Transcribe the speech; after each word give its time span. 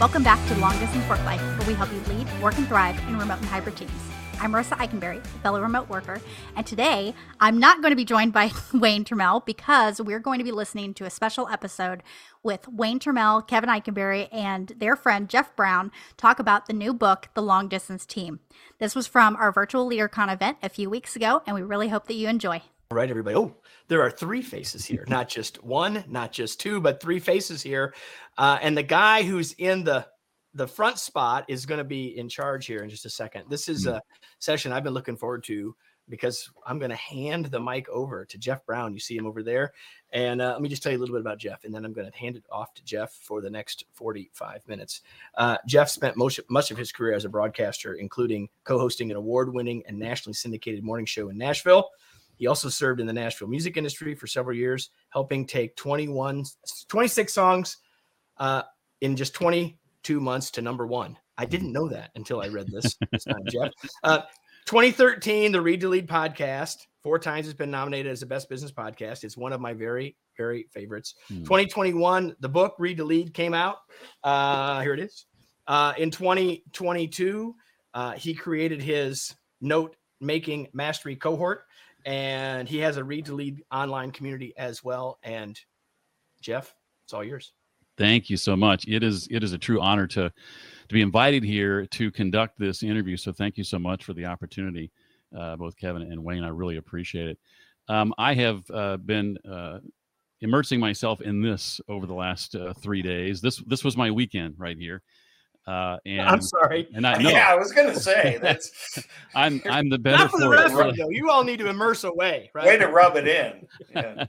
Welcome 0.00 0.22
back 0.22 0.46
to 0.46 0.54
Long 0.60 0.78
Distance 0.78 1.08
Work 1.08 1.24
Life, 1.24 1.40
where 1.58 1.66
we 1.66 1.74
help 1.74 1.90
you 1.92 1.98
lead, 2.14 2.28
work, 2.40 2.56
and 2.56 2.68
thrive 2.68 2.96
in 3.08 3.18
remote 3.18 3.38
and 3.38 3.46
hybrid 3.46 3.74
teams. 3.76 3.90
I'm 4.38 4.52
Marissa 4.52 4.76
Eikenberry, 4.76 5.18
a 5.18 5.38
fellow 5.40 5.60
remote 5.60 5.88
worker, 5.88 6.20
and 6.54 6.64
today 6.64 7.16
I'm 7.40 7.58
not 7.58 7.82
going 7.82 7.90
to 7.90 7.96
be 7.96 8.04
joined 8.04 8.32
by 8.32 8.52
Wayne 8.72 9.04
Turmel 9.04 9.44
because 9.44 10.00
we're 10.00 10.20
going 10.20 10.38
to 10.38 10.44
be 10.44 10.52
listening 10.52 10.94
to 10.94 11.04
a 11.04 11.10
special 11.10 11.48
episode 11.48 12.04
with 12.44 12.68
Wayne 12.68 13.00
Turmel, 13.00 13.44
Kevin 13.44 13.68
Eikenberry, 13.68 14.28
and 14.30 14.68
their 14.76 14.94
friend 14.94 15.28
Jeff 15.28 15.56
Brown 15.56 15.90
talk 16.16 16.38
about 16.38 16.66
the 16.66 16.72
new 16.72 16.94
book, 16.94 17.30
The 17.34 17.42
Long 17.42 17.66
Distance 17.66 18.06
Team. 18.06 18.38
This 18.78 18.94
was 18.94 19.08
from 19.08 19.34
our 19.34 19.50
virtual 19.50 19.90
LeaderCon 19.90 20.32
event 20.32 20.58
a 20.62 20.68
few 20.68 20.88
weeks 20.88 21.16
ago, 21.16 21.42
and 21.44 21.56
we 21.56 21.62
really 21.62 21.88
hope 21.88 22.06
that 22.06 22.14
you 22.14 22.28
enjoy. 22.28 22.62
All 22.92 22.96
right, 22.96 23.10
everybody. 23.10 23.34
Oh, 23.36 23.56
there 23.88 24.02
are 24.02 24.10
three 24.10 24.42
faces 24.42 24.84
here, 24.84 25.04
not 25.08 25.28
just 25.28 25.62
one, 25.64 26.04
not 26.08 26.30
just 26.30 26.60
two, 26.60 26.80
but 26.80 27.00
three 27.00 27.18
faces 27.18 27.62
here. 27.62 27.94
Uh, 28.36 28.58
and 28.62 28.76
the 28.76 28.82
guy 28.82 29.22
who's 29.22 29.52
in 29.54 29.84
the 29.84 30.06
the 30.54 30.66
front 30.66 30.98
spot 30.98 31.44
is 31.48 31.66
going 31.66 31.78
to 31.78 31.84
be 31.84 32.16
in 32.16 32.28
charge 32.28 32.66
here 32.66 32.82
in 32.82 32.88
just 32.88 33.04
a 33.04 33.10
second. 33.10 33.44
This 33.48 33.68
is 33.68 33.84
hmm. 33.84 33.90
a 33.90 34.02
session 34.38 34.72
I've 34.72 34.84
been 34.84 34.94
looking 34.94 35.16
forward 35.16 35.44
to 35.44 35.74
because 36.08 36.50
I'm 36.66 36.78
going 36.78 36.90
to 36.90 36.96
hand 36.96 37.46
the 37.46 37.60
mic 37.60 37.88
over 37.88 38.24
to 38.24 38.38
Jeff 38.38 38.64
Brown. 38.64 38.94
You 38.94 39.00
see 39.00 39.16
him 39.16 39.26
over 39.26 39.42
there. 39.42 39.72
And 40.10 40.40
uh, 40.40 40.52
let 40.52 40.62
me 40.62 40.68
just 40.68 40.82
tell 40.82 40.90
you 40.90 40.98
a 40.98 41.00
little 41.00 41.14
bit 41.14 41.20
about 41.20 41.38
Jeff, 41.38 41.64
and 41.64 41.74
then 41.74 41.84
I'm 41.84 41.92
going 41.92 42.10
to 42.10 42.16
hand 42.16 42.36
it 42.36 42.44
off 42.50 42.72
to 42.74 42.84
Jeff 42.84 43.12
for 43.12 43.42
the 43.42 43.50
next 43.50 43.84
45 43.92 44.66
minutes. 44.66 45.02
Uh, 45.36 45.58
Jeff 45.66 45.90
spent 45.90 46.16
most, 46.16 46.40
much 46.48 46.70
of 46.70 46.78
his 46.78 46.92
career 46.92 47.12
as 47.12 47.26
a 47.26 47.28
broadcaster, 47.28 47.94
including 47.94 48.48
co 48.64 48.78
hosting 48.78 49.10
an 49.10 49.18
award 49.18 49.52
winning 49.52 49.82
and 49.86 49.98
nationally 49.98 50.34
syndicated 50.34 50.82
morning 50.82 51.06
show 51.06 51.28
in 51.28 51.36
Nashville. 51.36 51.90
He 52.38 52.46
also 52.46 52.68
served 52.68 53.00
in 53.00 53.06
the 53.06 53.12
Nashville 53.12 53.48
music 53.48 53.76
industry 53.76 54.14
for 54.14 54.26
several 54.26 54.56
years, 54.56 54.90
helping 55.10 55.46
take 55.46 55.76
21, 55.76 56.44
26 56.88 57.32
songs 57.32 57.76
uh, 58.38 58.62
in 59.00 59.16
just 59.16 59.34
22 59.34 60.20
months 60.20 60.50
to 60.52 60.62
number 60.62 60.86
one. 60.86 61.18
I 61.36 61.44
didn't 61.44 61.72
know 61.72 61.88
that 61.88 62.10
until 62.14 62.40
I 62.40 62.48
read 62.48 62.68
this 62.68 62.96
this 63.12 63.24
time, 63.24 63.42
Jeff. 63.48 63.70
Uh, 64.02 64.22
2013, 64.66 65.52
the 65.52 65.60
Read 65.60 65.80
to 65.80 65.88
Lead 65.88 66.06
podcast, 66.06 66.86
four 67.02 67.18
times 67.18 67.46
has 67.46 67.54
been 67.54 67.70
nominated 67.70 68.12
as 68.12 68.20
the 68.20 68.26
best 68.26 68.48
business 68.48 68.70
podcast. 68.70 69.24
It's 69.24 69.36
one 69.36 69.52
of 69.52 69.60
my 69.60 69.72
very, 69.72 70.16
very 70.36 70.68
favorites. 70.70 71.14
Hmm. 71.28 71.38
2021, 71.38 72.36
the 72.40 72.48
book 72.48 72.74
Read 72.78 72.98
to 72.98 73.04
Lead 73.04 73.34
came 73.34 73.54
out. 73.54 73.78
Uh, 74.22 74.80
here 74.82 74.94
it 74.94 75.00
is. 75.00 75.26
Uh, 75.66 75.94
in 75.96 76.10
2022, 76.10 77.54
uh, 77.94 78.12
he 78.12 78.34
created 78.34 78.82
his 78.82 79.34
note 79.60 79.96
making 80.20 80.68
mastery 80.72 81.16
cohort 81.16 81.62
and 82.04 82.68
he 82.68 82.78
has 82.78 82.96
a 82.96 83.04
read 83.04 83.26
to 83.26 83.34
lead 83.34 83.62
online 83.72 84.10
community 84.10 84.54
as 84.56 84.82
well. 84.82 85.18
And 85.22 85.58
Jeff, 86.40 86.74
it's 87.04 87.12
all 87.12 87.24
yours. 87.24 87.52
Thank 87.96 88.30
you 88.30 88.36
so 88.36 88.56
much. 88.56 88.86
It 88.86 89.02
is 89.02 89.26
it 89.30 89.42
is 89.42 89.52
a 89.52 89.58
true 89.58 89.80
honor 89.80 90.06
to 90.08 90.30
to 90.88 90.94
be 90.94 91.02
invited 91.02 91.42
here 91.42 91.84
to 91.86 92.10
conduct 92.10 92.58
this 92.58 92.82
interview. 92.82 93.16
So 93.16 93.32
thank 93.32 93.58
you 93.58 93.64
so 93.64 93.78
much 93.78 94.04
for 94.04 94.14
the 94.14 94.24
opportunity, 94.24 94.90
uh, 95.36 95.56
both 95.56 95.76
Kevin 95.76 96.02
and 96.02 96.22
Wayne. 96.22 96.44
I 96.44 96.48
really 96.48 96.76
appreciate 96.76 97.26
it. 97.26 97.38
Um, 97.88 98.14
I 98.16 98.34
have 98.34 98.62
uh, 98.72 98.98
been 98.98 99.36
uh, 99.50 99.80
immersing 100.40 100.78
myself 100.78 101.20
in 101.20 101.42
this 101.42 101.80
over 101.88 102.06
the 102.06 102.14
last 102.14 102.54
uh, 102.54 102.72
three 102.74 103.02
days. 103.02 103.40
This 103.40 103.58
this 103.66 103.82
was 103.82 103.96
my 103.96 104.10
weekend 104.10 104.54
right 104.58 104.78
here. 104.78 105.02
Uh, 105.68 105.98
and 106.06 106.22
I'm 106.22 106.40
sorry. 106.40 106.88
And 106.94 107.06
I 107.06 107.18
know. 107.22 107.28
Yeah, 107.28 107.48
I 107.50 107.54
was 107.54 107.72
going 107.72 107.92
to 107.92 108.00
say 108.00 108.38
that's. 108.42 109.06
I'm 109.34 109.60
I'm 109.70 109.90
the 109.90 109.98
better 109.98 110.16
Not 110.16 110.30
for 110.30 110.40
the 110.40 110.48
rest 110.48 110.74
of 110.74 110.96
though. 110.96 111.10
You 111.10 111.30
all 111.30 111.44
need 111.44 111.58
to 111.58 111.68
immerse 111.68 112.04
away, 112.04 112.50
right? 112.54 112.66
Way 112.66 112.78
to 112.78 112.86
rub 112.86 113.16
it 113.16 113.28
in. 113.28 113.66
Yeah. 113.94 114.24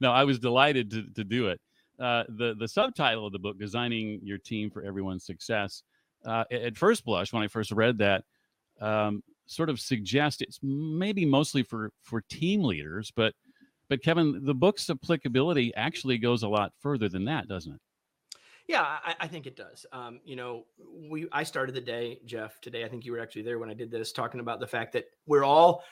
no, 0.00 0.10
I 0.10 0.24
was 0.24 0.40
delighted 0.40 0.90
to 0.90 1.04
to 1.14 1.22
do 1.22 1.46
it. 1.46 1.60
Uh, 2.00 2.24
the 2.28 2.56
the 2.58 2.66
subtitle 2.66 3.24
of 3.24 3.32
the 3.32 3.38
book, 3.38 3.56
"Designing 3.56 4.20
Your 4.24 4.38
Team 4.38 4.68
for 4.68 4.82
Everyone's 4.82 5.24
Success," 5.24 5.84
uh, 6.26 6.44
at 6.50 6.76
first 6.76 7.04
blush, 7.04 7.32
when 7.32 7.44
I 7.44 7.46
first 7.46 7.70
read 7.70 7.98
that, 7.98 8.24
um, 8.80 9.22
sort 9.46 9.68
of 9.70 9.78
suggests 9.78 10.42
it's 10.42 10.58
maybe 10.60 11.24
mostly 11.24 11.62
for 11.62 11.92
for 12.02 12.22
team 12.22 12.64
leaders, 12.64 13.12
but 13.14 13.32
but 13.88 14.02
Kevin, 14.02 14.44
the 14.44 14.54
book's 14.54 14.90
applicability 14.90 15.72
actually 15.76 16.18
goes 16.18 16.42
a 16.42 16.48
lot 16.48 16.72
further 16.80 17.08
than 17.08 17.26
that, 17.26 17.46
doesn't 17.46 17.74
it? 17.74 17.80
Yeah, 18.70 18.82
I, 18.82 19.16
I, 19.18 19.26
think 19.26 19.48
it 19.48 19.56
does. 19.56 19.84
Um, 19.92 20.20
you 20.24 20.36
know, 20.36 20.64
we 21.10 21.26
I 21.32 21.42
started 21.42 21.74
the 21.74 21.80
day, 21.80 22.20
Jeff. 22.24 22.60
Today, 22.60 22.84
I 22.84 22.88
think 22.88 23.04
you 23.04 23.10
were 23.10 23.18
actually 23.18 23.42
there 23.42 23.58
when 23.58 23.68
I 23.68 23.74
did 23.74 23.90
this, 23.90 24.12
talking 24.12 24.38
about 24.38 24.60
the 24.60 24.66
fact 24.68 24.92
that 24.92 25.06
we're 25.26 25.42
all 25.42 25.82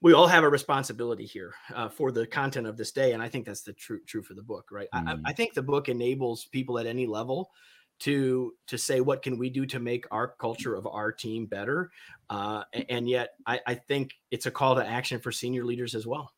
we 0.00 0.12
all 0.12 0.26
have 0.26 0.42
a 0.42 0.48
responsibility 0.48 1.24
here 1.24 1.54
uh, 1.72 1.88
for 1.88 2.10
the 2.10 2.26
content 2.26 2.66
of 2.66 2.76
this 2.76 2.90
day, 2.90 3.12
and 3.12 3.22
I 3.22 3.28
think 3.28 3.46
that's 3.46 3.62
the 3.62 3.72
true 3.72 4.00
true 4.04 4.20
for 4.20 4.34
the 4.34 4.42
book, 4.42 4.70
right? 4.72 4.88
Mm. 4.92 5.22
I, 5.24 5.30
I 5.30 5.32
think 5.32 5.54
the 5.54 5.62
book 5.62 5.88
enables 5.88 6.46
people 6.46 6.76
at 6.80 6.86
any 6.86 7.06
level 7.06 7.52
to 8.00 8.52
to 8.66 8.76
say 8.76 9.00
what 9.00 9.22
can 9.22 9.38
we 9.38 9.48
do 9.48 9.64
to 9.66 9.78
make 9.78 10.04
our 10.10 10.34
culture 10.40 10.74
of 10.74 10.88
our 10.88 11.12
team 11.12 11.46
better, 11.46 11.92
uh, 12.30 12.64
and 12.88 13.08
yet 13.08 13.34
I, 13.46 13.60
I 13.64 13.74
think 13.76 14.10
it's 14.32 14.46
a 14.46 14.50
call 14.50 14.74
to 14.74 14.84
action 14.84 15.20
for 15.20 15.30
senior 15.30 15.64
leaders 15.64 15.94
as 15.94 16.04
well. 16.04 16.32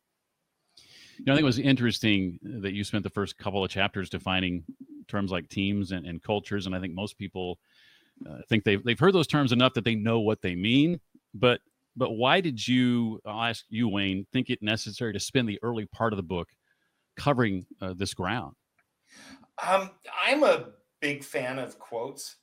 You 1.17 1.25
know, 1.25 1.33
I 1.33 1.35
think 1.37 1.43
it 1.43 1.45
was 1.45 1.57
interesting 1.57 2.37
that 2.43 2.73
you 2.73 2.83
spent 2.83 3.03
the 3.03 3.09
first 3.09 3.39
couple 3.39 3.63
of 3.63 3.71
chapters 3.71 4.11
defining 4.11 4.63
terms 5.07 5.31
like 5.31 5.49
teams 5.49 5.91
and, 5.91 6.05
and 6.05 6.21
cultures, 6.21 6.65
and 6.65 6.75
I 6.75 6.79
think 6.79 6.93
most 6.93 7.17
people 7.17 7.59
uh, 8.29 8.39
think 8.49 8.63
they've 8.63 8.83
they've 8.83 8.99
heard 8.99 9.13
those 9.13 9.27
terms 9.27 9.51
enough 9.51 9.73
that 9.73 9.83
they 9.83 9.95
know 9.95 10.19
what 10.19 10.41
they 10.41 10.55
mean. 10.55 10.99
But 11.33 11.59
but 11.95 12.11
why 12.11 12.41
did 12.41 12.65
you? 12.67 13.21
I'll 13.25 13.43
ask 13.43 13.65
you, 13.69 13.87
Wayne. 13.87 14.25
Think 14.31 14.49
it 14.49 14.61
necessary 14.61 15.13
to 15.13 15.19
spend 15.19 15.47
the 15.47 15.59
early 15.61 15.85
part 15.85 16.13
of 16.13 16.17
the 16.17 16.23
book 16.23 16.49
covering 17.15 17.65
uh, 17.81 17.93
this 17.93 18.13
ground? 18.13 18.55
Um, 19.65 19.91
I'm 20.25 20.43
a 20.43 20.69
big 20.99 21.23
fan 21.23 21.59
of 21.59 21.79
quotes, 21.79 22.37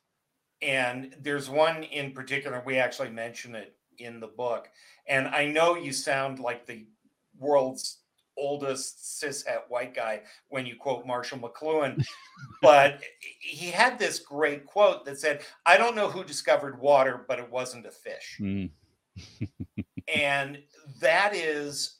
and 0.60 1.14
there's 1.20 1.50
one 1.50 1.82
in 1.82 2.12
particular. 2.12 2.62
We 2.64 2.78
actually 2.78 3.10
mention 3.10 3.54
it 3.54 3.76
in 3.98 4.20
the 4.20 4.28
book, 4.28 4.68
and 5.06 5.28
I 5.28 5.46
know 5.46 5.76
you 5.76 5.92
sound 5.92 6.38
like 6.38 6.66
the 6.66 6.86
world's 7.38 7.98
oldest 8.36 8.98
cishet 8.98 9.62
white 9.68 9.94
guy 9.94 10.22
when 10.48 10.66
you 10.66 10.76
quote 10.76 11.06
Marshall 11.06 11.38
McLuhan. 11.38 12.04
but 12.60 13.00
he 13.40 13.70
had 13.70 13.98
this 13.98 14.18
great 14.18 14.66
quote 14.66 15.04
that 15.04 15.18
said, 15.18 15.42
I 15.66 15.76
don't 15.76 15.96
know 15.96 16.08
who 16.08 16.24
discovered 16.24 16.80
water, 16.80 17.24
but 17.28 17.38
it 17.38 17.50
wasn't 17.50 17.86
a 17.86 17.90
fish. 17.90 18.38
Mm. 18.40 18.70
and 20.14 20.58
that 21.00 21.34
is, 21.34 21.98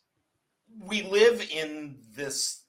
we 0.86 1.02
live 1.02 1.46
in 1.54 1.96
this 2.14 2.64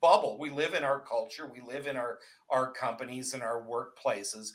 bubble. 0.00 0.38
We 0.38 0.50
live 0.50 0.74
in 0.74 0.84
our 0.84 1.00
culture, 1.00 1.50
we 1.52 1.60
live 1.60 1.86
in 1.86 1.96
our, 1.96 2.18
our 2.50 2.72
companies 2.72 3.34
and 3.34 3.42
our 3.42 3.62
workplaces, 3.62 4.50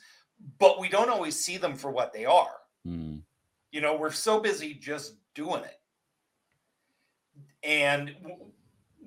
but 0.59 0.79
we 0.79 0.89
don't 0.89 1.09
always 1.09 1.39
see 1.39 1.57
them 1.57 1.75
for 1.75 1.91
what 1.91 2.13
they 2.13 2.25
are. 2.25 2.57
Mm. 2.87 3.21
You 3.71 3.81
know, 3.81 3.95
we're 3.95 4.11
so 4.11 4.39
busy 4.39 4.73
just 4.73 5.15
doing 5.33 5.63
it 5.63 5.79
and 7.65 8.15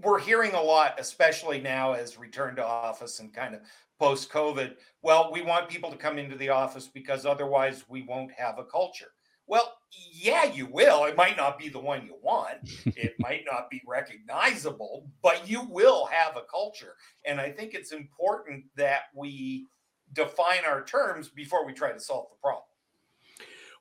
we're 0.02 0.20
hearing 0.20 0.52
a 0.54 0.60
lot, 0.60 0.98
especially 0.98 1.60
now 1.60 1.92
as 1.92 2.18
return 2.18 2.56
to 2.56 2.64
office 2.64 3.20
and 3.20 3.32
kind 3.32 3.54
of 3.54 3.60
post 3.98 4.30
COVID. 4.30 4.74
Well, 5.02 5.30
we 5.32 5.42
want 5.42 5.68
people 5.68 5.90
to 5.90 5.96
come 5.96 6.18
into 6.18 6.36
the 6.36 6.48
office 6.48 6.88
because 6.88 7.26
otherwise 7.26 7.84
we 7.88 8.02
won't 8.02 8.32
have 8.32 8.58
a 8.58 8.64
culture. 8.64 9.12
Well, 9.46 9.78
yeah, 10.12 10.44
you 10.44 10.66
will. 10.66 11.06
It 11.06 11.16
might 11.16 11.36
not 11.36 11.58
be 11.58 11.68
the 11.68 11.78
one 11.78 12.04
you 12.04 12.16
want. 12.22 12.58
it 12.84 13.14
might 13.18 13.44
not 13.50 13.70
be 13.70 13.82
recognizable, 13.86 15.08
but 15.22 15.48
you 15.48 15.62
will 15.62 16.06
have 16.06 16.36
a 16.36 16.42
culture. 16.42 16.94
And 17.24 17.40
I 17.40 17.50
think 17.50 17.74
it's 17.74 17.92
important 17.92 18.64
that 18.76 19.04
we 19.14 19.66
define 20.12 20.64
our 20.66 20.84
terms 20.84 21.28
before 21.28 21.66
we 21.66 21.72
try 21.72 21.92
to 21.92 22.00
solve 22.00 22.26
the 22.30 22.36
problem. 22.42 22.64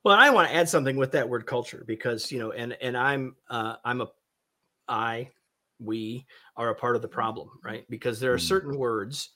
Well, 0.04 0.16
I 0.16 0.30
want 0.30 0.48
to 0.48 0.54
add 0.54 0.68
something 0.68 0.96
with 0.96 1.12
that 1.12 1.28
word 1.28 1.44
culture 1.44 1.84
because 1.86 2.30
you 2.32 2.38
know, 2.38 2.52
and 2.52 2.74
and 2.80 2.96
I'm 2.96 3.36
uh, 3.50 3.76
I'm 3.84 4.00
a 4.00 4.08
I, 4.88 5.30
we 5.78 6.26
are 6.56 6.70
a 6.70 6.74
part 6.74 6.96
of 6.96 7.02
the 7.02 7.08
problem, 7.08 7.50
right? 7.62 7.84
Because 7.88 8.20
there 8.20 8.32
are 8.32 8.38
mm. 8.38 8.48
certain 8.48 8.76
words 8.76 9.30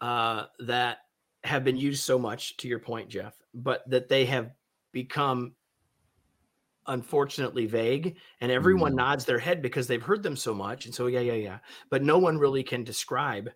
uh, 0.00 0.44
that 0.60 0.98
have 1.44 1.64
been 1.64 1.76
used 1.76 2.02
so 2.02 2.18
much, 2.18 2.56
to 2.58 2.68
your 2.68 2.78
point, 2.78 3.08
Jeff, 3.08 3.34
but 3.54 3.88
that 3.88 4.08
they 4.08 4.24
have 4.26 4.50
become 4.92 5.54
unfortunately 6.88 7.66
vague 7.66 8.16
and 8.40 8.50
everyone 8.50 8.92
mm. 8.92 8.96
nods 8.96 9.24
their 9.24 9.38
head 9.38 9.60
because 9.60 9.86
they've 9.86 10.02
heard 10.02 10.22
them 10.22 10.34
so 10.34 10.54
much 10.54 10.86
and 10.86 10.94
so 10.94 11.06
yeah 11.06 11.20
yeah 11.20 11.34
yeah 11.34 11.58
but 11.90 12.02
no 12.02 12.18
one 12.18 12.38
really 12.38 12.62
can 12.62 12.82
describe 12.82 13.50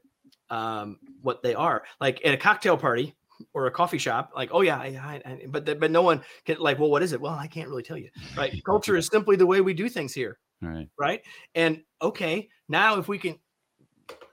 um, 0.51 0.99
what 1.23 1.43
they 1.43 1.55
are 1.55 1.83
like 1.99 2.21
at 2.27 2.35
a 2.35 2.37
cocktail 2.37 2.77
party 2.77 3.15
or 3.55 3.67
a 3.67 3.71
coffee 3.71 3.99
shop 3.99 4.33
like 4.37 4.51
oh 4.53 4.61
yeah 4.61 4.77
I, 4.77 5.23
I, 5.25 5.47
but 5.49 5.65
but 5.81 5.91
no 5.91 6.03
one 6.03 6.23
can 6.45 6.59
like 6.59 6.79
well 6.79 6.91
what 6.91 7.03
is 7.03 7.13
it 7.13 7.21
well 7.21 7.33
i 7.33 7.47
can't 7.47 7.69
really 7.69 7.83
tell 7.83 7.97
you 7.97 8.11
right 8.37 8.63
culture 8.67 8.97
is 8.97 9.07
simply 9.07 9.37
the 9.37 9.47
way 9.47 9.63
we 9.63 9.73
do 9.73 9.89
things 9.89 10.13
here 10.13 10.39
Right. 10.63 10.89
Right. 10.99 11.23
And 11.55 11.83
okay, 12.01 12.49
now 12.69 12.99
if 12.99 13.09
we 13.09 13.19
can, 13.19 13.39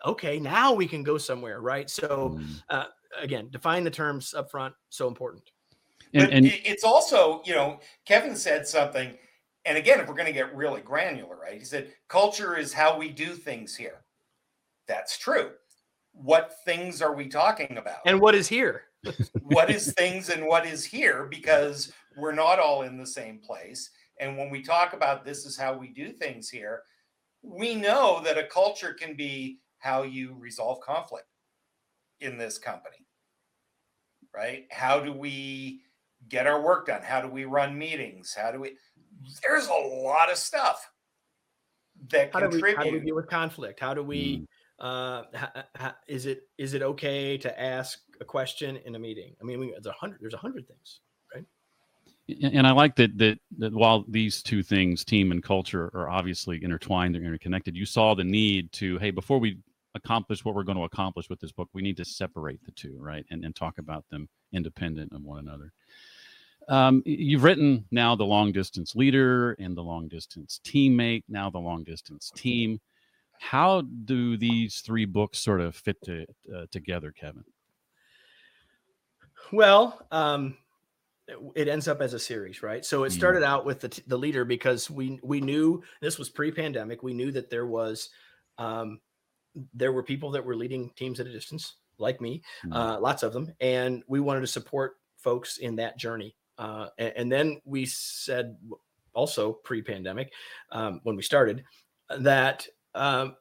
okay, 0.05 0.39
now 0.39 0.73
we 0.73 0.87
can 0.87 1.03
go 1.03 1.17
somewhere. 1.17 1.59
Right. 1.59 1.89
So, 1.89 2.37
mm. 2.39 2.63
uh, 2.69 2.85
again, 3.19 3.49
define 3.49 3.83
the 3.83 3.91
terms 3.91 4.33
up 4.33 4.51
front. 4.51 4.73
So 4.89 5.07
important. 5.07 5.43
And, 6.13 6.27
but 6.27 6.33
and 6.33 6.45
it's 6.45 6.83
also, 6.83 7.41
you 7.45 7.53
know, 7.53 7.79
Kevin 8.05 8.35
said 8.35 8.67
something. 8.67 9.13
And 9.65 9.77
again, 9.77 9.99
if 9.99 10.07
we're 10.07 10.15
going 10.15 10.27
to 10.27 10.33
get 10.33 10.55
really 10.55 10.81
granular, 10.81 11.35
right? 11.35 11.57
He 11.57 11.65
said, 11.65 11.93
culture 12.07 12.57
is 12.57 12.73
how 12.73 12.97
we 12.97 13.09
do 13.09 13.33
things 13.33 13.75
here. 13.75 14.03
That's 14.87 15.17
true. 15.17 15.51
What 16.13 16.53
things 16.65 17.01
are 17.01 17.15
we 17.15 17.27
talking 17.27 17.77
about? 17.77 17.99
And 18.05 18.19
what 18.19 18.35
is 18.35 18.47
here? 18.47 18.83
what 19.43 19.69
is 19.69 19.93
things 19.97 20.29
and 20.29 20.45
what 20.45 20.65
is 20.65 20.83
here 20.83 21.27
because 21.29 21.91
we're 22.17 22.33
not 22.33 22.59
all 22.59 22.81
in 22.81 22.97
the 22.97 23.05
same 23.05 23.39
place. 23.39 23.91
And 24.19 24.37
when 24.37 24.49
we 24.49 24.61
talk 24.61 24.93
about 24.93 25.25
this 25.25 25.45
is 25.45 25.57
how 25.57 25.77
we 25.77 25.87
do 25.87 26.11
things 26.11 26.49
here, 26.49 26.83
we 27.41 27.75
know 27.75 28.21
that 28.23 28.37
a 28.37 28.43
culture 28.43 28.93
can 28.93 29.15
be 29.15 29.59
how 29.77 30.03
you 30.03 30.35
resolve 30.37 30.81
conflict 30.81 31.27
in 32.19 32.37
this 32.37 32.57
company, 32.57 33.05
right? 34.35 34.65
How 34.71 34.99
do 34.99 35.13
we 35.13 35.81
get 36.27 36.47
our 36.47 36.61
work 36.61 36.87
done? 36.87 37.01
How 37.01 37.21
do 37.21 37.29
we 37.29 37.45
run 37.45 37.77
meetings? 37.77 38.35
How 38.37 38.51
do 38.51 38.59
we? 38.59 38.75
There's 39.41 39.67
a 39.67 39.73
lot 39.73 40.31
of 40.31 40.37
stuff 40.37 40.89
that 42.09 42.31
how 42.33 42.39
do, 42.41 42.47
we, 42.47 42.51
contribute. 42.51 42.77
how 42.77 42.83
do 42.83 42.91
we 42.91 42.99
deal 42.99 43.15
with 43.15 43.27
conflict? 43.27 43.79
How 43.79 43.93
do 43.93 44.03
we? 44.03 44.45
Uh, 44.79 45.23
ha, 45.35 45.65
ha, 45.75 45.95
is 46.07 46.25
it 46.25 46.43
is 46.57 46.73
it 46.73 46.81
okay 46.81 47.37
to 47.37 47.61
ask 47.61 47.99
a 48.21 48.25
question 48.25 48.77
in 48.85 48.95
a 48.95 48.99
meeting? 48.99 49.35
I 49.41 49.45
mean, 49.45 49.59
we, 49.59 49.71
there's 49.71 49.85
a 49.85 49.91
hundred. 49.93 50.19
There's 50.21 50.33
a 50.33 50.37
hundred 50.37 50.67
things, 50.67 50.99
right? 51.01 51.08
And 52.43 52.67
I 52.67 52.71
like 52.71 52.95
that, 52.97 53.17
that 53.17 53.39
that 53.57 53.73
while 53.73 54.05
these 54.07 54.43
two 54.43 54.61
things, 54.61 55.03
team 55.03 55.31
and 55.31 55.41
culture, 55.41 55.89
are 55.93 56.09
obviously 56.09 56.63
intertwined, 56.63 57.15
they're 57.15 57.23
interconnected. 57.23 57.75
You 57.75 57.85
saw 57.85 58.13
the 58.13 58.23
need 58.23 58.71
to, 58.73 58.97
hey, 58.99 59.11
before 59.11 59.39
we 59.39 59.57
accomplish 59.95 60.45
what 60.45 60.53
we're 60.53 60.63
going 60.63 60.77
to 60.77 60.83
accomplish 60.83 61.29
with 61.29 61.39
this 61.39 61.51
book, 61.51 61.69
we 61.73 61.81
need 61.81 61.97
to 61.97 62.05
separate 62.05 62.63
the 62.65 62.71
two, 62.71 62.97
right, 62.99 63.25
and 63.31 63.43
and 63.43 63.55
talk 63.55 63.77
about 63.77 64.05
them 64.09 64.29
independent 64.53 65.13
of 65.13 65.23
one 65.23 65.39
another. 65.39 65.71
Um, 66.67 67.01
you've 67.05 67.43
written 67.43 67.85
now 67.89 68.15
the 68.15 68.25
long 68.25 68.51
distance 68.51 68.95
leader 68.95 69.53
and 69.53 69.75
the 69.75 69.81
long 69.81 70.07
distance 70.07 70.59
teammate, 70.63 71.23
now 71.27 71.49
the 71.49 71.57
long 71.57 71.83
distance 71.83 72.31
team. 72.35 72.79
How 73.39 73.81
do 73.81 74.37
these 74.37 74.81
three 74.81 75.05
books 75.05 75.39
sort 75.39 75.61
of 75.61 75.75
fit 75.75 75.97
to, 76.03 76.25
uh, 76.53 76.65
together, 76.71 77.11
Kevin? 77.11 77.43
Well, 79.51 80.05
um, 80.11 80.57
it 81.55 81.67
ends 81.67 81.87
up 81.87 82.01
as 82.01 82.13
a 82.13 82.19
series, 82.19 82.63
right? 82.63 82.83
So 82.83 83.03
it 83.03 83.11
started 83.11 83.43
out 83.43 83.65
with 83.65 83.79
the, 83.81 84.01
the 84.07 84.17
leader 84.17 84.45
because 84.45 84.89
we 84.89 85.19
we 85.23 85.41
knew 85.41 85.83
this 86.01 86.17
was 86.17 86.29
pre-pandemic. 86.29 87.03
We 87.03 87.13
knew 87.13 87.31
that 87.31 87.49
there 87.49 87.67
was 87.67 88.09
um, 88.57 88.99
there 89.73 89.91
were 89.91 90.03
people 90.03 90.31
that 90.31 90.45
were 90.45 90.55
leading 90.55 90.91
teams 90.95 91.19
at 91.19 91.27
a 91.27 91.31
distance, 91.31 91.75
like 91.97 92.21
me, 92.21 92.41
Mm. 92.65 92.75
uh, 92.75 92.99
lots 92.99 93.23
of 93.23 93.33
them, 93.33 93.53
and 93.59 94.03
we 94.07 94.19
wanted 94.19 94.41
to 94.41 94.47
support 94.47 94.97
folks 95.17 95.57
in 95.57 95.75
that 95.77 95.97
journey. 95.97 96.35
Uh, 96.57 96.87
and, 96.97 97.13
and 97.15 97.31
then 97.31 97.61
we 97.65 97.85
said, 97.85 98.57
also 99.13 99.53
pre-pandemic, 99.53 100.31
um, 100.71 100.99
when 101.03 101.15
we 101.15 101.23
started, 101.23 101.63
that 102.19 102.67
um, 102.95 103.35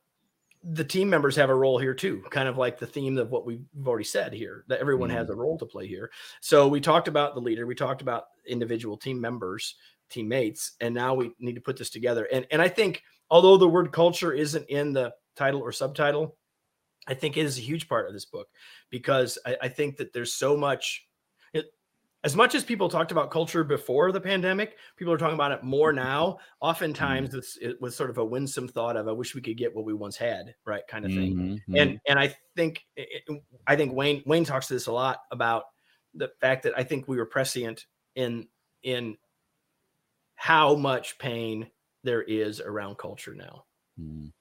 the 0.70 0.84
team 0.84 1.08
members 1.08 1.34
have 1.36 1.50
a 1.50 1.54
role 1.54 1.78
here 1.78 1.94
too, 1.94 2.22
kind 2.30 2.48
of 2.48 2.58
like 2.58 2.78
the 2.78 2.86
theme 2.86 3.16
of 3.16 3.30
what 3.30 3.46
we've 3.46 3.64
already 3.86 4.04
said 4.04 4.32
here, 4.32 4.64
that 4.68 4.80
everyone 4.80 5.10
has 5.10 5.28
mm-hmm. 5.28 5.38
a 5.38 5.42
role 5.42 5.58
to 5.58 5.66
play 5.66 5.86
here. 5.86 6.10
So 6.40 6.68
we 6.68 6.80
talked 6.80 7.08
about 7.08 7.34
the 7.34 7.40
leader, 7.40 7.66
we 7.66 7.74
talked 7.74 8.02
about 8.02 8.24
individual 8.46 8.96
team 8.96 9.20
members, 9.20 9.76
teammates, 10.10 10.72
and 10.80 10.94
now 10.94 11.14
we 11.14 11.32
need 11.38 11.54
to 11.54 11.60
put 11.60 11.76
this 11.76 11.90
together. 11.90 12.28
And 12.32 12.46
and 12.50 12.60
I 12.60 12.68
think 12.68 13.02
although 13.30 13.56
the 13.56 13.68
word 13.68 13.92
culture 13.92 14.32
isn't 14.32 14.68
in 14.68 14.92
the 14.92 15.12
title 15.36 15.60
or 15.60 15.72
subtitle, 15.72 16.36
I 17.06 17.14
think 17.14 17.36
it 17.36 17.46
is 17.46 17.58
a 17.58 17.62
huge 17.62 17.88
part 17.88 18.06
of 18.06 18.12
this 18.12 18.26
book 18.26 18.48
because 18.90 19.38
I, 19.46 19.56
I 19.62 19.68
think 19.68 19.96
that 19.96 20.12
there's 20.12 20.34
so 20.34 20.56
much. 20.56 21.04
As 22.24 22.34
much 22.34 22.56
as 22.56 22.64
people 22.64 22.88
talked 22.88 23.12
about 23.12 23.30
culture 23.30 23.62
before 23.62 24.10
the 24.10 24.20
pandemic, 24.20 24.76
people 24.96 25.12
are 25.12 25.18
talking 25.18 25.36
about 25.36 25.52
it 25.52 25.62
more 25.62 25.92
now. 25.92 26.38
Oftentimes, 26.60 27.32
it's 27.32 27.56
it 27.58 27.80
was 27.80 27.94
sort 27.94 28.10
of 28.10 28.18
a 28.18 28.24
winsome 28.24 28.66
thought 28.66 28.96
of 28.96 29.06
"I 29.06 29.12
wish 29.12 29.36
we 29.36 29.40
could 29.40 29.56
get 29.56 29.74
what 29.74 29.84
we 29.84 29.94
once 29.94 30.16
had," 30.16 30.54
right, 30.66 30.82
kind 30.88 31.04
of 31.04 31.12
thing 31.12 31.36
Mhm, 31.36 31.60
mhm. 31.68 31.80
and 31.80 32.00
and 32.08 32.18
I 32.18 32.34
think 32.56 32.84
it- 32.96 33.22
I 33.68 33.76
think 33.76 33.92
Wayne 33.94 34.22
Wayne 34.26 34.44
talks 34.44 34.66
to 34.66 34.74
this 34.74 34.88
a 34.88 34.92
lot 34.92 35.20
about 35.30 35.64
the 36.12 36.28
fact 36.40 36.64
that 36.64 36.76
I 36.76 36.82
think 36.82 37.06
we 37.06 37.18
were 37.18 37.26
prescient 37.26 37.86
in 38.16 38.48
in 38.82 39.16
how 40.34 40.74
much 40.74 41.18
pain 41.18 41.70
there 42.02 42.22
is 42.22 42.60
around 42.60 42.98
culture 42.98 43.34
now. 43.34 43.64
Mm. 44.00 44.32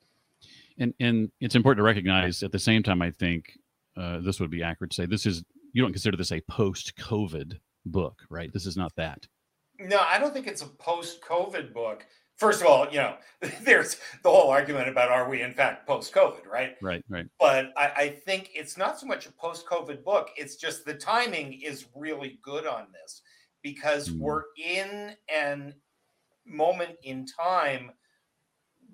And 0.80 0.94
and 1.00 1.32
it's 1.40 1.56
important 1.56 1.80
to 1.80 1.84
recognize 1.84 2.42
at 2.42 2.52
the 2.52 2.60
same 2.60 2.82
time. 2.82 3.04
I 3.04 3.12
think 3.12 3.60
uh, 3.96 4.20
this 4.22 4.40
would 4.40 4.50
be 4.50 4.64
accurate 4.64 4.92
to 4.92 4.96
say 4.96 5.06
this 5.06 5.28
is 5.28 5.44
you 5.74 5.84
don't 5.84 5.92
consider 5.92 6.18
this 6.18 6.32
a 6.32 6.42
post-COVID 6.42 7.60
book, 7.88 8.22
right? 8.30 8.52
This 8.54 8.66
is 8.66 8.78
not 8.78 8.94
that. 8.96 9.28
No, 9.80 10.00
I 10.00 10.18
don't 10.20 10.34
think 10.34 10.48
it's 10.48 10.62
a 10.62 10.68
post-COVID 10.68 11.74
book. 11.74 12.06
First 12.38 12.62
of 12.62 12.68
all, 12.68 12.88
you 12.90 12.98
know, 12.98 13.18
there's 13.62 13.98
the 14.24 14.30
whole 14.30 14.50
argument 14.50 14.90
about 14.90 15.10
are 15.12 15.30
we 15.30 15.42
in 15.42 15.54
fact 15.54 15.88
post-COVID, 15.88 16.46
right? 16.48 16.76
Right, 16.82 17.04
right. 17.10 17.26
But 17.40 17.72
I, 17.78 17.92
I 17.96 18.10
think 18.10 18.52
it's 18.54 18.78
not 18.78 19.00
so 19.00 19.06
much 19.08 19.26
a 19.26 19.32
post-COVID 19.32 20.04
book. 20.04 20.30
It's 20.38 20.56
just 20.56 20.86
the 20.86 20.94
timing 20.94 21.62
is 21.62 21.86
really 21.96 22.40
good 22.44 22.66
on 22.68 22.88
this 22.92 23.22
because 23.64 24.10
Mm. 24.10 24.20
we're 24.20 24.44
in 24.64 25.16
an 25.34 25.74
moment 26.46 26.96
in 27.04 27.26
time 27.26 27.92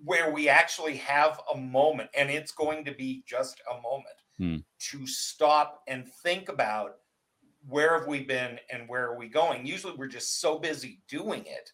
where 0.03 0.31
we 0.31 0.49
actually 0.49 0.97
have 0.97 1.39
a 1.53 1.57
moment, 1.57 2.09
and 2.17 2.29
it's 2.29 2.51
going 2.51 2.83
to 2.85 2.91
be 2.93 3.23
just 3.27 3.61
a 3.71 3.81
moment 3.81 4.15
Hmm. 4.37 4.57
to 4.89 5.05
stop 5.05 5.83
and 5.87 6.11
think 6.23 6.49
about 6.49 6.95
where 7.67 7.97
have 7.97 8.07
we 8.07 8.23
been 8.23 8.59
and 8.71 8.87
where 8.87 9.07
are 9.07 9.17
we 9.17 9.27
going. 9.27 9.65
Usually, 9.65 9.93
we're 9.95 10.07
just 10.07 10.41
so 10.41 10.59
busy 10.59 10.99
doing 11.07 11.45
it 11.45 11.71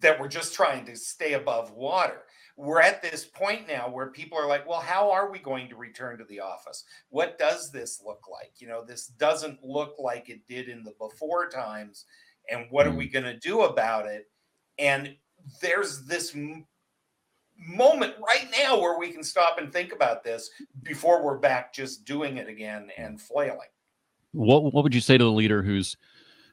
that 0.00 0.18
we're 0.18 0.28
just 0.28 0.54
trying 0.54 0.84
to 0.86 0.96
stay 0.96 1.34
above 1.34 1.72
water. 1.72 2.22
We're 2.56 2.80
at 2.80 3.02
this 3.02 3.24
point 3.24 3.68
now 3.68 3.88
where 3.88 4.10
people 4.10 4.38
are 4.38 4.48
like, 4.48 4.66
well, 4.66 4.80
how 4.80 5.10
are 5.10 5.30
we 5.30 5.38
going 5.38 5.68
to 5.68 5.76
return 5.76 6.18
to 6.18 6.24
the 6.24 6.40
office? 6.40 6.84
What 7.10 7.38
does 7.38 7.70
this 7.70 8.02
look 8.04 8.24
like? 8.30 8.52
You 8.58 8.68
know, 8.68 8.84
this 8.84 9.08
doesn't 9.08 9.62
look 9.62 9.96
like 9.98 10.28
it 10.28 10.46
did 10.46 10.68
in 10.68 10.82
the 10.82 10.94
before 10.98 11.48
times. 11.48 12.06
And 12.50 12.66
what 12.70 12.86
are 12.86 12.92
we 12.92 13.08
mm. 13.08 13.12
going 13.12 13.24
to 13.26 13.38
do 13.38 13.62
about 13.62 14.06
it? 14.06 14.26
And 14.78 15.16
there's 15.60 16.04
this 16.06 16.34
m- 16.34 16.66
moment 17.58 18.14
right 18.20 18.48
now 18.58 18.80
where 18.80 18.98
we 18.98 19.10
can 19.10 19.22
stop 19.22 19.58
and 19.58 19.72
think 19.72 19.92
about 19.92 20.24
this 20.24 20.50
before 20.82 21.22
we're 21.22 21.38
back 21.38 21.72
just 21.72 22.04
doing 22.04 22.38
it 22.38 22.48
again 22.48 22.88
and 22.96 23.20
flailing. 23.20 23.68
What 24.36 24.72
what 24.72 24.84
would 24.84 24.94
you 24.94 25.00
say 25.00 25.16
to 25.16 25.24
the 25.24 25.30
leader 25.30 25.62
who's 25.62 25.96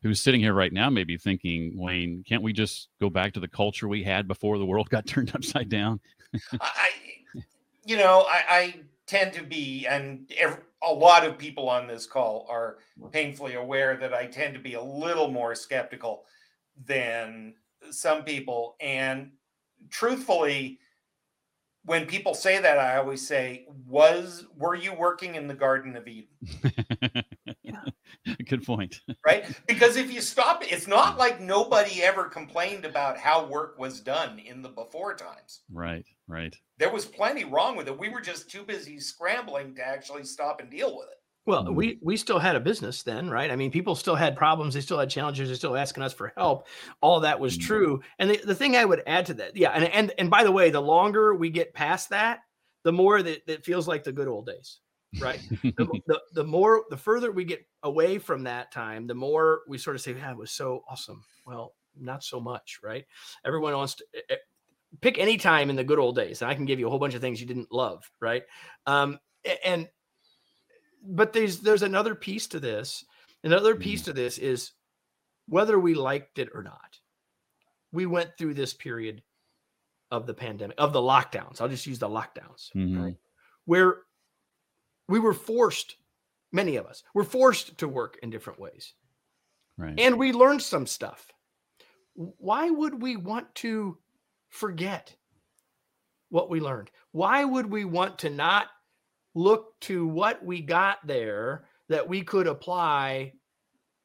who's 0.03 0.21
sitting 0.21 0.41
here 0.41 0.53
right 0.53 0.71
now, 0.71 0.89
maybe 0.89 1.17
thinking, 1.17 1.77
Wayne, 1.77 2.23
can't 2.27 2.43
we 2.43 2.53
just 2.53 2.89
go 2.99 3.09
back 3.09 3.33
to 3.33 3.39
the 3.39 3.47
culture 3.47 3.87
we 3.87 4.03
had 4.03 4.27
before 4.27 4.57
the 4.57 4.65
world 4.65 4.89
got 4.91 5.05
turned 5.05 5.33
upside 5.33 5.69
down? 5.69 5.99
I, 6.59 6.89
you 7.85 7.97
know, 7.97 8.25
I, 8.27 8.43
I 8.49 8.75
tend 9.07 9.33
to 9.33 9.43
be, 9.43 9.85
and 9.87 10.31
ev 10.37 10.59
a 10.85 10.93
lot 10.93 11.25
of 11.25 11.37
people 11.37 11.69
on 11.69 11.87
this 11.87 12.05
call 12.05 12.45
are 12.49 12.77
painfully 13.11 13.55
aware 13.55 13.95
that 13.95 14.13
I 14.13 14.25
tend 14.25 14.53
to 14.53 14.59
be 14.59 14.73
a 14.73 14.81
little 14.81 15.31
more 15.31 15.55
skeptical 15.55 16.25
than 16.85 17.53
some 17.89 18.23
people. 18.23 18.75
And 18.81 19.31
truthfully, 19.89 20.79
when 21.85 22.05
people 22.05 22.33
say 22.33 22.59
that, 22.59 22.77
I 22.77 22.97
always 22.97 23.25
say, 23.25 23.65
"Was 23.87 24.45
were 24.57 24.75
you 24.75 24.93
working 24.93 25.35
in 25.35 25.47
the 25.47 25.53
Garden 25.53 25.95
of 25.95 26.07
Eden?" 26.07 27.23
Good 28.47 28.65
point. 28.65 29.01
right? 29.25 29.45
Because 29.67 29.97
if 29.97 30.11
you 30.11 30.21
stop, 30.21 30.63
it's 30.71 30.87
not 30.87 31.17
like 31.17 31.39
nobody 31.41 32.01
ever 32.03 32.25
complained 32.25 32.85
about 32.85 33.17
how 33.17 33.45
work 33.45 33.77
was 33.77 33.99
done 33.99 34.39
in 34.39 34.61
the 34.61 34.69
before 34.69 35.15
times. 35.15 35.61
Right, 35.71 36.05
right. 36.27 36.55
There 36.77 36.91
was 36.91 37.05
plenty 37.05 37.43
wrong 37.45 37.75
with 37.75 37.87
it. 37.87 37.97
We 37.97 38.09
were 38.09 38.21
just 38.21 38.49
too 38.49 38.63
busy 38.63 38.99
scrambling 38.99 39.75
to 39.75 39.85
actually 39.87 40.23
stop 40.23 40.59
and 40.61 40.69
deal 40.69 40.95
with 40.97 41.07
it. 41.09 41.17
Well, 41.45 41.65
Mm. 41.65 41.75
we 41.75 41.99
we 42.01 42.15
still 42.15 42.39
had 42.39 42.55
a 42.55 42.59
business 42.61 43.03
then, 43.03 43.29
right? 43.29 43.51
I 43.51 43.57
mean, 43.57 43.69
people 43.69 43.95
still 43.95 44.15
had 44.15 44.37
problems, 44.37 44.73
they 44.73 44.79
still 44.79 44.97
had 44.99 45.09
challenges, 45.09 45.49
they're 45.49 45.57
still 45.57 45.75
asking 45.75 46.03
us 46.03 46.13
for 46.13 46.31
help. 46.37 46.67
All 47.01 47.19
that 47.19 47.37
was 47.41 47.57
Mm. 47.57 47.61
true. 47.63 48.01
And 48.17 48.29
the, 48.29 48.37
the 48.37 48.55
thing 48.55 48.77
I 48.77 48.85
would 48.85 49.03
add 49.05 49.25
to 49.25 49.33
that, 49.35 49.57
yeah, 49.57 49.71
and 49.71 49.83
and 49.83 50.13
and 50.17 50.29
by 50.29 50.45
the 50.45 50.51
way, 50.53 50.69
the 50.69 50.79
longer 50.81 51.35
we 51.35 51.49
get 51.49 51.73
past 51.73 52.11
that, 52.11 52.39
the 52.85 52.93
more 52.93 53.21
that 53.21 53.45
that 53.47 53.65
feels 53.65 53.89
like 53.89 54.05
the 54.05 54.13
good 54.13 54.29
old 54.29 54.45
days, 54.45 54.79
right? 55.19 55.39
the, 55.63 56.01
the, 56.07 56.21
the 56.33 56.43
more 56.43 56.83
the 56.89 56.97
further 56.97 57.31
we 57.31 57.43
get 57.43 57.65
away 57.83 58.17
from 58.17 58.43
that 58.43 58.71
time, 58.71 59.07
the 59.07 59.15
more 59.15 59.61
we 59.67 59.77
sort 59.77 59.95
of 59.95 60.01
say, 60.01 60.13
"Yeah, 60.13 60.31
it 60.31 60.37
was 60.37 60.51
so 60.51 60.83
awesome." 60.89 61.23
Well, 61.45 61.73
not 61.99 62.23
so 62.23 62.39
much, 62.39 62.79
right? 62.83 63.05
Everyone 63.45 63.73
wants 63.73 63.95
to 63.95 64.05
eh, 64.15 64.21
eh, 64.31 64.35
pick 65.01 65.17
any 65.17 65.37
time 65.37 65.69
in 65.69 65.75
the 65.75 65.83
good 65.83 65.99
old 65.99 66.15
days, 66.15 66.41
and 66.41 66.49
I 66.49 66.55
can 66.55 66.65
give 66.65 66.79
you 66.79 66.87
a 66.87 66.89
whole 66.89 66.99
bunch 66.99 67.13
of 67.13 67.21
things 67.21 67.39
you 67.39 67.47
didn't 67.47 67.71
love, 67.71 68.09
right? 68.19 68.43
Um, 68.85 69.19
and 69.63 69.87
but 71.05 71.33
there's 71.33 71.59
there's 71.59 71.83
another 71.83 72.15
piece 72.15 72.47
to 72.47 72.59
this. 72.59 73.03
Another 73.43 73.75
piece 73.75 74.03
to 74.03 74.13
this 74.13 74.37
is 74.37 74.71
whether 75.47 75.77
we 75.77 75.93
liked 75.93 76.39
it 76.39 76.49
or 76.53 76.63
not. 76.63 76.97
We 77.91 78.05
went 78.05 78.31
through 78.37 78.53
this 78.53 78.73
period 78.73 79.21
of 80.11 80.25
the 80.27 80.33
pandemic, 80.33 80.75
of 80.77 80.93
the 80.93 81.01
lockdowns. 81.01 81.59
I'll 81.59 81.67
just 81.67 81.85
use 81.85 81.99
the 81.99 82.07
lockdowns, 82.07 82.71
Mhm. 82.73 83.03
right? 83.03 83.15
Where 83.65 84.03
we 85.07 85.19
were 85.19 85.33
forced, 85.33 85.95
many 86.51 86.75
of 86.77 86.85
us 86.85 87.03
were 87.13 87.23
forced 87.23 87.77
to 87.79 87.87
work 87.87 88.17
in 88.23 88.29
different 88.29 88.59
ways. 88.59 88.93
Right. 89.77 89.99
And 89.99 90.17
we 90.17 90.31
learned 90.33 90.61
some 90.61 90.85
stuff. 90.85 91.31
Why 92.15 92.69
would 92.69 93.01
we 93.01 93.15
want 93.15 93.53
to 93.55 93.97
forget 94.49 95.15
what 96.29 96.49
we 96.49 96.59
learned? 96.59 96.91
Why 97.11 97.43
would 97.43 97.65
we 97.65 97.85
want 97.85 98.19
to 98.19 98.29
not 98.29 98.67
look 99.35 99.79
to 99.81 100.05
what 100.05 100.43
we 100.45 100.61
got 100.61 101.05
there 101.07 101.65
that 101.89 102.07
we 102.07 102.21
could 102.21 102.47
apply 102.47 103.33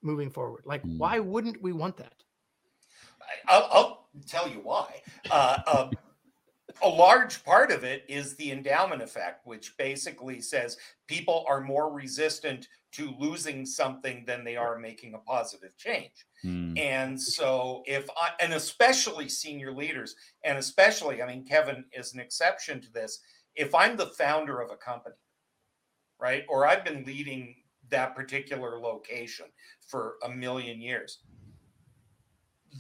moving 0.03 0.31
forward. 0.31 0.63
Like, 0.65 0.83
Mm. 0.85 0.99
why 0.99 1.19
wouldn't 1.19 1.61
we 1.63 1.73
want 1.73 1.97
that? 1.99 2.15
I- 3.21 3.55
I'll, 3.55 3.69
I'll 3.73 4.09
tell 4.27 4.49
you 4.49 4.61
why. 4.61 5.03
Uh, 5.31 5.59
uh, 5.67 5.91
a 6.83 6.89
large 6.89 7.45
part 7.45 7.71
of 7.71 7.85
it 7.85 8.05
is 8.09 8.35
the 8.37 8.51
endowment 8.53 9.03
effect, 9.03 9.47
which 9.47 9.77
basically 9.77 10.41
says 10.41 10.77
people 11.07 11.45
are 11.49 11.61
more 11.61 11.93
resistant 11.93 12.69
to 12.93 13.15
losing 13.19 13.67
something 13.67 14.25
than 14.27 14.45
they 14.45 14.57
are 14.57 14.79
making 14.79 15.15
a 15.15 15.19
positive 15.19 15.77
change. 15.77 16.27
Mm, 16.45 16.79
And 16.79 17.21
so, 17.21 17.83
if 17.87 18.09
I, 18.11 18.31
and 18.41 18.55
especially 18.55 19.29
senior 19.29 19.73
leaders, 19.73 20.17
and 20.45 20.57
especially, 20.59 21.23
I 21.23 21.27
mean, 21.27 21.45
Kevin 21.45 21.85
is 21.93 22.15
an 22.15 22.21
exception 22.21 22.81
to 22.81 22.93
this. 22.93 23.21
If 23.57 23.75
I'm 23.75 23.97
the 23.97 24.07
founder 24.07 24.61
of 24.61 24.71
a 24.71 24.77
company, 24.77 25.17
right, 26.19 26.45
or 26.49 26.67
I've 26.67 26.85
been 26.85 27.05
leading 27.05 27.57
that 27.91 28.15
particular 28.15 28.79
location 28.79 29.47
for 29.87 30.15
a 30.25 30.29
million 30.29 30.81
years, 30.81 31.19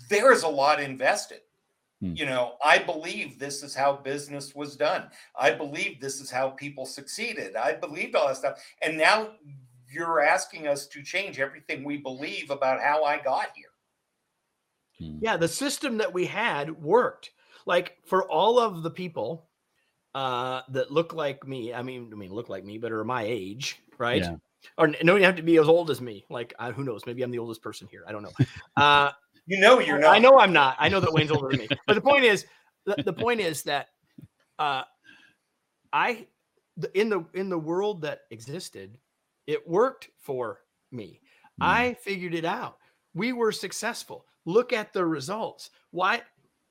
there 0.08 0.32
is 0.32 0.42
a 0.42 0.48
lot 0.48 0.80
invested. 0.80 1.40
Hmm. 2.00 2.14
You 2.14 2.26
know, 2.26 2.54
I 2.64 2.78
believe 2.78 3.38
this 3.38 3.62
is 3.62 3.74
how 3.74 3.94
business 3.96 4.54
was 4.54 4.76
done. 4.76 5.10
I 5.38 5.50
believe 5.50 6.00
this 6.00 6.20
is 6.20 6.30
how 6.30 6.50
people 6.50 6.86
succeeded. 6.86 7.56
I 7.56 7.74
believed 7.74 8.14
all 8.14 8.28
that 8.28 8.36
stuff. 8.36 8.62
And 8.82 8.96
now 8.96 9.32
you're 9.90 10.20
asking 10.20 10.68
us 10.68 10.86
to 10.88 11.02
change 11.02 11.40
everything 11.40 11.82
we 11.82 11.96
believe 11.96 12.50
about 12.50 12.80
how 12.80 13.02
I 13.04 13.18
got 13.18 13.48
here. 13.56 13.70
mm, 15.00 15.18
Yeah, 15.20 15.36
the 15.36 15.48
system 15.48 15.98
that 15.98 16.12
we 16.12 16.26
had 16.26 16.70
worked. 16.82 17.30
Like 17.66 17.98
for 18.06 18.30
all 18.30 18.58
of 18.58 18.82
the 18.82 18.90
people 18.90 19.48
uh, 20.14 20.62
that 20.70 20.90
look 20.90 21.12
like 21.12 21.46
me, 21.46 21.74
I 21.74 21.82
mean, 21.82 22.10
I 22.12 22.16
mean, 22.16 22.32
look 22.32 22.48
like 22.48 22.64
me, 22.64 22.78
but 22.78 22.92
are 22.92 23.04
my 23.04 23.24
age, 23.24 23.80
right? 23.98 24.22
Yeah. 24.22 24.36
Or 24.76 24.86
n- 24.86 24.96
don't 25.04 25.20
have 25.22 25.36
to 25.36 25.42
be 25.42 25.58
as 25.58 25.68
old 25.68 25.90
as 25.90 26.00
me. 26.00 26.24
Like, 26.30 26.54
uh, 26.58 26.72
who 26.72 26.84
knows? 26.84 27.06
Maybe 27.06 27.22
I'm 27.22 27.30
the 27.30 27.38
oldest 27.38 27.62
person 27.62 27.86
here. 27.90 28.04
I 28.06 28.12
don't 28.12 28.22
know. 28.22 28.32
Uh, 28.76 29.10
You 29.48 29.58
know, 29.58 29.80
you're 29.80 29.98
not. 29.98 30.14
I 30.14 30.18
know 30.18 30.38
I'm 30.38 30.52
not. 30.52 30.76
I 30.78 30.88
know 30.90 31.00
that 31.00 31.12
Wayne's 31.12 31.30
older 31.30 31.48
than 31.48 31.58
me. 31.58 31.68
But 31.86 31.94
the 31.94 32.00
point 32.02 32.22
is, 32.24 32.44
the, 32.84 32.96
the 33.04 33.12
point 33.14 33.40
is 33.40 33.62
that 33.62 33.88
uh, 34.58 34.82
I, 35.92 36.26
the, 36.76 36.96
in 36.98 37.08
the 37.08 37.24
in 37.34 37.48
the 37.48 37.58
world 37.58 38.02
that 38.02 38.20
existed, 38.30 38.98
it 39.46 39.66
worked 39.66 40.10
for 40.20 40.60
me. 40.92 41.20
mm, 41.60 41.64
I 41.66 41.94
figured 41.94 42.34
it 42.34 42.44
out. 42.44 42.76
We 43.14 43.32
were 43.32 43.50
successful. 43.52 44.26
Look 44.44 44.72
at 44.74 44.92
the 44.92 45.04
results. 45.06 45.70
Why? 45.92 46.20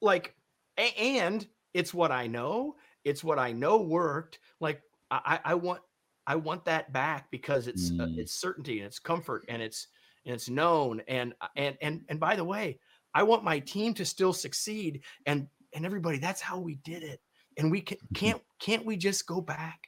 Like, 0.01 0.36
a- 0.77 0.93
and 0.98 1.46
it's 1.74 1.93
what 1.93 2.12
I 2.12 2.27
know. 2.27 2.75
It's 3.03 3.24
what 3.24 3.39
I 3.39 3.51
know 3.53 3.77
worked. 3.81 4.38
Like, 4.60 4.81
I, 5.10 5.39
I 5.46 5.51
I 5.51 5.53
want, 5.55 5.81
I 6.27 6.36
want 6.36 6.65
that 6.65 6.93
back 6.93 7.31
because 7.31 7.67
it's 7.67 7.89
uh, 8.00 8.03
Mm. 8.05 8.19
it's 8.19 8.34
certainty 8.34 8.77
and 8.79 8.86
it's 8.86 9.00
comfort 9.00 9.46
and 9.50 9.62
it's 9.63 9.88
and 10.27 10.36
it's 10.36 10.50
known. 10.50 11.01
And 11.07 11.34
uh, 11.41 11.48
and 11.55 11.77
and 11.81 12.01
and 12.10 12.19
by 12.19 12.36
the 12.36 12.43
way, 12.43 12.77
I 13.13 13.24
want 13.24 13.43
my 13.43 13.60
team 13.60 13.93
to 13.96 14.05
still 14.05 14.34
succeed. 14.34 15.01
And 15.25 15.48
and 15.74 15.86
everybody, 15.86 16.19
that's 16.19 16.41
how 16.41 16.60
we 16.60 16.75
did 16.84 17.01
it. 17.01 17.19
And 17.57 17.72
we 17.72 17.81
can, 17.81 17.98
mm-hmm. 17.98 18.13
can't 18.15 18.41
can't 18.60 18.86
we 18.86 18.98
just 18.98 19.25
go 19.25 19.41
back? 19.41 19.79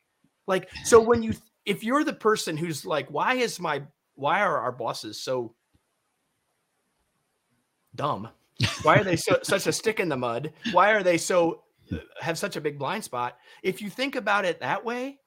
Like, 0.47 0.69
so 0.85 0.99
when 0.99 1.21
you 1.21 1.33
if 1.65 1.83
you're 1.83 2.03
the 2.03 2.13
person 2.13 2.57
who's 2.57 2.85
like, 2.85 3.11
why 3.11 3.35
is 3.35 3.59
my 3.59 3.83
why 4.15 4.41
are 4.41 4.57
our 4.57 4.71
bosses 4.71 5.21
so 5.21 5.53
dumb? 7.93 8.29
Why 8.81 8.97
are 8.97 9.03
they 9.03 9.17
so 9.17 9.39
such 9.43 9.67
a 9.67 9.73
stick 9.73 9.99
in 9.99 10.09
the 10.09 10.17
mud? 10.17 10.53
Why 10.71 10.91
are 10.91 11.03
they 11.03 11.17
so 11.17 11.63
uh, 11.91 11.97
have 12.21 12.37
such 12.37 12.55
a 12.55 12.61
big 12.61 12.79
blind 12.79 13.03
spot? 13.03 13.37
If 13.61 13.81
you 13.81 13.89
think 13.89 14.15
about 14.15 14.45
it 14.45 14.61
that 14.61 14.83
way, 14.83 15.19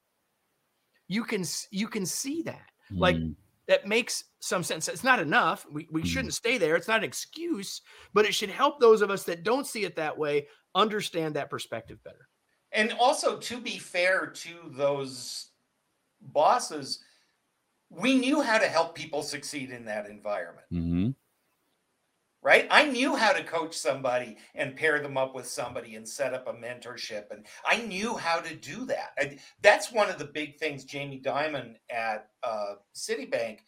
you 1.07 1.23
can 1.23 1.45
you 1.71 1.87
can 1.87 2.05
see 2.05 2.41
that. 2.43 2.69
Like 2.91 3.15
mm, 3.15 3.35
that 3.67 3.87
makes 3.87 4.23
some 4.41 4.63
sense. 4.63 4.87
It's 4.87 5.03
not 5.03 5.19
enough. 5.19 5.65
We 5.71 5.87
we 5.91 6.03
Mhm. 6.03 6.03
shouldn't 6.03 6.33
stay 6.33 6.57
there. 6.57 6.75
It's 6.75 6.87
not 6.87 6.99
an 6.99 7.03
excuse, 7.05 7.81
but 8.13 8.25
it 8.25 8.35
should 8.35 8.49
help 8.49 8.79
those 8.79 9.01
of 9.01 9.11
us 9.11 9.23
that 9.25 9.43
don't 9.43 9.67
see 9.67 9.85
it 9.85 9.95
that 9.97 10.17
way 10.17 10.47
understand 10.75 11.35
that 11.35 11.49
perspective 11.49 12.03
better. 12.03 12.29
And 12.71 12.91
also, 12.93 13.37
to 13.39 13.61
be 13.61 13.77
fair 13.77 14.27
to 14.27 14.69
those 14.71 15.51
bosses, 16.21 17.03
we 17.89 18.17
knew 18.19 18.41
how 18.41 18.59
to 18.59 18.67
help 18.69 18.95
people 18.95 19.23
succeed 19.23 19.71
in 19.71 19.85
that 19.85 20.07
environment, 20.07 20.67
mhm, 20.69 21.13
right? 22.43 22.67
I 22.69 22.85
knew 22.85 23.15
how 23.15 23.31
to 23.31 23.43
coach 23.43 23.75
somebody 23.75 24.37
and 24.53 24.75
pair 24.75 24.99
them 24.99 25.17
up 25.17 25.33
with 25.33 25.47
somebody 25.47 25.95
and 25.95 26.07
set 26.07 26.33
up 26.33 26.47
a 26.47 26.53
mentorship. 26.53 27.31
And 27.31 27.45
I 27.65 27.77
knew 27.77 28.17
how 28.17 28.41
to 28.41 28.53
do 28.55 28.85
that. 28.85 29.13
And 29.17 29.39
that's 29.61 29.91
one 29.91 30.09
of 30.09 30.19
the 30.19 30.25
big 30.25 30.57
things 30.57 30.83
Jamie 30.83 31.21
Dimon 31.23 31.75
at 31.89 32.27
uh, 32.43 32.75
Citibank, 32.93 33.59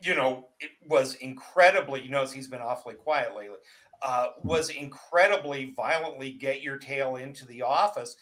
you 0.00 0.14
know, 0.14 0.48
it 0.60 0.70
was 0.86 1.14
incredibly, 1.16 2.02
you 2.02 2.10
notice 2.10 2.32
he's 2.32 2.46
been 2.46 2.62
awfully 2.62 2.94
quiet 2.94 3.34
lately. 3.34 3.56
Uh, 4.00 4.28
was 4.44 4.70
incredibly 4.70 5.72
violently 5.74 6.30
get 6.30 6.62
your 6.62 6.78
tail 6.78 7.16
into 7.16 7.44
the 7.46 7.60
office 7.60 8.14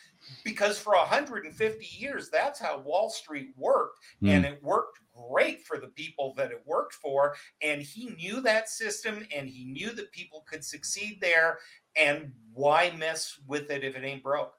because 0.42 0.78
for 0.78 0.95
150 0.95 1.87
years 1.99 2.30
that's 2.30 2.59
how 2.59 2.78
wall 2.78 3.11
street 3.11 3.49
worked 3.59 3.99
and 4.23 4.47
mm, 4.47 4.52
it 4.52 4.64
worked 4.64 5.00
great 5.28 5.62
for 5.62 5.78
the 5.78 5.88
people 5.88 6.35
that 6.37 6.50
it 6.50 6.62
worked 6.66 6.94
for 6.94 7.35
and 7.62 7.80
he 7.80 8.11
knew 8.11 8.40
that 8.40 8.68
system 8.68 9.26
and 9.35 9.49
he 9.49 9.64
knew 9.64 9.92
that 9.92 10.12
people 10.12 10.44
could 10.49 10.64
succeed 10.64 11.18
there 11.20 11.58
and 11.96 12.32
why 12.52 12.92
mess 12.99 13.38
with 13.46 13.70
it 13.70 13.82
if 13.82 13.96
it 13.96 14.04
ain't 14.04 14.23
broke 14.23 14.54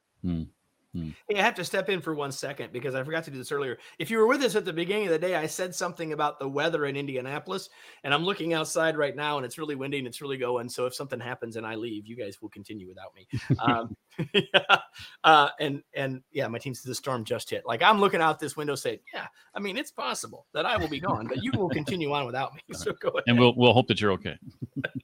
Hey, 1.30 1.40
I 1.40 1.42
have 1.44 1.56
to 1.56 1.64
step 1.64 1.90
in 1.90 2.02
for 2.02 2.16
one 2.16 2.32
second 2.32 2.72
because 2.72 2.96
I 2.96 3.04
forgot 3.04 3.24
to 3.26 3.32
do 3.32 3.38
this 3.38 3.52
earlier. 3.52 3.78
If 4.00 4.10
you 4.10 4.18
were 4.18 4.28
with 4.28 4.42
us 4.42 4.56
at 4.56 4.66
the 4.66 4.74
beginning 4.74 5.06
of 5.06 5.12
the 5.12 5.20
day, 5.20 5.36
I 5.36 5.46
said 5.46 5.76
something 5.76 6.14
about 6.14 6.40
the 6.40 6.48
weather 6.48 6.86
in 6.86 6.96
Indianapolis, 6.96 7.70
and 8.04 8.14
I'm 8.14 8.24
looking 8.24 8.54
outside 8.54 8.98
right 8.98 9.16
now, 9.16 9.38
and 9.38 9.46
it's 9.46 9.58
really 9.58 9.76
windy 9.76 10.00
and 10.00 10.08
it's 10.08 10.22
really 10.22 10.38
going. 10.38 10.70
So 10.70 10.86
if 10.86 10.96
something 10.96 11.20
happens 11.20 11.56
and 11.56 11.66
I 11.66 11.76
leave, 11.76 12.08
you 12.08 12.16
guys 12.16 12.42
will 12.42 12.50
continue 12.50 12.88
without 12.88 13.14
me. 13.16 13.28
Um, 13.60 13.96
yeah. 14.34 14.78
uh, 15.24 15.50
and 15.60 15.82
and 15.96 16.22
yeah, 16.32 16.48
my 16.48 16.58
team 16.58 16.74
says 16.74 16.84
the 16.84 16.96
storm 16.96 17.24
just 17.24 17.50
hit. 17.50 17.64
Like 17.66 17.82
I'm 17.82 18.00
looking 18.00 18.22
out 18.22 18.40
this 18.40 18.56
window, 18.56 18.76
saying, 18.76 19.00
yeah, 19.14 19.28
I 19.54 19.60
mean 19.60 19.78
it's 19.78 19.92
possible 19.92 20.48
that 20.54 20.66
I 20.66 20.78
will 20.78 20.88
be 20.88 21.00
gone, 21.00 21.28
but 21.28 21.44
you 21.44 21.52
will 21.56 21.70
continue 21.70 22.12
on 22.14 22.26
without 22.26 22.54
me. 22.54 22.62
So 22.78 22.94
go 23.02 23.10
ahead. 23.10 23.24
and 23.28 23.40
we'll 23.40 23.56
we'll 23.56 23.74
hope 23.74 23.88
that 23.88 24.00
you're 24.00 24.12
okay. 24.14 24.38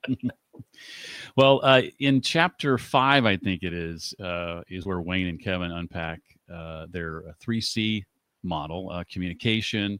well, 1.37 1.59
uh, 1.63 1.81
in 1.99 2.21
chapter 2.21 2.77
five, 2.77 3.25
I 3.25 3.37
think 3.37 3.63
it 3.63 3.73
is, 3.73 4.13
uh, 4.19 4.61
is 4.69 4.85
where 4.85 5.01
Wayne 5.01 5.27
and 5.27 5.41
Kevin 5.41 5.71
unpack 5.71 6.21
uh, 6.53 6.85
their 6.89 7.23
three 7.39 7.61
C 7.61 8.05
model: 8.43 8.89
uh, 8.91 9.03
communication. 9.11 9.99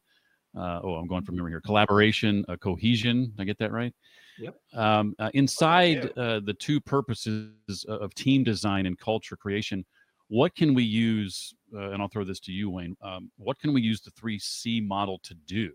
Uh, 0.56 0.80
oh, 0.84 0.96
I'm 0.96 1.08
going 1.08 1.24
from 1.24 1.36
memory 1.36 1.52
here. 1.52 1.62
Collaboration, 1.62 2.46
uh, 2.48 2.58
cohesion. 2.58 3.32
Did 3.36 3.42
I 3.42 3.46
get 3.46 3.58
that 3.60 3.72
right? 3.72 3.94
Yep. 4.40 4.56
Um, 4.74 5.16
uh, 5.20 5.30
inside 5.34 6.12
uh, 6.18 6.40
the 6.40 6.56
two 6.58 6.82
purposes 6.82 7.86
of 7.88 8.14
team 8.16 8.44
design 8.44 8.86
and 8.86 8.98
culture 8.98 9.36
creation, 9.36 9.86
what 10.28 10.56
can 10.56 10.74
we 10.74 10.84
use? 10.84 11.54
Uh, 11.74 11.92
and 11.92 12.02
I'll 12.02 12.08
throw 12.08 12.24
this 12.24 12.40
to 12.42 12.52
you, 12.52 12.70
Wayne. 12.70 12.96
Um, 13.02 13.32
what 13.38 13.60
can 13.60 13.74
we 13.74 13.82
use 13.82 14.02
the 14.02 14.12
three 14.12 14.40
C 14.40 14.82
model 14.82 15.20
to 15.24 15.34
do? 15.34 15.72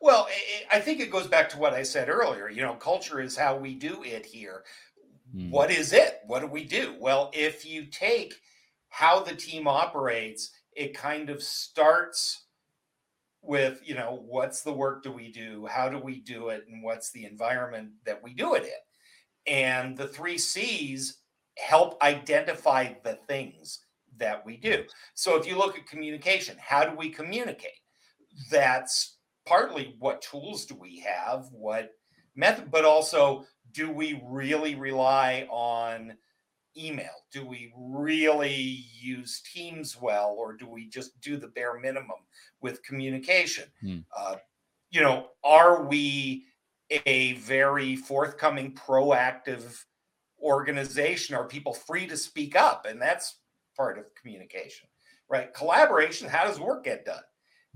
well 0.00 0.28
I- 0.72 0.80
think 0.80 1.00
it 1.00 1.10
goes 1.10 1.26
back 1.26 1.48
to 1.50 1.58
what 1.58 1.74
I 1.74 1.82
said 1.82 2.08
earlier. 2.08 2.48
You 2.48 2.62
know, 2.62 2.74
culture 2.74 3.20
is 3.20 3.36
how 3.36 3.56
we 3.56 3.74
do 3.74 4.02
it 4.02 4.24
here. 4.24 4.64
Hmm. 5.32 5.50
What 5.50 5.70
is 5.70 5.92
it? 5.92 6.20
What 6.26 6.40
do 6.40 6.46
we 6.46 6.64
do? 6.64 6.96
Well, 6.98 7.30
if 7.34 7.66
you 7.66 7.84
take 7.86 8.34
how 8.88 9.20
the 9.20 9.34
team 9.34 9.68
operates, 9.68 10.50
it 10.72 10.94
kind 10.94 11.28
of 11.28 11.42
starts 11.42 12.44
with, 13.42 13.80
you 13.84 13.94
know, 13.94 14.22
what's 14.26 14.62
the 14.62 14.72
work 14.72 15.02
do 15.02 15.12
we 15.12 15.30
do? 15.30 15.66
How 15.66 15.88
do 15.88 15.98
we 15.98 16.20
do 16.20 16.48
it? 16.48 16.64
And 16.70 16.82
what's 16.82 17.10
the 17.12 17.24
environment 17.24 17.90
that 18.04 18.22
we 18.22 18.34
do 18.34 18.54
it 18.54 18.64
in? 18.64 19.54
And 19.54 19.96
the 19.96 20.08
three 20.08 20.38
C's 20.38 21.20
help 21.56 22.02
identify 22.02 22.92
the 23.04 23.18
things 23.28 23.80
that 24.18 24.44
we 24.44 24.56
do. 24.56 24.84
So 25.14 25.36
if 25.36 25.46
you 25.46 25.56
look 25.56 25.78
at 25.78 25.86
communication, 25.86 26.56
how 26.60 26.84
do 26.84 26.96
we 26.96 27.10
communicate? 27.10 27.70
That's 28.50 29.18
partly 29.46 29.96
what 29.98 30.22
tools 30.22 30.66
do 30.66 30.74
we 30.74 31.00
have, 31.00 31.46
what 31.52 31.90
method, 32.36 32.70
but 32.70 32.84
also 32.84 33.44
do 33.72 33.90
we 33.90 34.22
really 34.24 34.74
rely 34.74 35.46
on 35.50 36.14
email? 36.78 37.24
Do 37.32 37.44
we 37.44 37.72
really 37.76 38.84
use 39.00 39.42
Teams 39.52 40.00
well, 40.00 40.34
or 40.38 40.52
do 40.52 40.68
we 40.68 40.88
just 40.88 41.20
do 41.20 41.36
the 41.36 41.48
bare 41.48 41.78
minimum 41.78 42.18
with 42.60 42.82
communication? 42.82 43.64
Hmm. 43.80 43.98
Uh, 44.16 44.36
you 44.90 45.02
know, 45.02 45.28
are 45.44 45.84
we 45.84 46.46
a 47.06 47.34
very 47.34 47.96
forthcoming, 47.96 48.72
proactive 48.72 49.84
organization? 50.40 51.34
Are 51.34 51.46
people 51.46 51.74
free 51.74 52.06
to 52.06 52.16
speak 52.16 52.56
up? 52.56 52.86
And 52.86 53.00
that's 53.00 53.38
part 53.76 53.98
of 53.98 54.14
communication, 54.14 54.88
right? 55.28 55.52
Collaboration, 55.54 56.28
how 56.28 56.44
does 56.44 56.60
work 56.60 56.84
get 56.84 57.04
done? 57.04 57.22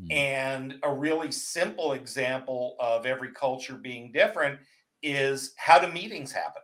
Hmm. 0.01 0.13
And 0.13 0.75
a 0.83 0.93
really 0.93 1.31
simple 1.33 1.93
example 1.93 2.77
of 2.81 3.07
every 3.07 3.33
culture 3.33 3.75
being 3.75 4.13
different 4.13 4.59
is 5.03 5.53
how 5.57 5.79
do 5.79 5.93
meetings 5.93 6.33
happen? 6.33 6.63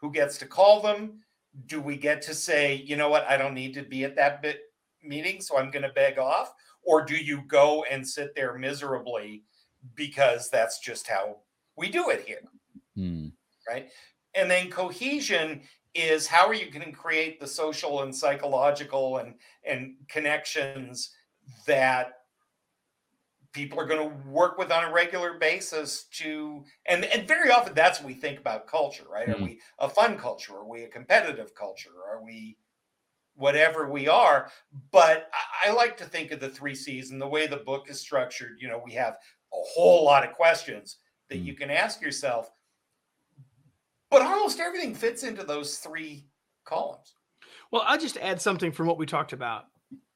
Who 0.00 0.10
gets 0.10 0.38
to 0.38 0.46
call 0.46 0.80
them? 0.80 1.20
Do 1.66 1.80
we 1.80 1.96
get 1.96 2.22
to 2.22 2.34
say, 2.34 2.74
you 2.74 2.96
know 2.96 3.08
what, 3.08 3.26
I 3.26 3.36
don't 3.36 3.54
need 3.54 3.74
to 3.74 3.82
be 3.82 4.04
at 4.04 4.16
that 4.16 4.42
bit 4.42 4.60
meeting, 5.02 5.40
so 5.40 5.58
I'm 5.58 5.70
going 5.70 5.82
to 5.82 5.90
beg 5.90 6.18
off? 6.18 6.52
or 6.84 7.04
do 7.04 7.16
you 7.16 7.42
go 7.42 7.84
and 7.84 8.06
sit 8.06 8.34
there 8.34 8.58
miserably 8.58 9.44
because 9.94 10.50
that's 10.50 10.80
just 10.80 11.08
how 11.08 11.38
we 11.76 11.88
do 11.88 12.10
it 12.10 12.24
here 12.26 12.42
Hmm. 12.94 13.28
right 13.66 13.90
and 14.34 14.50
then 14.50 14.70
cohesion 14.70 15.62
is 15.94 16.26
how 16.26 16.46
are 16.46 16.54
you 16.54 16.70
going 16.70 16.84
to 16.84 16.92
create 16.92 17.40
the 17.40 17.46
social 17.46 18.02
and 18.02 18.14
psychological 18.14 19.18
and 19.18 19.34
and 19.64 19.94
connections 20.08 21.14
that 21.66 22.21
people 23.52 23.78
are 23.78 23.86
going 23.86 24.08
to 24.08 24.28
work 24.28 24.58
with 24.58 24.72
on 24.72 24.84
a 24.84 24.92
regular 24.92 25.38
basis 25.38 26.04
to 26.04 26.64
and 26.86 27.04
and 27.04 27.28
very 27.28 27.50
often 27.50 27.74
that's 27.74 28.00
what 28.00 28.06
we 28.06 28.14
think 28.14 28.38
about 28.38 28.66
culture 28.66 29.04
right? 29.10 29.28
Mhm. 29.28 29.40
are 29.40 29.44
we 29.44 29.60
a 29.78 29.88
fun 29.88 30.16
culture? 30.18 30.54
Are 30.56 30.64
we 30.68 30.84
a 30.84 30.88
competitive 30.88 31.54
culture? 31.54 31.90
Are 32.10 32.22
we 32.22 32.58
whatever 33.34 33.88
we 33.90 34.08
are? 34.08 34.50
But 34.90 35.30
I, 35.64 35.70
I 35.70 35.72
like 35.72 35.96
to 35.98 36.04
think 36.04 36.30
of 36.30 36.40
the 36.40 36.48
three 36.48 36.74
c's 36.74 37.10
and 37.10 37.20
the 37.20 37.28
way 37.28 37.46
the 37.46 37.58
book 37.58 37.88
is 37.90 38.00
structured 38.00 38.58
you 38.60 38.68
know 38.68 38.80
we 38.84 38.92
have 38.94 39.14
a 39.14 39.56
whole 39.74 40.04
lot 40.04 40.24
of 40.26 40.34
questions 40.34 40.98
that 41.28 41.38
Mm. 41.40 41.44
you 41.46 41.54
can 41.54 41.70
ask 41.70 42.00
yourself. 42.02 42.50
But 44.10 44.22
almost 44.22 44.60
everything 44.60 44.94
fits 44.94 45.22
into 45.22 45.42
those 45.44 45.78
three 45.78 46.26
columns. 46.64 47.14
Well, 47.70 47.82
I'll 47.86 47.98
just 47.98 48.18
add 48.18 48.40
something 48.40 48.70
from 48.72 48.86
what 48.86 48.98
we 48.98 49.06
talked 49.06 49.32
about 49.32 49.66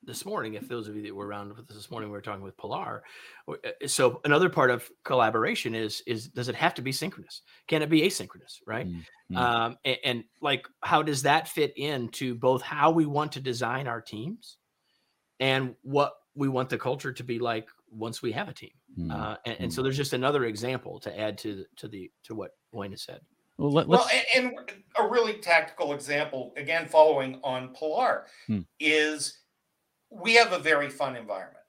this 0.07 0.25
morning. 0.25 0.55
If 0.55 0.69
those 0.69 0.89
of 0.89 0.97
you 0.97 1.03
that 1.03 1.15
were 1.15 1.27
around 1.27 1.49
with 1.57 1.69
us 1.71 1.77
this 1.77 1.91
morning, 1.91 2.09
we 2.09 2.13
were 2.17 2.23
talking 2.23 2.43
with 2.43 2.57
Pilar. 2.57 3.03
Uh, 3.49 3.55
So 3.87 4.21
another 4.25 4.49
part 4.49 4.71
of 4.71 4.89
collaboration 5.05 5.75
is 5.75 6.03
is 6.07 6.29
does 6.29 6.49
it 6.49 6.55
have 6.55 6.75
to 6.75 6.83
be 6.83 6.93
synchronous? 6.93 7.43
Can 7.67 7.83
it 7.83 7.91
be 7.91 8.03
asynchronous? 8.03 8.61
Right. 8.67 8.87
Mm, 8.87 9.05
mm. 9.33 9.37
Um, 9.37 9.77
and, 9.85 9.99
and 10.05 10.25
like, 10.41 10.67
how 10.81 11.03
does 11.03 11.23
that 11.23 11.49
fit 11.49 11.77
into 11.77 12.35
both 12.35 12.63
how 12.63 12.91
we 12.91 13.07
want 13.07 13.33
to 13.33 13.41
design 13.41 13.87
our 13.89 14.01
teams 14.01 14.59
and 15.41 15.75
what 15.83 16.15
we 16.35 16.49
want 16.49 16.69
the 16.71 16.79
culture 16.79 17.13
to 17.13 17.25
be 17.25 17.39
like 17.39 17.69
once 17.91 18.23
we 18.23 18.33
have 18.33 18.49
a 18.49 18.53
team? 18.55 18.71
Hmm. 18.95 19.11
Uh, 19.11 19.37
and, 19.45 19.57
and 19.61 19.73
so 19.73 19.83
there's 19.83 19.97
just 19.97 20.13
another 20.13 20.45
example 20.45 21.01
to 21.01 21.19
add 21.19 21.37
to 21.39 21.57
the- 21.57 21.67
to 21.77 21.89
the 21.89 22.11
to 22.25 22.35
what 22.35 22.53
Wayne 22.73 22.93
has 22.93 23.03
said. 23.03 23.21
well, 23.59 23.73
let, 23.73 23.89
Well, 23.89 24.07
let's, 24.11 24.25
and, 24.37 24.47
and 24.53 24.59
a 24.99 25.07
really 25.09 25.35
tactical 25.41 25.93
example, 25.95 26.53
again, 26.57 26.87
following 26.87 27.41
on 27.43 27.75
Pilar, 27.75 28.27
Hmm. 28.47 28.61
is 28.79 29.41
we 30.11 30.35
have 30.35 30.53
a 30.53 30.59
very 30.59 30.89
fun 30.89 31.17
environment. 31.17 31.65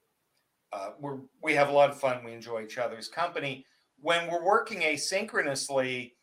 Uh, 0.73 0.91
we're 0.99 1.19
we 1.41 1.53
have 1.53 1.69
a 1.69 1.71
lot 1.71 1.89
of 1.89 1.99
fun. 1.99 2.23
We 2.23 2.33
enjoy 2.33 2.63
each 2.63 2.77
other's 2.77 3.07
company. 3.07 3.65
When 3.99 4.29
we're 4.29 4.43
working 4.43 4.81
asynchronously, 4.81 6.13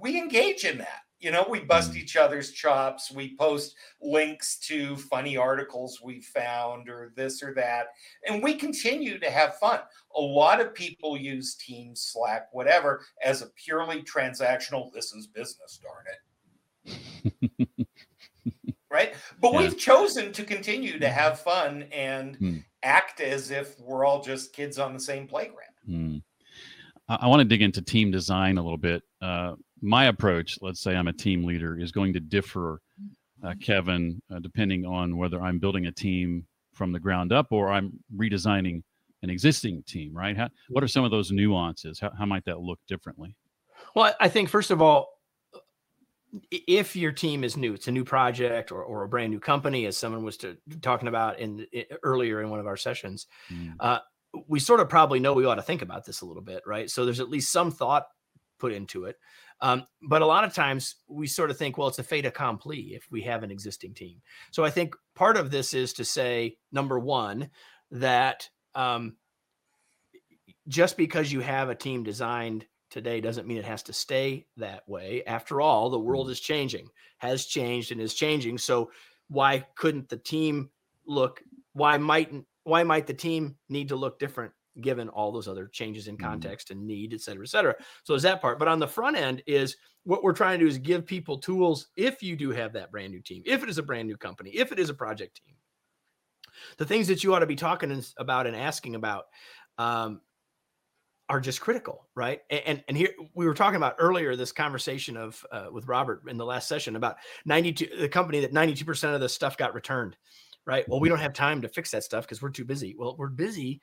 we 0.00 0.18
engage 0.18 0.64
in 0.64 0.78
that. 0.78 1.00
You 1.20 1.30
know, 1.30 1.46
we 1.48 1.60
bust 1.60 1.92
Hmm. 1.92 1.98
each 1.98 2.16
other's 2.16 2.50
chops. 2.50 3.12
We 3.12 3.36
post 3.36 3.76
links 4.00 4.58
to 4.66 4.96
funny 4.96 5.36
articles 5.36 6.00
we 6.02 6.20
found 6.20 6.88
or 6.88 7.12
this 7.14 7.42
or 7.44 7.54
that. 7.54 7.88
And 8.26 8.42
we 8.42 8.54
continue 8.54 9.18
to 9.20 9.30
have 9.30 9.56
fun. 9.58 9.80
A 10.16 10.20
lot 10.20 10.60
of 10.60 10.74
people 10.74 11.16
use 11.16 11.54
Teams, 11.54 12.00
Slack, 12.02 12.48
whatever, 12.52 13.04
as 13.24 13.40
a 13.42 13.50
purely 13.50 14.02
transactional, 14.02 14.92
this 14.92 15.12
is 15.12 15.28
business, 15.28 15.78
darn 15.80 16.06
it. 16.08 16.18
right? 18.92 19.14
But 19.40 19.52
Yeah. 19.52 19.58
we've 19.60 19.78
chosen 19.78 20.32
to 20.34 20.44
continue 20.44 20.98
to 20.98 21.08
have 21.08 21.40
fun 21.40 21.84
and 21.92 22.36
Hmm. 22.36 22.56
act 22.82 23.20
as 23.20 23.50
if 23.50 23.78
we're 23.80 24.04
all 24.04 24.22
just 24.22 24.52
kids 24.52 24.78
on 24.78 24.92
the 24.92 25.00
same 25.00 25.26
playground. 25.26 25.74
Hmm. 25.86 26.16
I, 27.08 27.18
I 27.22 27.26
want 27.28 27.40
to 27.40 27.44
dig 27.44 27.62
into 27.62 27.80
team 27.82 28.10
design 28.10 28.58
a 28.58 28.62
little 28.62 28.78
bit. 28.78 29.02
Uh, 29.20 29.54
my 29.80 30.04
approach, 30.06 30.58
let's 30.60 30.80
say 30.80 30.94
I'm 30.94 31.08
a 31.08 31.12
team 31.12 31.44
leader, 31.44 31.78
is 31.78 31.90
going 31.90 32.12
to 32.12 32.20
differ, 32.20 32.80
uh, 33.42 33.54
Kevin, 33.60 34.20
uh, 34.30 34.38
depending 34.38 34.84
on 34.86 35.16
whether 35.16 35.40
I'm 35.42 35.58
building 35.58 35.86
a 35.86 35.92
team 35.92 36.46
from 36.72 36.92
the 36.92 37.00
ground 37.00 37.32
up 37.32 37.48
or 37.50 37.70
I'm 37.70 37.92
redesigning 38.14 38.82
an 39.22 39.30
existing 39.30 39.82
team. 39.84 40.12
Right? 40.14 40.36
How, 40.36 40.50
what 40.68 40.84
are 40.84 40.88
some 40.88 41.04
of 41.04 41.10
those 41.10 41.32
nuances? 41.32 41.98
How, 41.98 42.10
how 42.16 42.26
might 42.26 42.44
that 42.44 42.60
look 42.60 42.78
differently? 42.86 43.34
Well, 43.94 44.14
I 44.20 44.28
think 44.28 44.48
first 44.48 44.70
of 44.70 44.80
all, 44.82 45.00
i- 45.02 45.21
if 46.50 46.96
your 46.96 47.12
team 47.12 47.44
is 47.44 47.56
new, 47.56 47.74
it's 47.74 47.88
a 47.88 47.92
new 47.92 48.04
project 48.04 48.72
or, 48.72 48.82
or 48.82 49.02
a 49.02 49.08
brand 49.08 49.30
new 49.30 49.40
company, 49.40 49.86
as 49.86 49.96
someone 49.96 50.24
was 50.24 50.36
to, 50.38 50.56
talking 50.80 51.08
about 51.08 51.38
in, 51.38 51.66
i 51.74 51.84
earlier 52.02 52.40
in 52.40 52.50
one 52.50 52.60
of 52.60 52.66
our 52.66 52.76
sessions, 52.76 53.26
Hmm. 53.48 53.70
uh, 53.80 53.98
we 54.48 54.58
sort 54.58 54.80
of 54.80 54.88
probably 54.88 55.20
know 55.20 55.34
we 55.34 55.44
ought 55.44 55.56
to 55.56 55.62
think 55.62 55.82
about 55.82 56.06
this 56.06 56.22
a 56.22 56.26
little 56.26 56.42
bit, 56.42 56.62
right? 56.66 56.88
So 56.88 57.04
there's 57.04 57.20
at 57.20 57.28
least 57.28 57.52
some 57.52 57.70
thought 57.70 58.06
put 58.58 58.72
into 58.72 59.04
it. 59.04 59.16
Um, 59.60 59.86
but 60.08 60.22
a 60.22 60.26
lot 60.26 60.44
of 60.44 60.54
times 60.54 60.96
we 61.06 61.26
sort 61.26 61.50
of 61.50 61.58
think, 61.58 61.76
well, 61.76 61.88
it's 61.88 61.98
a 61.98 62.02
fait 62.02 62.24
accompli 62.24 62.94
if 62.94 63.06
we 63.10 63.22
have 63.22 63.42
an 63.42 63.50
existing 63.50 63.94
team. 63.94 64.22
So 64.50 64.64
I 64.64 64.70
think 64.70 64.94
part 65.14 65.36
of 65.36 65.50
this 65.50 65.74
is 65.74 65.92
to 65.94 66.04
say, 66.04 66.56
number 66.72 66.98
one, 66.98 67.50
that 67.90 68.48
um, 68.74 69.16
just 70.66 70.96
because 70.96 71.30
you 71.30 71.40
have 71.40 71.68
a 71.68 71.74
team 71.74 72.02
designed 72.02 72.66
today 72.92 73.20
doesn't 73.20 73.48
mean 73.48 73.56
it 73.56 73.64
has 73.64 73.82
to 73.84 73.92
stay 73.92 74.46
that 74.58 74.86
way. 74.88 75.24
After 75.24 75.60
all, 75.60 75.88
the 75.88 75.98
world 75.98 76.30
is 76.30 76.38
changing, 76.38 76.88
has 77.18 77.46
changed, 77.46 77.90
and 77.90 78.00
is 78.00 78.14
changing. 78.14 78.58
So 78.58 78.92
why 79.28 79.66
couldn't 79.74 80.10
the 80.10 80.18
team 80.18 80.70
look? 81.06 81.42
Why 81.72 81.96
mightn't? 81.96 82.46
Why 82.64 82.82
might 82.82 83.06
the 83.06 83.14
team 83.14 83.56
need 83.68 83.88
to 83.88 83.96
look 83.96 84.18
different 84.18 84.52
given 84.80 85.08
all 85.08 85.32
those 85.32 85.48
other 85.48 85.66
changes 85.66 86.06
in 86.06 86.16
Mhm. 86.16 86.20
context 86.20 86.70
and 86.70 86.86
need, 86.86 87.14
et 87.14 87.22
cetera, 87.22 87.44
et 87.44 87.48
cetera? 87.48 87.74
So 88.04 88.14
is 88.14 88.22
that 88.22 88.40
part. 88.40 88.58
But 88.58 88.68
on 88.68 88.78
the 88.78 88.86
front 88.86 89.16
end 89.16 89.42
is 89.46 89.76
what 90.04 90.22
we're 90.22 90.32
trying 90.32 90.58
to 90.58 90.64
do 90.64 90.68
is 90.68 90.78
give 90.78 91.06
people 91.06 91.38
tools 91.38 91.88
if 91.96 92.22
you 92.22 92.36
do 92.36 92.50
have 92.50 92.72
that 92.74 92.90
brand 92.90 93.12
new 93.12 93.22
team, 93.22 93.42
if 93.46 93.62
it 93.62 93.68
is 93.68 93.78
a 93.78 93.82
brand 93.82 94.06
new 94.06 94.16
company, 94.16 94.50
if 94.50 94.70
it 94.70 94.78
is 94.78 94.90
a 94.90 94.94
project 94.94 95.40
team, 95.44 95.56
the 96.76 96.84
things 96.84 97.08
that 97.08 97.24
you 97.24 97.34
ought 97.34 97.40
to 97.40 97.46
be 97.46 97.56
talking 97.56 98.04
about 98.18 98.46
and 98.46 98.54
asking 98.56 98.94
about 98.94 99.26
um, 99.78 100.20
are 101.32 101.40
just 101.40 101.62
critical, 101.62 102.06
right? 102.14 102.42
And 102.50 102.84
and 102.88 102.96
here 102.96 103.08
we 103.34 103.46
were 103.46 103.54
talking 103.54 103.76
about 103.76 103.96
earlier 103.98 104.36
this 104.36 104.52
conversation 104.52 105.16
of 105.16 105.44
uh, 105.50 105.68
with 105.72 105.88
Robert 105.88 106.24
in 106.28 106.36
the 106.36 106.44
last 106.44 106.68
session 106.68 106.94
about 106.94 107.16
92 107.46 107.88
the 107.98 108.08
company 108.08 108.40
that 108.40 108.52
92% 108.52 109.14
of 109.14 109.20
the 109.22 109.30
stuff 109.30 109.56
got 109.56 109.72
returned, 109.72 110.14
right? 110.66 110.86
Well, 110.86 111.00
we 111.00 111.08
don't 111.08 111.20
have 111.20 111.32
time 111.32 111.62
to 111.62 111.68
fix 111.68 111.90
that 111.92 112.04
stuff 112.04 112.26
because 112.26 112.42
we're 112.42 112.50
too 112.50 112.66
busy. 112.66 112.94
Well, 112.98 113.16
we're 113.16 113.30
busy 113.30 113.80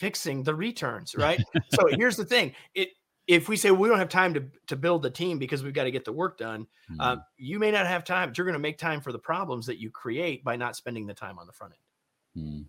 fixing 0.00 0.42
the 0.42 0.56
returns, 0.56 1.14
right? 1.16 1.40
so 1.72 1.86
here's 1.88 2.16
the 2.16 2.24
thing. 2.24 2.52
It 2.74 2.88
if 3.28 3.48
we 3.48 3.56
say 3.56 3.70
we 3.70 3.88
don't 3.88 4.00
have 4.00 4.08
time 4.08 4.34
to 4.34 4.44
to 4.66 4.74
build 4.74 5.04
the 5.04 5.10
team 5.10 5.38
because 5.38 5.62
we've 5.62 5.72
got 5.72 5.84
to 5.84 5.92
get 5.92 6.04
the 6.04 6.12
work 6.12 6.36
done, 6.36 6.66
uh, 6.98 7.18
you 7.36 7.60
may 7.60 7.70
not 7.70 7.86
have 7.86 8.02
time, 8.02 8.30
but 8.30 8.36
you're 8.36 8.44
going 8.44 8.54
to 8.54 8.58
make 8.58 8.76
time 8.76 9.00
for 9.00 9.12
the 9.12 9.20
problems 9.20 9.66
that 9.66 9.78
you 9.78 9.88
create 9.88 10.42
by 10.42 10.56
not 10.56 10.74
spending 10.74 11.06
the 11.06 11.14
time 11.14 11.38
on 11.38 11.46
the 11.46 11.52
front 11.52 11.74
end 11.74 12.44
Hmm. 12.44 12.62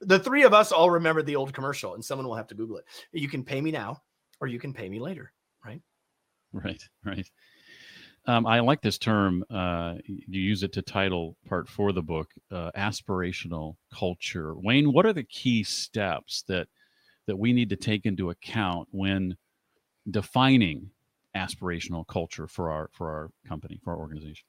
The 0.00 0.18
three 0.18 0.44
of 0.44 0.54
us 0.54 0.72
all 0.72 0.90
remember 0.90 1.22
the 1.22 1.36
old 1.36 1.52
commercial 1.52 1.94
and 1.94 2.04
someone 2.04 2.26
will 2.26 2.34
have 2.34 2.46
to 2.46 2.54
google 2.54 2.76
it 2.76 2.84
you 3.12 3.28
can 3.28 3.42
pay 3.44 3.60
me 3.60 3.70
now 3.70 4.00
or 4.40 4.46
you 4.46 4.58
can 4.58 4.72
pay 4.72 4.88
me 4.88 4.98
later 4.98 5.32
Right, 5.64 5.80
right. 6.52 6.82
Right. 7.04 7.30
Um, 8.28 8.44
I 8.46 8.58
like 8.60 8.82
this 8.82 8.98
term. 8.98 9.44
Uh, 9.50 9.94
you 10.04 10.40
use 10.40 10.64
it 10.64 10.72
to 10.72 10.82
title 10.82 11.36
part 11.46 11.68
four 11.68 11.90
of 11.90 11.94
the 11.94 12.02
book, 12.02 12.32
uh, 12.50 12.72
aspirational 12.76 13.76
culture. 13.94 14.54
Wayne, 14.56 14.92
what 14.92 15.06
are 15.06 15.12
the 15.12 15.22
key 15.22 15.62
steps 15.62 16.42
that 16.48 16.66
that 17.26 17.36
we 17.36 17.52
need 17.52 17.68
to 17.70 17.76
take 17.76 18.04
into 18.04 18.30
account 18.30 18.88
when 18.90 19.36
defining 20.10 20.90
aspirational 21.36 22.06
culture 22.06 22.48
for 22.48 22.70
our 22.70 22.90
for 22.92 23.10
our 23.10 23.30
company, 23.48 23.80
for 23.84 23.92
our 23.92 23.98
organization? 23.98 24.46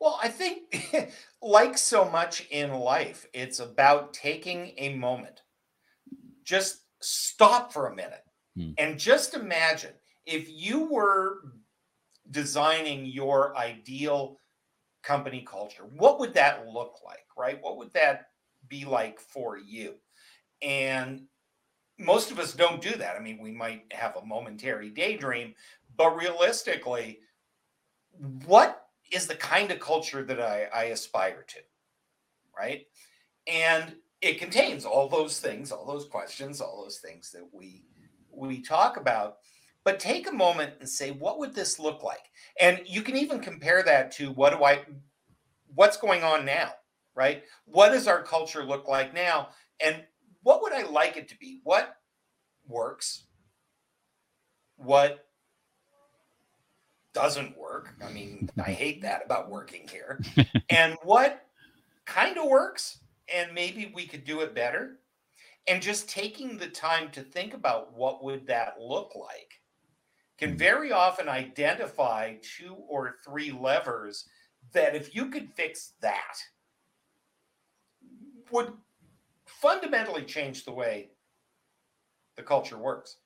Well, 0.00 0.18
I 0.22 0.28
think, 0.28 1.12
like 1.42 1.76
so 1.76 2.08
much 2.08 2.46
in 2.50 2.72
life, 2.72 3.26
it's 3.32 3.58
about 3.60 4.14
taking 4.14 4.74
a 4.76 4.94
moment. 4.94 5.42
Just 6.44 6.82
stop 7.00 7.72
for 7.72 7.86
a 7.88 7.94
minute 7.94 8.24
Hmm. 8.56 8.72
and 8.76 8.98
just 8.98 9.34
imagine 9.34 9.92
if 10.26 10.48
you 10.50 10.90
were 10.90 11.40
designing 12.30 13.06
your 13.06 13.56
ideal 13.56 14.38
company 15.02 15.44
culture, 15.46 15.84
what 15.84 16.18
would 16.18 16.34
that 16.34 16.66
look 16.66 16.96
like, 17.04 17.26
right? 17.36 17.62
What 17.62 17.76
would 17.78 17.92
that 17.94 18.26
be 18.68 18.84
like 18.84 19.20
for 19.20 19.58
you? 19.58 19.94
And 20.62 21.28
most 21.98 22.30
of 22.30 22.38
us 22.38 22.52
don't 22.52 22.82
do 22.82 22.96
that. 22.96 23.16
I 23.16 23.20
mean, 23.20 23.38
we 23.38 23.52
might 23.52 23.84
have 23.92 24.16
a 24.16 24.24
momentary 24.24 24.90
daydream, 24.90 25.54
but 25.96 26.16
realistically, 26.16 27.20
what 28.46 28.87
is 29.12 29.26
the 29.26 29.34
kind 29.34 29.70
of 29.70 29.80
culture 29.80 30.22
that 30.24 30.40
I, 30.40 30.68
I 30.74 30.84
aspire 30.84 31.44
to, 31.48 31.58
right? 32.56 32.86
And 33.46 33.96
it 34.20 34.38
contains 34.38 34.84
all 34.84 35.08
those 35.08 35.40
things, 35.40 35.72
all 35.72 35.86
those 35.86 36.06
questions, 36.06 36.60
all 36.60 36.82
those 36.82 36.98
things 36.98 37.30
that 37.32 37.48
we 37.52 37.84
we 38.30 38.62
talk 38.62 38.96
about. 38.96 39.38
But 39.84 40.00
take 40.00 40.28
a 40.28 40.32
moment 40.32 40.74
and 40.80 40.88
say, 40.88 41.12
what 41.12 41.38
would 41.38 41.54
this 41.54 41.78
look 41.78 42.02
like? 42.02 42.30
And 42.60 42.80
you 42.84 43.02
can 43.02 43.16
even 43.16 43.40
compare 43.40 43.82
that 43.84 44.12
to 44.12 44.32
what 44.32 44.50
do 44.56 44.64
I 44.64 44.84
what's 45.74 45.96
going 45.96 46.22
on 46.22 46.44
now, 46.44 46.72
right? 47.14 47.44
What 47.64 47.90
does 47.90 48.06
our 48.06 48.22
culture 48.22 48.64
look 48.64 48.88
like 48.88 49.14
now? 49.14 49.48
And 49.80 50.04
what 50.42 50.62
would 50.62 50.72
I 50.72 50.82
like 50.82 51.16
it 51.16 51.28
to 51.28 51.38
be? 51.38 51.60
What 51.62 51.96
works? 52.66 53.24
What 54.76 55.27
doesn't 57.12 57.56
work? 57.56 57.94
I 58.04 58.10
mean, 58.10 58.50
I 58.58 58.72
hate 58.72 59.02
that 59.02 59.24
about 59.24 59.50
working 59.50 59.88
here. 59.88 60.20
and 60.70 60.96
what 61.02 61.46
kind 62.04 62.38
of 62.38 62.46
works 62.46 63.00
and 63.32 63.52
maybe 63.52 63.92
we 63.94 64.06
could 64.06 64.24
do 64.24 64.40
it 64.40 64.54
better. 64.54 64.98
And 65.66 65.82
just 65.82 66.08
taking 66.08 66.56
the 66.56 66.68
time 66.68 67.10
to 67.10 67.20
think 67.20 67.52
about 67.52 67.92
what 67.94 68.24
would 68.24 68.46
that 68.46 68.80
look 68.80 69.14
like 69.14 69.60
can 70.38 70.52
hmm. 70.52 70.56
very 70.56 70.92
often 70.92 71.28
identify 71.28 72.36
two 72.42 72.74
or 72.88 73.16
three 73.24 73.50
levers 73.50 74.26
that 74.72 74.94
if 74.94 75.14
you 75.14 75.26
could 75.30 75.50
fix 75.54 75.92
that 76.00 76.36
would 78.50 78.72
fundamentally 79.46 80.22
change 80.22 80.64
the 80.64 80.72
way 80.72 81.10
the 82.36 82.42
culture 82.42 82.78
works. 82.78 83.16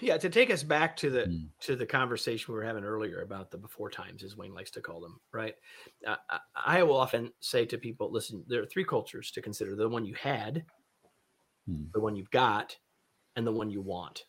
Yeah, 0.00 0.16
to 0.18 0.30
take 0.30 0.50
us 0.50 0.62
back 0.62 0.96
to 0.98 1.10
the 1.10 1.26
Mm. 1.26 1.54
to 1.60 1.76
the 1.76 1.86
conversation 1.86 2.52
we 2.52 2.58
were 2.58 2.64
having 2.64 2.84
earlier 2.84 3.22
about 3.22 3.50
the 3.50 3.56
before 3.58 3.88
times, 3.90 4.22
as 4.22 4.36
Wayne 4.36 4.52
likes 4.52 4.70
to 4.72 4.82
call 4.82 5.00
them, 5.00 5.20
right? 5.32 5.54
Uh, 6.06 6.16
I, 6.28 6.40
I 6.54 6.82
will 6.82 6.96
often 6.96 7.32
say 7.40 7.64
to 7.66 7.78
people, 7.78 8.10
listen, 8.12 8.44
there 8.48 8.60
are 8.62 8.66
three 8.66 8.84
cultures 8.84 9.30
to 9.32 9.42
consider: 9.42 9.76
the 9.76 9.88
one 9.88 10.04
you 10.04 10.14
had, 10.14 10.66
Mm. 11.68 11.94
the 11.94 12.00
one 12.00 12.16
you've 12.16 12.30
got, 12.30 12.76
and 13.36 13.46
the 13.46 13.52
one 13.52 13.70
you 13.70 13.82
want. 13.82 14.24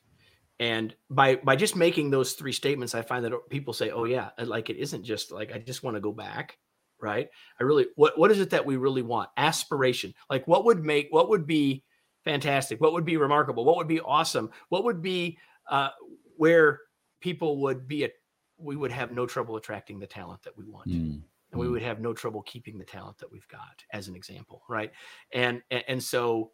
And 0.60 0.96
by 1.10 1.38
by 1.38 1.56
just 1.58 1.76
making 1.76 2.12
those 2.12 2.34
three 2.34 2.54
statements, 2.54 2.96
I 2.96 3.04
find 3.04 3.26
that 3.26 3.34
people 3.50 3.74
say, 3.74 3.92
"Oh 3.92 4.06
yeah," 4.06 4.32
like 4.40 4.70
it 4.70 4.78
isn't 4.78 5.04
just 5.04 5.32
like 5.32 5.52
I 5.54 5.60
just 5.60 5.84
want 5.84 5.96
to 5.98 6.02
go 6.02 6.14
back, 6.14 6.60
right? 7.02 7.30
I 7.60 7.64
really 7.64 7.88
what 7.96 8.18
what 8.20 8.32
is 8.32 8.40
it 8.42 8.52
that 8.52 8.66
we 8.66 8.78
really 8.78 9.04
want? 9.04 9.30
Aspiration. 9.38 10.14
Like 10.30 10.48
what 10.48 10.66
would 10.66 10.84
make 10.86 11.08
what 11.12 11.30
would 11.30 11.48
be 11.48 11.86
fantastic? 12.26 12.82
What 12.82 12.92
would 12.94 13.06
be 13.06 13.18
remarkable? 13.18 13.64
What 13.64 13.78
would 13.78 13.88
be 13.88 14.02
awesome? 14.02 14.50
What 14.70 14.84
would 14.84 15.02
be 15.02 15.38
uh, 15.70 15.90
where 16.36 16.82
people 17.22 17.60
would 17.62 17.88
be 17.88 18.04
a, 18.04 18.10
we 18.58 18.76
would 18.76 18.92
have 18.92 19.12
no 19.12 19.26
trouble 19.26 19.56
attracting 19.56 20.00
the 20.00 20.08
talent 20.08 20.42
that 20.44 20.58
we 20.58 20.66
want 20.66 20.88
Mm. 20.90 21.22
and 21.52 21.60
we 21.60 21.68
Mm. 21.68 21.72
would 21.72 21.82
have 21.82 22.00
no 22.02 22.14
trouble 22.14 22.42
keeping 22.44 22.78
the 22.78 22.86
talent 22.86 23.18
that 23.20 23.32
we've 23.32 23.48
got 23.48 23.84
as 23.92 24.08
an 24.08 24.16
example 24.16 24.64
right 24.70 24.92
and 25.32 25.62
and, 25.72 26.02
so 26.04 26.52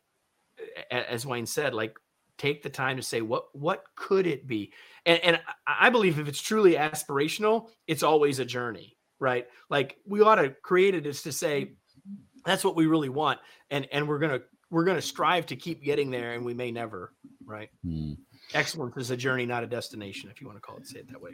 as 0.91 1.25
wayne 1.25 1.45
said 1.45 1.73
like 1.73 1.97
take 2.37 2.61
the 2.63 2.69
time 2.69 2.97
to 2.97 3.03
say 3.03 3.21
what 3.21 3.53
what 3.55 3.83
could 3.95 4.25
it 4.27 4.47
be 4.47 4.71
and 5.05 5.19
and 5.23 5.39
I- 5.67 5.87
i 5.87 5.89
believe 5.89 6.19
if 6.19 6.27
it's 6.27 6.41
truly 6.41 6.73
aspirational 6.75 7.69
it's 7.87 8.03
always 8.03 8.39
a 8.39 8.45
journey 8.45 8.97
right 9.19 9.47
like 9.69 9.97
we 10.05 10.21
ought 10.21 10.35
to 10.35 10.49
create 10.63 10.95
it 10.95 11.05
is 11.05 11.21
to 11.23 11.31
say 11.31 11.73
that's 12.45 12.63
what 12.63 12.75
we 12.75 12.85
really 12.87 13.09
want 13.09 13.39
and 13.69 13.87
and 13.91 14.07
we're 14.07 14.19
gonna 14.19 14.41
we're 14.71 14.85
gonna 14.85 15.01
strive 15.01 15.45
to 15.47 15.55
keep 15.55 15.83
getting 15.83 16.09
there 16.09 16.33
and 16.33 16.43
we 16.43 16.53
may 16.53 16.71
never 16.71 17.13
right 17.45 17.69
Mm. 17.85 18.17
excellence 18.53 18.97
is 18.97 19.11
a 19.11 19.17
journey 19.17 19.45
not 19.45 19.63
a 19.63 19.67
destination 19.67 20.29
if 20.31 20.41
you 20.41 20.47
want 20.47 20.57
to 20.57 20.61
call 20.61 20.77
it 20.77 20.87
say 20.87 20.99
it 20.99 21.11
that 21.11 21.21
way 21.21 21.31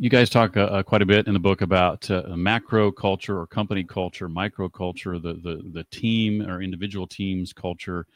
You 0.00 0.10
guys 0.10 0.30
talk 0.30 0.56
uh, 0.56 0.60
uh, 0.62 0.82
quite 0.82 1.02
a 1.02 1.06
bit 1.06 1.26
in 1.26 1.34
the 1.34 1.40
book 1.40 1.60
about 1.60 2.10
uh, 2.10 2.22
macro 2.36 2.90
culture 2.92 3.38
or 3.40 3.46
company 3.46 3.84
culture, 3.84 4.28
micro 4.28 4.68
culture, 4.68 5.18
the, 5.18 5.34
the 5.34 5.62
the 5.72 5.84
team 5.90 6.42
or 6.42 6.62
individual 6.62 7.06
teams 7.06 7.52
culture, 7.52 8.06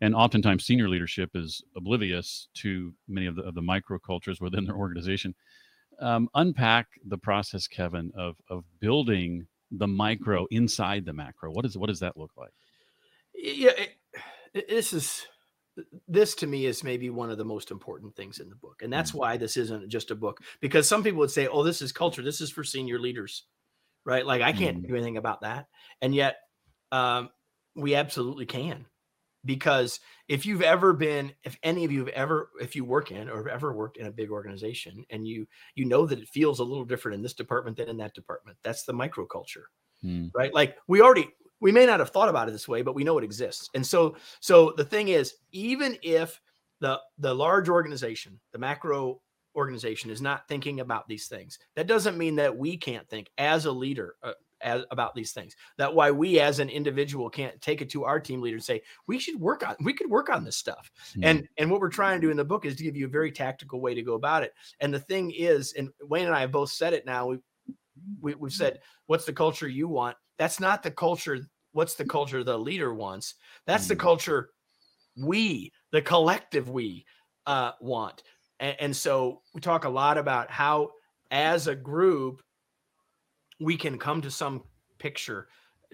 and 0.00 0.14
oftentimes 0.14 0.64
senior 0.64 0.88
leadership 0.88 1.30
is 1.34 1.62
oblivious 1.76 2.48
to 2.54 2.92
many 3.08 3.26
of 3.26 3.36
the, 3.36 3.42
of 3.42 3.54
the 3.54 3.62
micro 3.62 3.98
cultures 3.98 4.40
within 4.40 4.64
their 4.64 4.76
organization. 4.76 5.34
Um, 6.00 6.28
unpack 6.34 6.86
the 7.06 7.18
process, 7.18 7.66
Kevin, 7.66 8.12
of 8.16 8.36
of 8.48 8.64
building 8.80 9.46
the 9.70 9.88
micro 9.88 10.46
inside 10.50 11.04
the 11.04 11.12
macro. 11.12 11.50
What 11.50 11.64
is 11.64 11.76
what 11.76 11.88
does 11.88 12.00
that 12.00 12.16
look 12.16 12.32
like? 12.36 12.52
yeah 13.34 13.72
this 14.54 14.92
is 14.92 15.26
this 16.06 16.36
to 16.36 16.46
me 16.46 16.66
is 16.66 16.84
maybe 16.84 17.10
one 17.10 17.30
of 17.30 17.38
the 17.38 17.44
most 17.44 17.70
important 17.72 18.14
things 18.14 18.38
in 18.38 18.48
the 18.48 18.54
book 18.56 18.80
and 18.82 18.92
that's 18.92 19.10
Mm. 19.10 19.16
why 19.16 19.36
this 19.36 19.56
isn't 19.56 19.88
just 19.88 20.10
a 20.12 20.14
book 20.14 20.40
because 20.60 20.88
some 20.88 21.02
people 21.02 21.18
would 21.18 21.30
say 21.32 21.48
oh 21.48 21.64
this 21.64 21.82
is 21.82 21.92
culture 21.92 22.22
this 22.22 22.40
is 22.40 22.50
for 22.50 22.62
senior 22.62 22.98
leaders 23.00 23.46
right 24.04 24.26
like 24.26 24.42
i 24.42 24.52
can't 24.52 24.78
Mm. 24.78 24.88
do 24.88 24.94
anything 24.94 25.16
about 25.16 25.40
that 25.42 25.66
and 26.00 26.14
yet 26.14 26.36
um, 26.92 27.30
we 27.74 27.96
absolutely 27.96 28.46
can 28.46 28.86
because 29.44 30.00
if 30.28 30.46
you've 30.46 30.62
ever 30.62 30.92
been 30.92 31.34
if 31.44 31.58
any 31.62 31.84
of 31.84 31.92
you 31.92 32.00
have 32.00 32.08
ever 32.14 32.50
if 32.60 32.76
you 32.76 32.84
work 32.84 33.10
in 33.10 33.28
or 33.28 33.38
have 33.38 33.46
ever 33.48 33.74
worked 33.74 33.96
in 33.96 34.06
a 34.06 34.12
big 34.12 34.30
organization 34.30 35.04
and 35.10 35.26
you 35.26 35.46
you 35.74 35.84
know 35.84 36.06
that 36.06 36.20
it 36.20 36.28
feels 36.28 36.60
a 36.60 36.64
little 36.64 36.84
different 36.84 37.16
in 37.16 37.22
this 37.22 37.34
department 37.34 37.76
than 37.76 37.88
in 37.88 37.96
that 37.98 38.14
department 38.14 38.56
that's 38.62 38.84
the 38.84 38.92
microculture 38.94 39.64
Mm. 40.04 40.30
right 40.34 40.52
like 40.54 40.76
we 40.86 41.00
already 41.00 41.28
we 41.64 41.72
may 41.72 41.86
not 41.86 41.98
have 41.98 42.10
thought 42.10 42.28
about 42.28 42.46
it 42.48 42.52
this 42.52 42.68
way 42.68 42.82
but 42.82 42.94
we 42.94 43.02
know 43.02 43.18
it 43.18 43.24
exists. 43.24 43.70
And 43.74 43.84
so 43.84 44.16
so 44.40 44.72
the 44.76 44.84
thing 44.84 45.08
is 45.08 45.34
even 45.50 45.96
if 46.02 46.40
the 46.80 47.00
the 47.18 47.34
large 47.34 47.68
organization 47.68 48.38
the 48.52 48.58
macro 48.58 49.20
organization 49.56 50.10
is 50.10 50.20
not 50.20 50.46
thinking 50.46 50.80
about 50.80 51.08
these 51.08 51.26
things 51.28 51.58
that 51.76 51.86
doesn't 51.86 52.18
mean 52.18 52.34
that 52.34 52.56
we 52.56 52.76
can't 52.76 53.08
think 53.08 53.30
as 53.38 53.66
a 53.66 53.72
leader 53.72 54.16
uh, 54.22 54.32
as, 54.60 54.82
about 54.90 55.14
these 55.14 55.32
things. 55.32 55.54
That 55.78 55.94
why 55.94 56.10
we 56.10 56.40
as 56.40 56.58
an 56.58 56.68
individual 56.68 57.30
can't 57.30 57.60
take 57.60 57.82
it 57.82 57.90
to 57.90 58.04
our 58.04 58.18
team 58.18 58.40
leader 58.40 58.56
and 58.56 58.64
say 58.64 58.82
we 59.06 59.18
should 59.18 59.40
work 59.40 59.66
on 59.66 59.76
we 59.84 59.92
could 59.92 60.10
work 60.10 60.28
on 60.28 60.44
this 60.44 60.56
stuff. 60.56 60.90
Mm. 61.16 61.24
and 61.24 61.48
and 61.58 61.70
what 61.70 61.80
we're 61.80 61.88
trying 61.88 62.20
to 62.20 62.26
do 62.26 62.30
in 62.30 62.36
the 62.36 62.44
book 62.44 62.66
is 62.66 62.76
to 62.76 62.82
give 62.82 62.96
you 62.96 63.06
a 63.06 63.10
very 63.10 63.30
tactical 63.30 63.80
way 63.80 63.94
to 63.94 64.02
go 64.02 64.14
about 64.14 64.42
it. 64.42 64.52
And 64.80 64.92
the 64.92 65.00
thing 65.00 65.30
is 65.30 65.72
and 65.74 65.90
wayne 66.02 66.26
and 66.26 66.34
i 66.34 66.40
have 66.40 66.52
both 66.52 66.70
said 66.70 66.92
it 66.92 67.06
now 67.06 67.28
we, 67.28 67.38
we 68.20 68.34
we've 68.34 68.52
said 68.52 68.80
what's 69.06 69.24
the 69.24 69.32
culture 69.32 69.68
you 69.68 69.88
want? 69.88 70.16
That's 70.38 70.58
not 70.58 70.82
the 70.82 70.90
culture 70.90 71.38
what's 71.74 71.94
the 71.94 72.04
culture 72.04 72.42
the 72.42 72.58
leader 72.58 72.94
wants? 72.94 73.34
That's 73.66 73.88
the 73.88 73.96
Mm. 73.96 74.00
culture 74.00 74.50
we 75.16 75.72
the 75.92 76.02
collective 76.02 76.68
we 76.70 77.04
uh, 77.46 77.72
want. 77.80 78.22
And, 78.58 78.76
and 78.80 78.96
so 78.96 79.42
we 79.54 79.60
talk 79.60 79.84
a 79.84 79.88
lot 79.88 80.18
about 80.18 80.50
how 80.50 80.90
as 81.30 81.66
a 81.68 81.76
group 81.76 82.42
we 83.60 83.76
can 83.76 83.98
come 83.98 84.22
to 84.22 84.30
some 84.30 84.64
picture 84.98 85.48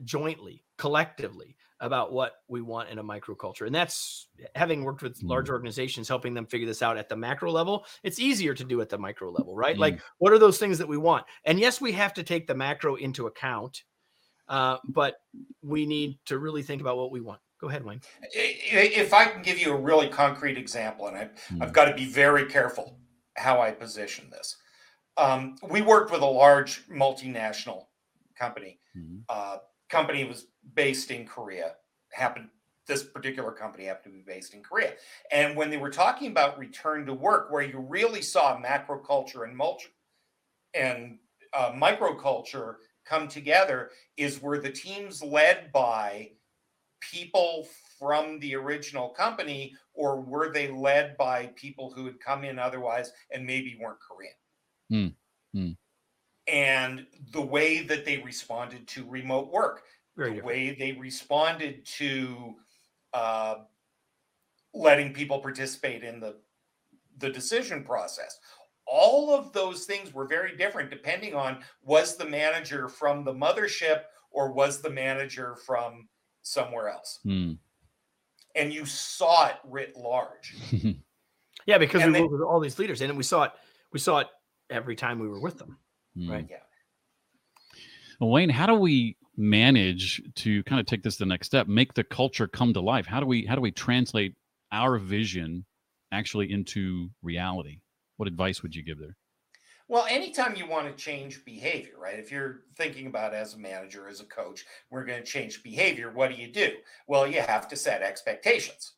jointly 0.04 0.64
collectively 0.78 1.56
about 1.80 2.12
what 2.12 2.32
we 2.48 2.60
want 2.60 2.90
in 2.90 2.98
a 2.98 3.04
microculture. 3.04 3.66
And 3.66 3.74
that's 3.74 4.28
having 4.54 4.84
worked 4.84 5.02
with 5.02 5.22
large 5.22 5.48
organizations 5.50 6.08
helping 6.08 6.34
them 6.34 6.46
figure 6.46 6.66
this 6.66 6.82
out 6.82 6.98
at 6.98 7.08
the 7.08 7.16
macro 7.16 7.50
level 7.50 7.86
it's 8.02 8.18
easier 8.18 8.54
to 8.54 8.64
do 8.64 8.80
at 8.80 8.88
the 8.90 8.98
micro 8.98 9.30
level 9.30 9.56
right? 9.56 9.78
Like 9.78 10.00
what 10.18 10.32
are 10.32 10.38
those 10.38 10.58
things 10.58 10.78
that 10.78 10.88
we 10.88 10.98
want? 10.98 11.24
And 11.44 11.58
yes 11.58 11.80
we 11.80 11.92
have 11.92 12.14
to 12.14 12.22
take 12.22 12.46
the 12.46 12.54
macro 12.54 12.96
into 12.96 13.26
account 13.26 13.82
uh, 14.50 14.76
but 14.88 15.22
we 15.62 15.86
need 15.86 16.18
to 16.26 16.38
really 16.38 16.62
think 16.62 16.80
about 16.82 16.96
what 16.98 17.10
we 17.10 17.20
want 17.22 17.40
go 17.60 17.68
ahead 17.68 17.84
wayne 17.84 18.00
I- 18.22 18.58
i- 18.72 18.92
If 19.04 19.12
I 19.14 19.24
can 19.26 19.42
give 19.42 19.58
you 19.58 19.72
a 19.72 19.76
really 19.76 20.08
concrete 20.08 20.58
example, 20.58 21.06
and 21.08 21.16
I, 21.16 21.30
I've 21.60 21.72
got 21.72 21.86
to 21.86 21.94
be 21.94 22.04
very 22.06 22.46
careful 22.46 22.98
how 23.36 23.60
I 23.62 23.70
position 23.70 24.28
this. 24.30 24.56
Um, 25.16 25.56
we 25.70 25.80
worked 25.82 26.10
with 26.10 26.22
a 26.22 26.26
large 26.26 26.86
multinational 26.88 27.86
company. 28.38 28.78
Mhm. 28.96 29.24
Uh, 29.28 29.58
company 29.88 30.24
was 30.24 30.46
based 30.74 31.10
in 31.10 31.26
Korea. 31.26 31.76
Happened 32.12 32.48
this 32.86 33.04
particular 33.04 33.52
company 33.52 33.84
happened 33.84 34.12
to 34.14 34.18
be 34.18 34.24
based 34.24 34.52
in 34.54 34.62
Korea. 34.64 34.94
And 35.30 35.56
when 35.56 35.70
they 35.70 35.76
were 35.76 35.90
talking 35.90 36.30
about 36.32 36.58
return 36.58 37.06
to 37.06 37.14
work, 37.14 37.50
where 37.52 37.62
you 37.62 37.78
really 37.78 38.22
saw 38.22 38.58
macro 38.58 38.98
culture 38.98 39.44
and 39.44 39.56
mulch 39.56 39.88
and 40.74 41.18
uh, 41.52 41.70
microculture 41.72 42.76
come 43.04 43.28
together, 43.28 43.90
is 44.16 44.42
where 44.42 44.60
the 44.60 44.70
teams 44.70 45.22
led 45.22 45.72
by 45.72 46.30
people 47.00 47.66
from 47.98 48.38
the 48.40 48.54
original 48.54 49.08
company, 49.08 49.74
or 49.94 50.20
were 50.20 50.52
they 50.52 50.70
led 50.70 51.16
by 51.16 51.46
people 51.56 51.92
who 51.94 52.06
had 52.06 52.20
come 52.20 52.44
in 52.44 52.58
otherwise 52.58 53.12
and 53.30 53.46
maybe 53.46 53.78
weren't 53.80 53.98
Korean? 54.00 55.14
Hmm. 55.52 55.58
Hmm. 55.58 55.72
And 56.46 57.06
the 57.32 57.40
way 57.40 57.82
that 57.82 58.04
they 58.04 58.18
responded 58.18 58.86
to 58.88 59.08
remote 59.08 59.52
work, 59.52 59.82
very 60.16 60.30
the 60.30 60.34
different 60.36 60.46
way 60.46 60.76
they 60.78 60.92
responded 60.92 61.84
to 61.86 62.56
uh, 63.12 63.54
letting 64.74 65.12
people 65.12 65.38
participate 65.38 66.02
in 66.02 66.20
the 66.20 66.36
the 67.18 67.30
decision 67.30 67.84
process. 67.84 68.38
All 68.92 69.32
of 69.32 69.52
those 69.52 69.84
things 69.84 70.12
were 70.12 70.26
very 70.26 70.56
different 70.56 70.90
depending 70.90 71.34
on 71.34 71.58
was 71.82 72.16
the 72.16 72.24
manager 72.24 72.88
from 72.88 73.24
the 73.24 73.32
mothership 73.32 74.02
or 74.30 74.52
was 74.52 74.80
the 74.82 74.90
manager 74.90 75.56
from 75.64 76.08
somewhere 76.42 76.88
else. 76.88 77.20
Mm. 77.24 77.58
And 78.56 78.72
you 78.72 78.84
saw 78.84 79.46
it 79.46 79.56
writ 79.64 79.96
large. 79.96 80.56
yeah 81.66 81.78
because 81.78 82.02
and 82.02 82.12
we 82.12 82.18
they- 82.18 82.22
worked 82.22 82.32
with 82.32 82.42
all 82.42 82.58
these 82.58 82.78
leaders 82.78 83.00
and 83.00 83.16
we 83.16 83.22
saw 83.22 83.44
it 83.44 83.52
we 83.92 83.98
saw 83.98 84.18
it 84.18 84.26
every 84.70 84.96
time 84.96 85.18
we 85.18 85.28
were 85.28 85.40
with 85.40 85.58
them 85.58 85.76
Mm. 86.18 86.30
Right. 86.30 86.46
Yeah. 86.50 86.56
Well, 88.20 88.30
Wayne, 88.30 88.50
how 88.50 88.66
do 88.66 88.74
we 88.74 89.16
manage 89.36 90.22
to 90.36 90.62
kind 90.64 90.80
of 90.80 90.86
take 90.86 91.02
this 91.02 91.16
the 91.16 91.26
next 91.26 91.46
step, 91.46 91.66
make 91.66 91.94
the 91.94 92.04
culture 92.04 92.46
come 92.46 92.72
to 92.74 92.80
life? 92.80 93.06
How 93.06 93.20
do 93.20 93.26
we 93.26 93.46
how 93.46 93.54
do 93.54 93.60
we 93.60 93.70
translate 93.70 94.34
our 94.72 94.98
vision 94.98 95.64
actually 96.12 96.50
into 96.50 97.08
reality? 97.22 97.78
What 98.20 98.28
advice 98.28 98.62
would 98.62 98.76
you 98.76 98.82
give 98.82 98.98
there? 98.98 99.16
Well, 99.88 100.04
anytime 100.06 100.54
you 100.54 100.66
want 100.66 100.86
to 100.86 101.02
change 101.02 101.42
behavior, 101.42 101.94
right? 101.98 102.18
If 102.18 102.30
you're 102.30 102.64
thinking 102.76 103.06
about 103.06 103.32
as 103.32 103.54
a 103.54 103.58
manager, 103.58 104.08
as 104.08 104.20
a 104.20 104.26
coach, 104.26 104.66
we're 104.90 105.06
going 105.06 105.22
to 105.22 105.26
change 105.26 105.62
behavior, 105.62 106.12
what 106.12 106.28
do 106.28 106.36
you 106.36 106.52
do? 106.52 106.72
Well, 107.08 107.26
you 107.26 107.40
have 107.40 107.66
to 107.68 107.76
set 107.76 108.02
expectations. 108.02 108.92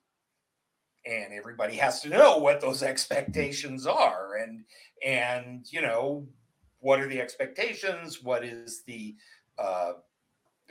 And 1.06 1.32
everybody 1.32 1.76
has 1.76 2.00
to 2.00 2.08
know 2.08 2.38
what 2.38 2.60
those 2.60 2.82
expectations 2.82 3.86
are 3.86 4.38
and 4.42 4.64
and 5.06 5.66
you 5.70 5.82
know, 5.82 6.26
what 6.80 6.98
are 6.98 7.08
the 7.08 7.20
expectations? 7.20 8.24
What 8.24 8.44
is 8.44 8.82
the 8.88 9.14
uh 9.56 9.92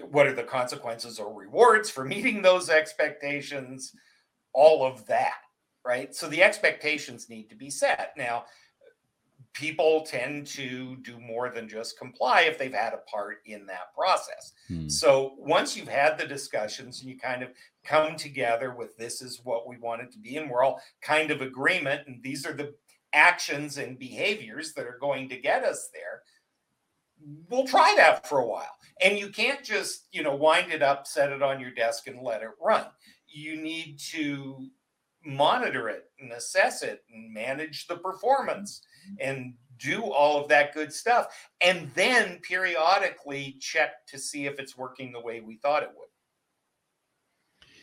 what 0.09 0.27
are 0.27 0.35
the 0.35 0.43
consequences 0.43 1.19
or 1.19 1.33
rewards 1.33 1.89
for 1.89 2.03
meeting 2.03 2.41
those 2.41 2.69
expectations? 2.69 3.93
All 4.51 4.85
of 4.85 5.07
that, 5.07 5.39
right? 5.85 6.13
So 6.13 6.27
the 6.27 6.43
expectations 6.43 7.29
need 7.29 7.49
to 7.49 7.55
be 7.55 7.69
set. 7.69 8.13
Now, 8.17 8.45
people 9.53 10.01
tend 10.01 10.47
to 10.47 10.95
do 10.97 11.19
more 11.19 11.49
than 11.49 11.67
just 11.67 11.97
comply 11.97 12.41
if 12.41 12.57
they've 12.57 12.73
had 12.73 12.93
a 12.93 13.09
part 13.09 13.39
in 13.45 13.65
that 13.65 13.93
process. 13.93 14.53
Hmm. 14.67 14.87
So 14.87 15.33
once 15.37 15.75
you've 15.75 15.87
had 15.87 16.17
the 16.17 16.25
discussions 16.25 17.01
and 17.01 17.09
you 17.09 17.19
kind 17.19 17.43
of 17.43 17.49
come 17.83 18.15
together 18.15 18.73
with 18.73 18.95
this 18.97 19.21
is 19.21 19.41
what 19.43 19.67
we 19.67 19.77
want 19.77 20.01
it 20.01 20.11
to 20.13 20.19
be, 20.19 20.37
and 20.37 20.49
we're 20.49 20.63
all 20.63 20.81
kind 21.01 21.31
of 21.31 21.41
agreement, 21.41 22.07
and 22.07 22.23
these 22.23 22.45
are 22.45 22.53
the 22.53 22.73
actions 23.13 23.77
and 23.77 23.99
behaviors 23.99 24.73
that 24.73 24.85
are 24.85 24.97
going 25.01 25.27
to 25.29 25.37
get 25.37 25.63
us 25.63 25.89
there. 25.93 26.21
We'll 27.49 27.67
try 27.67 27.93
that 27.97 28.27
for 28.27 28.39
a 28.39 28.47
while. 28.47 28.75
And 29.03 29.19
you 29.19 29.29
can't 29.29 29.63
just, 29.63 30.07
you 30.11 30.23
know, 30.23 30.35
wind 30.35 30.71
it 30.71 30.81
up, 30.81 31.05
set 31.05 31.31
it 31.31 31.41
on 31.41 31.59
your 31.59 31.71
desk, 31.71 32.07
and 32.07 32.21
let 32.21 32.41
it 32.41 32.49
run. 32.59 32.85
You 33.27 33.61
need 33.61 33.99
to 34.11 34.69
monitor 35.25 35.89
it 35.89 36.05
and 36.19 36.31
assess 36.31 36.83
it 36.83 37.03
and 37.13 37.33
manage 37.33 37.87
the 37.87 37.97
performance 37.97 38.81
and 39.19 39.53
do 39.77 40.03
all 40.03 40.41
of 40.41 40.47
that 40.49 40.73
good 40.73 40.93
stuff 40.93 41.27
and 41.61 41.91
then 41.95 42.39
periodically 42.43 43.57
check 43.59 44.05
to 44.07 44.17
see 44.17 44.45
if 44.45 44.59
it's 44.59 44.77
working 44.77 45.11
the 45.11 45.19
way 45.19 45.41
we 45.41 45.55
thought 45.57 45.83
it 45.83 45.89
would. 45.97 46.07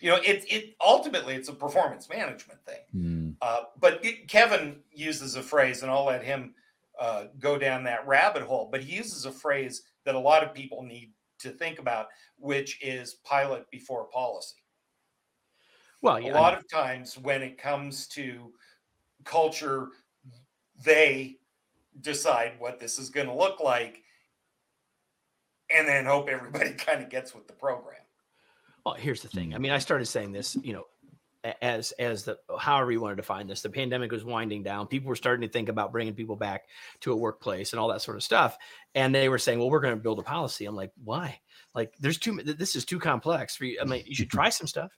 You 0.00 0.10
know 0.10 0.16
it, 0.16 0.44
it 0.48 0.76
ultimately 0.80 1.34
it's 1.34 1.48
a 1.48 1.52
performance 1.52 2.08
management 2.08 2.60
thing. 2.64 2.76
Mm. 2.94 3.34
uh, 3.42 3.64
but 3.80 4.04
it, 4.04 4.28
kevin 4.28 4.76
uses 4.92 5.34
a 5.34 5.42
phrase 5.42 5.82
and 5.82 5.90
i'll 5.90 6.04
let 6.06 6.22
him 6.22 6.54
uh, 7.00 7.24
go 7.40 7.58
down 7.58 7.82
that 7.84 8.06
rabbit 8.06 8.42
hole 8.42 8.68
but 8.70 8.80
he 8.80 8.96
uses 8.96 9.24
a 9.24 9.32
phrase 9.32 9.82
that 10.04 10.14
a 10.14 10.18
lot 10.18 10.44
of 10.44 10.54
people 10.54 10.84
need 10.84 11.12
to 11.40 11.50
think 11.50 11.80
about 11.80 12.06
which 12.36 12.78
is 12.80 13.14
pilot 13.24 13.68
before 13.72 14.04
policy 14.04 14.62
well 16.02 16.20
yeah, 16.20 16.32
a 16.32 16.34
lot 16.34 16.56
of 16.56 16.68
times 16.68 17.18
when 17.18 17.42
it 17.42 17.58
comes 17.58 18.06
to 18.06 18.52
culture 19.24 19.88
they 20.84 21.36
decide 22.00 22.52
what 22.58 22.78
this 22.78 22.98
is 22.98 23.10
going 23.10 23.26
to 23.26 23.34
look 23.34 23.60
like 23.60 24.02
and 25.74 25.86
then 25.86 26.06
hope 26.06 26.28
everybody 26.28 26.72
kind 26.78 27.02
of 27.02 27.10
gets 27.10 27.34
with 27.34 27.46
the 27.46 27.52
program. 27.52 27.96
Well, 28.84 28.94
here's 28.94 29.22
the 29.22 29.28
thing. 29.28 29.54
I 29.54 29.58
mean, 29.58 29.72
I 29.72 29.78
started 29.78 30.06
saying 30.06 30.32
this, 30.32 30.56
you 30.62 30.72
know, 30.72 30.84
as 31.62 31.92
as 31.92 32.24
the 32.24 32.36
however 32.58 32.90
you 32.90 33.00
want 33.00 33.12
to 33.12 33.16
define 33.16 33.46
this, 33.46 33.62
the 33.62 33.70
pandemic 33.70 34.10
was 34.10 34.24
winding 34.24 34.62
down. 34.62 34.86
People 34.86 35.08
were 35.08 35.16
starting 35.16 35.46
to 35.46 35.52
think 35.52 35.68
about 35.68 35.92
bringing 35.92 36.14
people 36.14 36.36
back 36.36 36.62
to 37.00 37.12
a 37.12 37.16
workplace 37.16 37.72
and 37.72 37.80
all 37.80 37.88
that 37.88 38.02
sort 38.02 38.16
of 38.16 38.22
stuff. 38.22 38.58
And 38.94 39.14
they 39.14 39.28
were 39.28 39.38
saying, 39.38 39.58
"Well, 39.58 39.70
we're 39.70 39.80
going 39.80 39.94
to 39.94 40.02
build 40.02 40.18
a 40.18 40.22
policy." 40.22 40.64
I'm 40.64 40.74
like, 40.74 40.90
"Why? 41.04 41.38
Like, 41.74 41.94
there's 42.00 42.18
too. 42.18 42.40
This 42.42 42.74
is 42.74 42.84
too 42.84 42.98
complex 42.98 43.54
for 43.54 43.66
you. 43.66 43.78
I 43.80 43.84
mean, 43.84 44.02
you 44.06 44.14
should 44.14 44.30
try 44.30 44.48
some 44.48 44.66
stuff." 44.66 44.90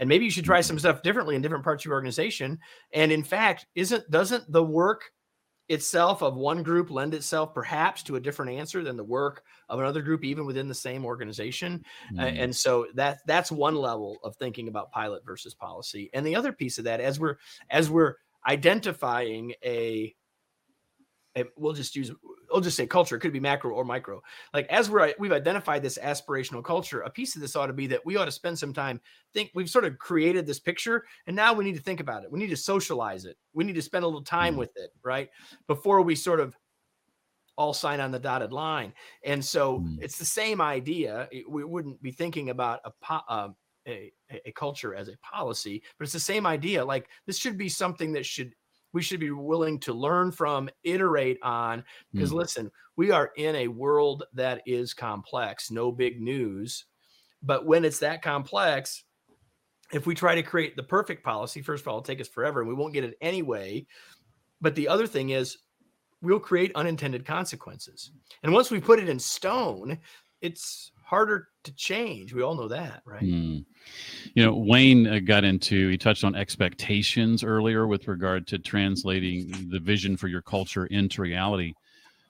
And 0.00 0.08
maybe 0.08 0.24
you 0.24 0.30
should 0.30 0.44
try 0.44 0.60
some 0.62 0.78
stuff 0.78 1.02
differently 1.02 1.36
in 1.36 1.42
different 1.42 1.62
parts 1.62 1.82
of 1.82 1.86
your 1.86 1.94
organization. 1.94 2.58
And 2.92 3.12
in 3.12 3.22
fact 3.22 3.66
isn't 3.76 4.10
doesn't 4.10 4.50
the 4.50 4.64
work 4.64 5.12
itself 5.68 6.20
of 6.20 6.34
one 6.34 6.64
group 6.64 6.90
lend 6.90 7.14
itself 7.14 7.54
perhaps 7.54 8.02
to 8.02 8.16
a 8.16 8.20
different 8.20 8.50
answer 8.50 8.82
than 8.82 8.96
the 8.96 9.04
work 9.04 9.44
of 9.68 9.78
another 9.78 10.02
group 10.02 10.24
even 10.24 10.44
within 10.44 10.66
the 10.66 10.74
same 10.74 11.04
organization? 11.04 11.84
Mm. 12.12 12.18
uh, 12.18 12.26
and 12.26 12.56
so 12.56 12.86
that 12.94 13.18
that's 13.26 13.52
one 13.52 13.76
level 13.76 14.18
of 14.24 14.34
thinking 14.36 14.66
about 14.66 14.90
pilot 14.90 15.24
versus 15.24 15.54
policy. 15.54 16.10
And 16.14 16.26
the 16.26 16.34
other 16.34 16.52
piece 16.52 16.78
of 16.78 16.84
that 16.84 17.00
as 17.00 17.20
we're 17.20 17.36
as 17.70 17.90
we're 17.90 18.14
identifying 18.48 19.52
a 19.64 20.14
we'll 21.56 21.74
just 21.74 21.94
use 21.94 22.10
I'll 22.52 22.60
just 22.60 22.76
say 22.76 22.86
culture. 22.86 23.16
It 23.16 23.20
could 23.20 23.32
be 23.32 23.40
macro 23.40 23.72
or 23.72 23.84
micro. 23.84 24.22
Like 24.52 24.66
as 24.68 24.90
we're 24.90 25.14
we've 25.18 25.32
identified 25.32 25.82
this 25.82 25.98
aspirational 26.02 26.64
culture, 26.64 27.00
a 27.00 27.10
piece 27.10 27.34
of 27.34 27.42
this 27.42 27.56
ought 27.56 27.66
to 27.66 27.72
be 27.72 27.86
that 27.88 28.04
we 28.04 28.16
ought 28.16 28.26
to 28.26 28.32
spend 28.32 28.58
some 28.58 28.72
time 28.72 29.00
think. 29.32 29.50
We've 29.54 29.70
sort 29.70 29.84
of 29.84 29.98
created 29.98 30.46
this 30.46 30.60
picture, 30.60 31.04
and 31.26 31.36
now 31.36 31.52
we 31.52 31.64
need 31.64 31.76
to 31.76 31.82
think 31.82 32.00
about 32.00 32.24
it. 32.24 32.32
We 32.32 32.38
need 32.38 32.50
to 32.50 32.56
socialize 32.56 33.24
it. 33.24 33.36
We 33.52 33.64
need 33.64 33.74
to 33.74 33.82
spend 33.82 34.04
a 34.04 34.06
little 34.06 34.22
time 34.22 34.52
mm-hmm. 34.52 34.60
with 34.60 34.76
it, 34.76 34.90
right, 35.02 35.28
before 35.66 36.02
we 36.02 36.14
sort 36.14 36.40
of 36.40 36.56
all 37.56 37.74
sign 37.74 38.00
on 38.00 38.10
the 38.10 38.18
dotted 38.18 38.52
line. 38.52 38.92
And 39.24 39.44
so 39.44 39.80
mm-hmm. 39.80 40.02
it's 40.02 40.18
the 40.18 40.24
same 40.24 40.60
idea. 40.60 41.28
We 41.48 41.64
wouldn't 41.64 42.02
be 42.02 42.12
thinking 42.12 42.50
about 42.50 42.80
a. 42.84 43.14
Uh, 43.28 43.48
a, 43.88 44.12
a 44.44 44.52
culture 44.52 44.94
as 44.94 45.08
a 45.08 45.16
policy, 45.18 45.82
but 45.98 46.04
it's 46.04 46.12
the 46.12 46.20
same 46.20 46.46
idea. 46.46 46.84
Like 46.84 47.08
this 47.26 47.38
should 47.38 47.56
be 47.56 47.70
something 47.70 48.12
that 48.12 48.26
should 48.26 48.52
we 48.92 49.02
should 49.02 49.20
be 49.20 49.30
willing 49.30 49.78
to 49.80 49.92
learn 49.92 50.32
from, 50.32 50.68
iterate 50.82 51.38
on. 51.42 51.84
Because 52.12 52.30
mm. 52.30 52.36
listen, 52.36 52.70
we 52.96 53.10
are 53.10 53.32
in 53.36 53.54
a 53.56 53.68
world 53.68 54.24
that 54.34 54.62
is 54.66 54.94
complex, 54.94 55.70
no 55.70 55.92
big 55.92 56.20
news. 56.20 56.86
But 57.42 57.66
when 57.66 57.84
it's 57.84 58.00
that 58.00 58.22
complex, 58.22 59.04
if 59.92 60.06
we 60.06 60.14
try 60.14 60.34
to 60.34 60.42
create 60.42 60.76
the 60.76 60.82
perfect 60.82 61.24
policy, 61.24 61.62
first 61.62 61.82
of 61.82 61.88
all, 61.88 61.96
it'll 61.96 62.02
take 62.02 62.20
us 62.20 62.28
forever 62.28 62.60
and 62.60 62.68
we 62.68 62.74
won't 62.74 62.94
get 62.94 63.04
it 63.04 63.16
anyway. 63.20 63.86
But 64.60 64.74
the 64.74 64.88
other 64.88 65.06
thing 65.06 65.30
is, 65.30 65.58
we'll 66.22 66.38
create 66.38 66.72
unintended 66.74 67.24
consequences. 67.24 68.10
And 68.42 68.52
once 68.52 68.70
we 68.70 68.80
put 68.80 68.98
it 68.98 69.08
in 69.08 69.18
stone, 69.18 69.98
it's 70.42 70.92
harder 71.02 71.48
to 71.64 71.72
change. 71.74 72.32
We 72.32 72.42
all 72.42 72.54
know 72.54 72.68
that, 72.68 73.02
right? 73.04 73.22
Mm. 73.22 73.64
You 74.34 74.44
know, 74.44 74.54
Wayne 74.54 75.06
uh, 75.06 75.20
got 75.24 75.44
into, 75.44 75.88
he 75.88 75.98
touched 75.98 76.24
on 76.24 76.34
expectations 76.34 77.44
earlier 77.44 77.86
with 77.86 78.08
regard 78.08 78.46
to 78.48 78.58
translating 78.58 79.68
the 79.70 79.80
vision 79.80 80.16
for 80.16 80.28
your 80.28 80.42
culture 80.42 80.86
into 80.86 81.22
reality. 81.22 81.74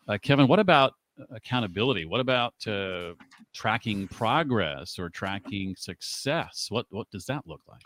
Uh, 0.09 0.19
Kevin, 0.23 0.49
what 0.49 0.59
about 0.59 0.95
accountability? 1.31 2.05
What 2.05 2.21
about 2.21 2.55
uh, 2.67 3.13
tracking 3.55 4.09
progress 4.09 4.99
or 4.99 5.09
tracking 5.11 5.75
success? 5.77 6.67
What 6.71 6.87
what 6.91 7.11
does 7.11 7.27
that 7.27 7.47
look 7.47 7.61
like? 7.69 7.81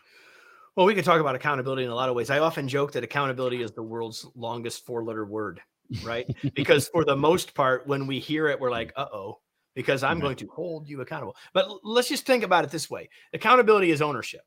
Well, 0.77 0.87
we 0.87 0.95
can 0.95 1.05
talk 1.05 1.21
about 1.21 1.35
accountability 1.35 1.85
in 1.85 1.91
a 1.91 1.95
lot 1.95 2.09
of 2.09 2.17
ways. 2.17 2.31
I 2.31 2.41
often 2.41 2.67
joke 2.67 2.93
that 2.93 3.05
accountability 3.05 3.63
is 3.63 3.73
the 3.73 3.83
world's 3.83 4.27
longest 4.35 4.85
four-letter 4.85 5.25
word, 5.25 5.61
right? 6.03 6.27
because 6.55 6.89
for 6.89 7.05
the 7.05 7.17
most 7.17 7.55
part, 7.55 7.87
when 7.87 8.07
we 8.07 8.19
hear 8.19 8.49
it, 8.49 8.59
we're 8.59 8.71
like, 8.71 8.93
"Uh 8.97 9.07
oh," 9.13 9.39
because 9.75 10.03
I'm 10.03 10.21
going 10.21 10.37
to 10.37 10.47
hold 10.49 10.89
you 10.89 11.01
accountable. 11.01 11.37
But 11.53 11.69
let's 11.83 12.09
just 12.09 12.27
think 12.27 12.45
about 12.45 12.65
it 12.65 12.71
this 12.71 12.89
way 12.89 13.09
accountability 13.33 13.91
is 13.91 14.01
ownership, 14.01 14.43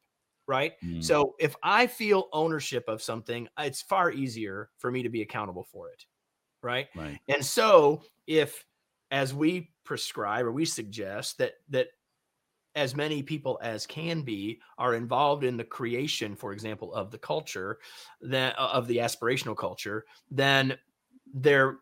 right? 0.47 0.73
Mm. 0.83 1.03
So 1.03 1.35
if 1.39 1.55
I 1.63 1.87
feel 1.87 2.29
ownership 2.33 2.85
of 2.87 3.01
something, 3.01 3.47
it's 3.59 3.81
far 3.81 4.11
easier 4.11 4.69
for 4.77 4.91
me 4.91 5.03
to 5.03 5.09
be 5.09 5.21
accountable 5.21 5.67
for 5.71 5.89
it, 5.89 6.05
right? 6.61 6.87
right. 6.95 7.19
And 7.27 7.43
so 7.43 8.03
if, 8.25 8.65
as 9.11 9.33
we 9.33 9.71
prescribe 9.83 10.45
or 10.45 10.51
we 10.51 10.65
suggest 10.65 11.37
that, 11.39 11.53
that, 11.69 11.87
as 12.75 12.95
many 12.95 13.23
people 13.23 13.57
as 13.63 13.87
can 13.87 14.21
be 14.21 14.59
are 14.77 14.93
involved 14.93 15.43
in 15.43 15.57
the 15.57 15.63
creation 15.63 16.35
for 16.35 16.53
example 16.53 16.93
of 16.93 17.09
the 17.09 17.17
culture 17.17 17.79
that 18.21 18.55
of 18.59 18.87
the 18.87 18.97
aspirational 18.97 19.57
culture 19.57 20.05
then 20.29 20.77
there 21.33 21.79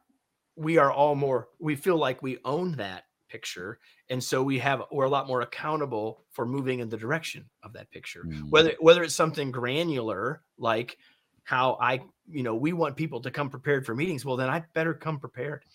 we 0.55 0.77
are 0.77 0.93
all 0.93 1.13
more 1.13 1.49
we 1.59 1.75
feel 1.75 1.97
like 1.97 2.23
we 2.23 2.37
own 2.45 2.71
that 2.77 3.03
picture 3.35 3.79
and 4.09 4.23
so 4.23 4.41
we 4.41 4.57
have 4.57 4.83
we're 4.93 5.03
a 5.03 5.09
lot 5.09 5.27
more 5.27 5.41
accountable 5.41 6.23
for 6.31 6.45
moving 6.45 6.79
in 6.79 6.87
the 6.87 6.95
direction 6.95 7.43
of 7.63 7.73
that 7.73 7.91
picture 7.91 8.23
mm. 8.23 8.49
whether 8.49 8.73
whether 8.79 9.03
it's 9.03 9.13
something 9.13 9.51
granular 9.51 10.41
like 10.57 10.97
how 11.43 11.77
i 11.81 11.99
you 12.29 12.43
know 12.43 12.55
we 12.55 12.71
want 12.71 12.95
people 12.95 13.19
to 13.19 13.29
come 13.29 13.49
prepared 13.49 13.85
for 13.85 13.93
meetings 13.93 14.23
well 14.23 14.37
then 14.37 14.49
i 14.49 14.63
better 14.73 14.93
come 14.93 15.19
prepared 15.19 15.65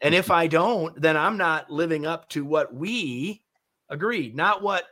and 0.00 0.16
if 0.16 0.30
i 0.42 0.48
don't 0.48 1.00
then 1.00 1.16
i'm 1.16 1.36
not 1.36 1.70
living 1.70 2.06
up 2.06 2.28
to 2.28 2.44
what 2.44 2.74
we 2.74 3.40
agreed 3.88 4.34
not 4.34 4.60
what 4.60 4.84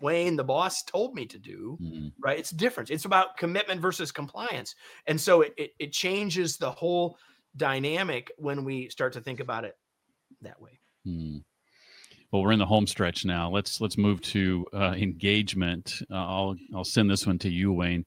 Wayne, 0.00 0.36
the 0.36 0.44
boss, 0.44 0.84
told 0.84 1.12
me 1.12 1.26
to 1.26 1.40
do. 1.40 1.76
Mm-hmm. 1.82 2.08
Right? 2.20 2.38
It's 2.38 2.50
different. 2.50 2.88
It's 2.88 3.04
about 3.04 3.36
commitment 3.36 3.80
versus 3.80 4.12
compliance, 4.12 4.76
and 5.08 5.20
so 5.20 5.40
it, 5.40 5.54
it, 5.56 5.70
it 5.80 5.92
changes 5.92 6.56
the 6.56 6.70
whole 6.70 7.18
dynamic 7.56 8.30
when 8.38 8.64
we 8.64 8.88
start 8.88 9.12
to 9.12 9.20
think 9.20 9.40
about 9.40 9.64
it 9.64 9.76
that 10.42 10.60
way. 10.60 10.78
Hmm. 11.04 11.38
Well, 12.30 12.42
we're 12.42 12.52
in 12.52 12.58
the 12.58 12.66
home 12.66 12.86
stretch 12.86 13.24
now. 13.24 13.50
Let's 13.50 13.80
let's 13.80 13.96
move 13.96 14.20
to 14.22 14.66
uh, 14.74 14.92
engagement. 14.92 16.02
Uh, 16.10 16.16
I'll 16.16 16.56
I'll 16.74 16.84
send 16.84 17.10
this 17.10 17.26
one 17.26 17.38
to 17.38 17.48
you, 17.48 17.72
Wayne. 17.72 18.04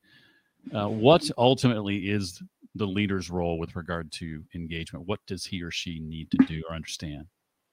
Uh, 0.74 0.88
what 0.88 1.24
ultimately 1.38 2.10
is 2.10 2.42
the 2.76 2.86
leader's 2.86 3.32
role 3.32 3.58
with 3.58 3.76
regard 3.76 4.12
to 4.14 4.44
engagement? 4.54 5.08
What 5.08 5.20
does 5.26 5.46
he 5.46 5.64
or 5.64 5.72
she 5.72 6.00
need 6.00 6.30
to 6.32 6.38
do 6.46 6.62
or 6.70 6.76
understand? 6.76 7.26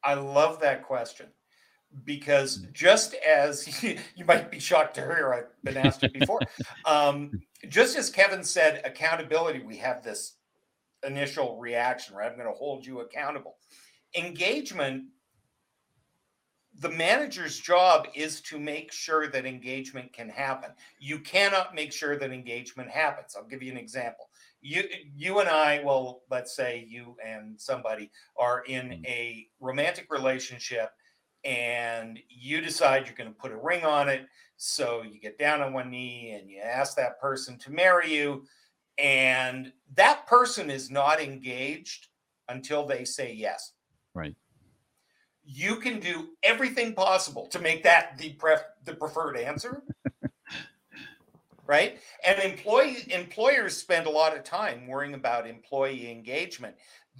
I 0.02 0.14
love 0.14 0.60
that 0.60 0.84
question 0.84 1.26
because 2.04 2.66
just 2.72 3.14
as 3.14 3.82
you, 3.82 3.98
you 4.16 4.24
might 4.24 4.50
be 4.50 4.58
shocked 4.58 4.94
to 4.94 5.02
hear 5.02 5.34
I've 5.34 5.64
been 5.64 5.76
asked 5.76 6.02
it 6.02 6.12
before, 6.12 6.40
um, 6.86 7.42
just 7.68 7.96
as 7.96 8.10
Kevin 8.10 8.42
said, 8.42 8.80
accountability, 8.84 9.60
we 9.60 9.76
have 9.78 10.02
this 10.02 10.36
initial 11.06 11.58
reaction, 11.58 12.16
right? 12.16 12.30
I'm 12.30 12.38
going 12.38 12.48
to 12.48 12.58
hold 12.58 12.86
you 12.86 13.00
accountable 13.00 13.56
engagement 14.14 15.04
the 16.80 16.88
manager's 16.90 17.58
job 17.58 18.06
is 18.14 18.40
to 18.40 18.58
make 18.58 18.92
sure 18.92 19.26
that 19.28 19.44
engagement 19.44 20.12
can 20.12 20.28
happen. 20.28 20.70
You 21.00 21.18
cannot 21.18 21.74
make 21.74 21.92
sure 21.92 22.16
that 22.16 22.30
engagement 22.30 22.88
happens. 22.88 23.34
I'll 23.36 23.48
give 23.48 23.62
you 23.62 23.72
an 23.72 23.78
example. 23.78 24.30
You 24.60 24.84
you 25.16 25.40
and 25.40 25.48
I, 25.48 25.82
well, 25.84 26.22
let's 26.30 26.54
say 26.54 26.86
you 26.88 27.16
and 27.24 27.60
somebody 27.60 28.10
are 28.36 28.62
in 28.62 28.88
mm. 28.88 29.06
a 29.06 29.48
romantic 29.60 30.06
relationship 30.10 30.90
and 31.44 32.18
you 32.28 32.60
decide 32.60 33.06
you're 33.06 33.16
going 33.16 33.32
to 33.32 33.40
put 33.40 33.52
a 33.52 33.56
ring 33.56 33.84
on 33.84 34.08
it. 34.08 34.26
So 34.56 35.02
you 35.02 35.20
get 35.20 35.38
down 35.38 35.62
on 35.62 35.72
one 35.72 35.90
knee 35.90 36.36
and 36.38 36.48
you 36.48 36.60
ask 36.60 36.96
that 36.96 37.20
person 37.20 37.58
to 37.58 37.70
marry 37.70 38.12
you. 38.12 38.44
And 38.98 39.72
that 39.94 40.26
person 40.26 40.70
is 40.70 40.90
not 40.90 41.20
engaged 41.20 42.08
until 42.48 42.84
they 42.86 43.04
say 43.04 43.32
yes. 43.32 43.72
Right. 44.14 44.34
You 45.44 45.76
can 45.76 46.00
do 46.00 46.30
everything 46.42 46.94
possible 46.94 47.46
to 47.48 47.58
make 47.58 47.82
that 47.84 48.18
the, 48.18 48.34
pref- 48.34 48.66
the 48.84 48.94
preferred 48.94 49.36
answer. 49.36 49.82
right? 51.68 51.98
And 52.26 52.40
employee 52.40 53.04
employers 53.10 53.76
spend 53.76 54.06
a 54.06 54.10
lot 54.10 54.36
of 54.36 54.42
time 54.42 54.88
worrying 54.88 55.14
about 55.14 55.46
employee 55.46 56.10
engagement. 56.10 56.74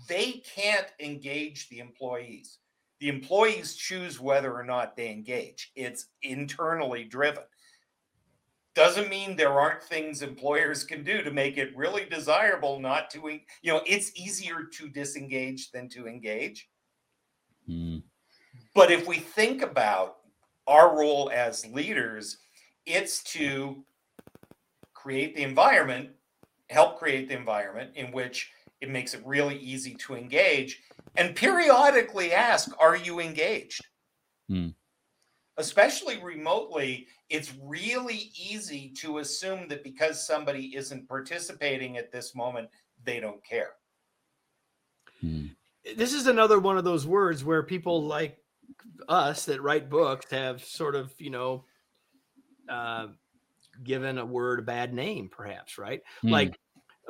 They 0.08 0.42
can't 0.54 0.88
engage 0.98 1.68
the 1.68 1.78
employees. 1.78 2.58
The 3.00 3.08
employees 3.08 3.76
choose 3.76 4.18
whether 4.18 4.52
or 4.52 4.64
not 4.64 4.96
they 4.96 5.10
engage. 5.10 5.70
It's 5.76 6.06
internally 6.22 7.04
driven. 7.04 7.44
Doesn't 8.74 9.10
mean 9.10 9.36
there 9.36 9.60
aren't 9.60 9.82
things 9.82 10.22
employers 10.22 10.84
can 10.84 11.04
do 11.04 11.22
to 11.22 11.30
make 11.30 11.58
it 11.58 11.76
really 11.76 12.06
desirable 12.06 12.80
not 12.80 13.10
to, 13.10 13.40
you 13.62 13.72
know, 13.72 13.82
it's 13.86 14.12
easier 14.16 14.64
to 14.72 14.88
disengage 14.88 15.70
than 15.70 15.88
to 15.90 16.06
engage. 16.06 16.68
Mm. 17.68 18.02
But 18.74 18.90
if 18.90 19.06
we 19.06 19.16
think 19.16 19.62
about 19.62 20.16
our 20.66 20.96
role 20.96 21.30
as 21.32 21.66
leaders, 21.66 22.38
it's 22.86 23.22
to 23.24 23.84
create 24.94 25.34
the 25.36 25.42
environment, 25.42 26.10
help 26.70 26.98
create 26.98 27.28
the 27.28 27.36
environment 27.36 27.90
in 27.94 28.12
which 28.12 28.50
it 28.80 28.90
makes 28.90 29.14
it 29.14 29.22
really 29.24 29.56
easy 29.58 29.94
to 29.94 30.14
engage 30.14 30.80
and 31.16 31.34
periodically 31.34 32.32
ask, 32.32 32.70
Are 32.78 32.96
you 32.96 33.20
engaged? 33.20 33.80
Hmm. 34.48 34.68
Especially 35.56 36.22
remotely, 36.22 37.08
it's 37.28 37.52
really 37.62 38.30
easy 38.38 38.92
to 38.98 39.18
assume 39.18 39.66
that 39.68 39.82
because 39.82 40.24
somebody 40.24 40.76
isn't 40.76 41.08
participating 41.08 41.98
at 41.98 42.12
this 42.12 42.34
moment, 42.34 42.68
they 43.04 43.18
don't 43.18 43.44
care. 43.44 43.72
Hmm. 45.20 45.46
This 45.96 46.12
is 46.12 46.26
another 46.26 46.58
one 46.58 46.78
of 46.78 46.84
those 46.84 47.06
words 47.06 47.44
where 47.44 47.62
people 47.62 48.04
like 48.04 48.38
us 49.08 49.44
that 49.46 49.62
write 49.62 49.88
books 49.90 50.30
have 50.30 50.62
sort 50.64 50.94
of, 50.94 51.12
you 51.18 51.30
know, 51.30 51.64
uh, 52.68 53.08
given 53.84 54.18
a 54.18 54.26
word 54.26 54.60
a 54.60 54.62
bad 54.62 54.94
name, 54.94 55.28
perhaps, 55.30 55.78
right? 55.78 56.02
Hmm. 56.22 56.30
Like 56.30 56.58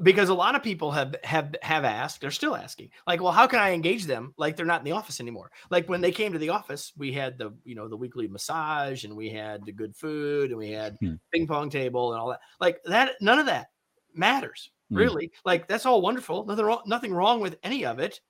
because 0.02 0.28
a 0.28 0.34
lot 0.34 0.54
of 0.54 0.62
people 0.62 0.92
have 0.92 1.16
have 1.24 1.54
have 1.62 1.84
asked 1.84 2.20
they're 2.20 2.30
still 2.30 2.56
asking 2.56 2.88
like 3.06 3.20
well 3.20 3.32
how 3.32 3.48
can 3.48 3.58
i 3.58 3.72
engage 3.72 4.04
them 4.06 4.32
like 4.38 4.56
they're 4.56 4.64
not 4.64 4.80
in 4.80 4.84
the 4.84 4.92
office 4.92 5.20
anymore 5.20 5.50
like 5.70 5.88
when 5.88 6.00
they 6.00 6.12
came 6.12 6.32
to 6.32 6.38
the 6.38 6.48
office 6.50 6.92
we 6.96 7.12
had 7.12 7.36
the 7.36 7.52
you 7.64 7.74
know 7.74 7.88
the 7.88 7.96
weekly 7.96 8.28
massage 8.28 9.04
and 9.04 9.16
we 9.16 9.28
had 9.28 9.64
the 9.66 9.72
good 9.72 9.96
food 9.96 10.50
and 10.50 10.58
we 10.58 10.70
had 10.70 10.96
Hmm. 11.00 11.14
ping 11.32 11.48
pong 11.48 11.68
table 11.68 12.12
and 12.12 12.20
all 12.20 12.28
that 12.28 12.40
like 12.60 12.80
that 12.84 13.16
none 13.20 13.40
of 13.40 13.46
that 13.46 13.70
matters 14.14 14.70
Hmm. 14.90 14.98
really 14.98 15.32
like 15.44 15.66
that's 15.68 15.84
all 15.84 16.00
wonderful 16.00 16.46
nothing 16.46 16.64
wrong 16.64 16.82
nothing 16.86 17.12
wrong 17.12 17.40
with 17.40 17.58
any 17.64 17.84
of 17.84 17.98
it 17.98 18.20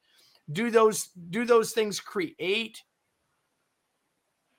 do 0.52 0.70
those 0.70 1.08
do 1.30 1.44
those 1.44 1.72
things 1.72 2.00
create 2.00 2.82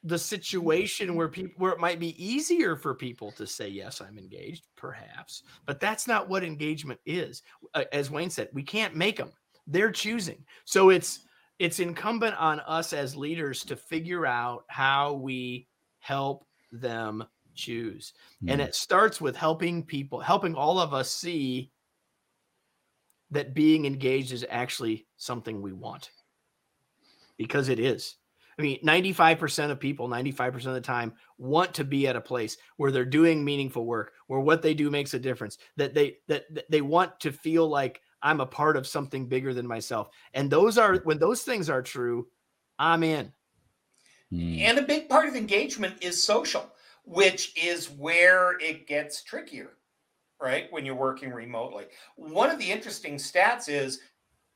the 0.03 0.17
situation 0.17 1.15
where 1.15 1.27
people 1.27 1.53
where 1.57 1.73
it 1.73 1.79
might 1.79 1.99
be 1.99 2.15
easier 2.23 2.75
for 2.77 2.95
people 2.95 3.31
to 3.33 3.45
say 3.45 3.67
yes 3.67 3.99
i'm 3.99 4.17
engaged 4.17 4.67
perhaps 4.77 5.43
but 5.65 5.79
that's 5.79 6.07
not 6.07 6.29
what 6.29 6.43
engagement 6.43 6.99
is. 7.05 7.43
As 7.91 8.09
wayne 8.09 8.29
said 8.29 8.49
we 8.53 8.63
can't 8.63 8.95
make 8.95 9.17
them 9.17 9.33
they're 9.67 9.91
choosing. 9.91 10.43
So 10.65 10.89
it's 10.89 11.19
it's 11.59 11.79
incumbent 11.79 12.35
on 12.37 12.59
us 12.61 12.93
as 12.93 13.15
leaders 13.15 13.63
to 13.65 13.75
figure 13.75 14.25
out 14.25 14.63
how 14.69 15.13
we 15.13 15.67
help 15.99 16.45
them 16.71 17.23
choose. 17.53 18.13
And 18.47 18.61
Hmm. 18.61 18.67
it 18.67 18.75
starts 18.75 19.19
with 19.21 19.35
helping 19.35 19.85
people 19.85 20.19
helping 20.19 20.55
all 20.55 20.79
of 20.79 20.93
us 20.93 21.11
see 21.11 21.71
that 23.31 23.53
being 23.53 23.85
engaged 23.85 24.31
is 24.31 24.45
actually 24.49 25.05
something 25.17 25.61
we 25.61 25.73
want 25.73 26.11
because 27.37 27.69
it 27.69 27.79
is 27.79 28.15
I 28.59 28.61
mean, 28.61 28.79
95% 28.83 29.71
of 29.71 29.79
people, 29.79 30.09
95% 30.09 30.65
of 30.65 30.73
the 30.73 30.81
time, 30.81 31.13
want 31.37 31.73
to 31.75 31.85
be 31.85 32.07
at 32.07 32.17
a 32.17 32.21
place 32.21 32.57
where 32.75 32.91
they're 32.91 33.05
doing 33.05 33.43
meaningful 33.43 33.85
work, 33.85 34.11
where 34.27 34.41
what 34.41 34.61
they 34.61 34.73
do 34.73 34.91
makes 34.91 35.13
a 35.13 35.19
difference, 35.19 35.57
that 35.77 35.93
they 35.93 36.17
that, 36.27 36.53
that 36.53 36.69
they 36.69 36.81
want 36.81 37.17
to 37.21 37.31
feel 37.31 37.69
like 37.69 38.01
I'm 38.21 38.41
a 38.41 38.45
part 38.45 38.75
of 38.75 38.85
something 38.85 39.27
bigger 39.27 39.53
than 39.53 39.65
myself. 39.65 40.09
And 40.33 40.51
those 40.51 40.77
are 40.77 40.97
when 40.97 41.19
those 41.19 41.43
things 41.43 41.69
are 41.69 41.81
true, 41.81 42.27
I'm 42.77 43.01
in. 43.01 43.31
Hmm. 44.29 44.57
And 44.59 44.77
a 44.77 44.83
big 44.83 45.07
part 45.07 45.29
of 45.29 45.37
engagement 45.37 45.95
is 46.01 46.21
social, 46.21 46.69
which 47.05 47.53
is 47.55 47.89
where 47.89 48.59
it 48.59 48.87
gets 48.87 49.23
trickier, 49.23 49.77
right? 50.41 50.71
When 50.71 50.85
you're 50.85 50.95
working 50.95 51.31
remotely. 51.31 51.85
One 52.15 52.49
of 52.49 52.59
the 52.59 52.71
interesting 52.71 53.15
stats 53.15 53.69
is 53.69 53.99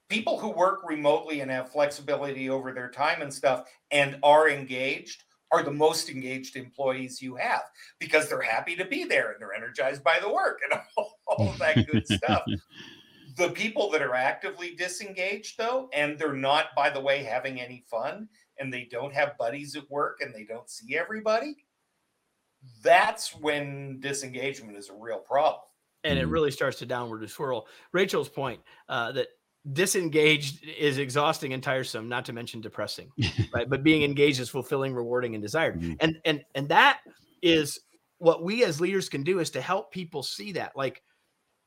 people 0.10 0.40
who 0.40 0.50
work 0.50 0.82
remotely 0.88 1.42
and 1.42 1.50
have 1.52 1.72
flexibility 1.72 2.50
over 2.50 2.72
their 2.72 2.90
time 2.90 3.22
and 3.22 3.34
stuff 3.34 3.70
and 3.92 4.18
are 4.24 4.50
engaged 4.50 5.24
are 5.52 5.64
the 5.64 5.72
most 5.72 6.10
engaged 6.10 6.56
employees 6.56 7.22
you 7.22 7.36
have 7.36 7.62
because 8.00 8.28
they're 8.28 8.42
happy 8.42 8.76
to 8.76 8.86
be 8.86 9.04
there 9.04 9.32
and 9.32 9.42
they're 9.42 9.54
energized 9.54 10.04
by 10.04 10.20
the 10.20 10.32
work 10.32 10.60
and 10.64 10.82
all, 10.98 11.20
all 11.28 11.50
of 11.50 11.60
that 11.60 11.88
good 11.90 12.08
stuff. 12.08 12.44
The 13.36 13.50
people 13.50 13.90
that 13.90 14.04
are 14.04 14.14
actively 14.14 14.76
disengaged, 14.76 15.58
though, 15.58 15.90
and 15.92 16.20
they're 16.20 16.36
not, 16.36 16.68
by 16.76 16.92
the 16.92 17.00
way, 17.00 17.24
having 17.24 17.60
any 17.60 17.84
fun, 17.90 18.30
and 18.60 18.72
they 18.72 18.88
don't 18.92 19.12
have 19.12 19.40
buddies 19.40 19.76
at 19.76 19.90
work 19.90 20.20
and 20.22 20.36
they 20.36 20.44
don't 20.44 20.70
see 20.70 20.96
everybody, 20.96 21.66
that's 22.84 23.36
when 23.36 24.00
disengagement 24.02 24.78
is 24.78 24.90
a 24.90 24.94
real 24.94 25.18
problem. 25.18 25.64
And 26.04 26.20
it 26.20 26.28
Mhm. 26.28 26.32
really 26.32 26.52
starts 26.52 26.80
to 26.80 26.86
downward 26.86 27.30
swirl. 27.30 27.68
Rachel's 27.94 28.30
point 28.30 28.62
uh, 28.90 29.12
that 29.14 29.28
disengaged 29.72 30.64
is 30.66 30.98
exhausting 30.98 31.54
and 31.54 31.64
tiresome, 31.64 32.10
not 32.10 32.26
to 32.26 32.34
mention 32.34 32.62
depressing, 32.62 33.10
right? 33.54 33.70
But 33.70 33.84
being 33.84 34.04
engaged 34.04 34.40
is 34.40 34.50
fulfilling, 34.50 34.94
rewarding, 34.94 35.36
and 35.36 35.42
desired. 35.42 35.80
Mhm. 35.80 35.98
And 36.02 36.20
and 36.26 36.44
and 36.56 36.70
that 36.70 37.02
is 37.42 37.80
what 38.18 38.44
we 38.44 38.64
as 38.64 38.80
leaders 38.82 39.10
can 39.10 39.24
do 39.24 39.40
is 39.40 39.50
to 39.52 39.62
help 39.62 39.92
people 39.92 40.24
see 40.24 40.54
that. 40.54 40.76
Like 40.76 41.04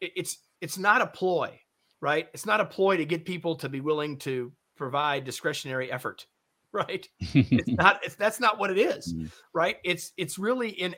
it's 0.01 0.39
it's 0.61 0.79
not 0.79 1.03
a 1.03 1.07
ploy, 1.07 1.59
right? 2.01 2.29
It's 2.35 2.47
not 2.47 2.61
a 2.61 2.67
ploy 2.67 2.97
to 2.99 3.05
get 3.07 3.25
people 3.25 3.57
to 3.57 3.69
be 3.69 3.81
willing 3.81 4.19
to 4.21 4.53
provide 4.77 5.25
discretionary 5.25 5.91
effort, 5.91 6.27
right? 6.73 7.09
It's 7.21 7.71
not 7.79 8.01
it's 8.05 8.15
that's 8.17 8.41
not 8.41 8.59
what 8.59 8.71
it 8.71 8.79
is, 8.79 9.15
Mhm. 9.15 9.31
right? 9.55 9.77
It's 9.85 10.13
it's 10.19 10.39
really 10.39 10.71
in 10.71 10.95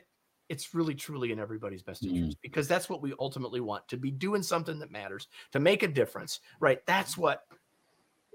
it's 0.49 0.73
really 0.75 0.95
truly 0.95 1.31
in 1.31 1.39
everybody's 1.39 1.83
best 1.83 2.03
Mhm. 2.03 2.09
interest 2.09 2.37
because 2.41 2.67
that's 2.67 2.89
what 2.89 3.01
we 3.01 3.13
ultimately 3.19 3.61
want 3.61 3.87
to 3.89 3.97
be 3.97 4.11
doing 4.11 4.43
something 4.43 4.79
that 4.79 4.91
matters, 4.91 5.27
to 5.51 5.59
make 5.59 5.83
a 5.83 5.87
difference, 5.87 6.41
right? 6.59 6.85
That's 6.85 7.17
what 7.17 7.45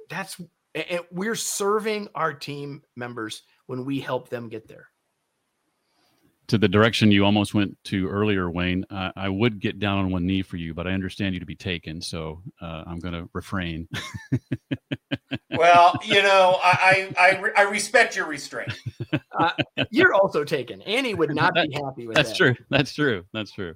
that's 0.09 0.41
and 0.75 1.01
we're 1.11 1.37
serving 1.37 2.09
our 2.15 2.35
team 2.35 2.83
members 2.97 3.43
when 3.67 3.85
we 3.85 4.01
help 4.01 4.29
them 4.29 4.49
get 4.49 4.67
there. 4.69 4.91
To 6.49 6.59
the 6.59 6.69
direction 6.69 7.11
you 7.11 7.25
almost 7.25 7.55
went 7.55 7.77
to 7.85 8.09
earlier, 8.09 8.51
Wayne, 8.51 8.85
uh, 8.91 9.13
I 9.17 9.29
would 9.29 9.61
get 9.61 9.79
down 9.79 9.99
on 9.99 10.11
one 10.11 10.27
knee 10.27 10.43
for 10.43 10.57
you, 10.57 10.75
but 10.75 10.87
I 10.87 10.93
understand 10.93 11.35
you 11.35 11.41
to 11.41 11.47
be 11.47 11.57
taken, 11.57 12.01
so 12.01 12.43
uh, 12.61 12.85
I'm 12.87 12.99
going 12.99 13.15
to 13.15 13.29
refrain. 13.33 13.89
Well, 15.57 15.99
you 16.05 16.23
know, 16.23 16.59
I 16.63 17.13
I, 17.17 17.29
I, 17.29 17.51
I 17.59 17.63
respect 17.63 18.17
your 18.17 18.27
restraint. 18.27 18.73
You're 19.91 20.15
also 20.15 20.45
taken. 20.45 20.83
Annie 20.83 21.15
would 21.15 21.35
not 21.35 21.55
be 21.55 21.73
happy 21.73 22.07
with 22.07 22.17
that. 22.17 22.27
That's 22.27 22.31
that. 22.31 22.37
true. 22.37 22.55
That's 22.71 22.93
true. 22.93 23.25
That's 23.33 23.53
true. 23.53 23.75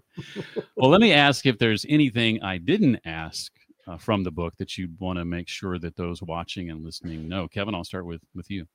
well, 0.76 0.90
let 0.90 1.00
me 1.00 1.12
ask 1.12 1.46
if 1.46 1.58
there's 1.58 1.86
anything 1.88 2.42
I 2.42 2.58
didn't 2.58 3.00
ask 3.04 3.52
uh, 3.86 3.96
from 3.96 4.24
the 4.24 4.30
book 4.30 4.56
that 4.58 4.76
you'd 4.76 4.98
want 4.98 5.18
to 5.18 5.24
make 5.24 5.48
sure 5.48 5.78
that 5.78 5.96
those 5.96 6.22
watching 6.22 6.70
and 6.70 6.84
listening 6.84 7.28
know. 7.28 7.48
Kevin, 7.48 7.74
I'll 7.74 7.84
start 7.84 8.06
with 8.06 8.22
with 8.34 8.50
you. 8.50 8.66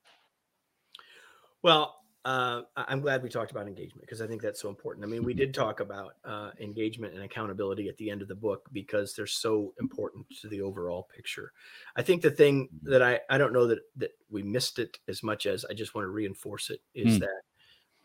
Well, 1.61 1.95
uh, 2.25 2.61
I'm 2.77 3.01
glad 3.01 3.21
we 3.21 3.29
talked 3.29 3.51
about 3.51 3.67
engagement 3.67 4.01
because 4.01 4.21
I 4.21 4.27
think 4.27 4.41
that's 4.41 4.61
so 4.61 4.69
important. 4.69 5.05
I 5.05 5.09
mean, 5.09 5.23
we 5.23 5.33
did 5.33 5.53
talk 5.53 5.81
about 5.81 6.13
uh, 6.23 6.51
engagement 6.59 7.13
and 7.13 7.23
accountability 7.23 7.89
at 7.89 7.97
the 7.97 8.09
end 8.09 8.21
of 8.21 8.29
the 8.29 8.35
book 8.35 8.69
because 8.71 9.13
they're 9.13 9.27
so 9.27 9.73
important 9.79 10.25
to 10.41 10.47
the 10.47 10.61
overall 10.61 11.09
picture. 11.13 11.51
I 11.97 12.01
think 12.01 12.21
the 12.21 12.31
thing 12.31 12.69
that 12.83 13.01
I 13.01 13.19
I 13.29 13.37
don't 13.37 13.51
know 13.51 13.67
that 13.67 13.79
that 13.97 14.11
we 14.29 14.41
missed 14.41 14.79
it 14.79 14.97
as 15.09 15.21
much 15.21 15.45
as 15.45 15.65
I 15.65 15.73
just 15.73 15.95
want 15.95 16.05
to 16.05 16.09
reinforce 16.09 16.69
it 16.69 16.79
is 16.93 17.15
Hmm. 17.17 17.23
that 17.23 17.41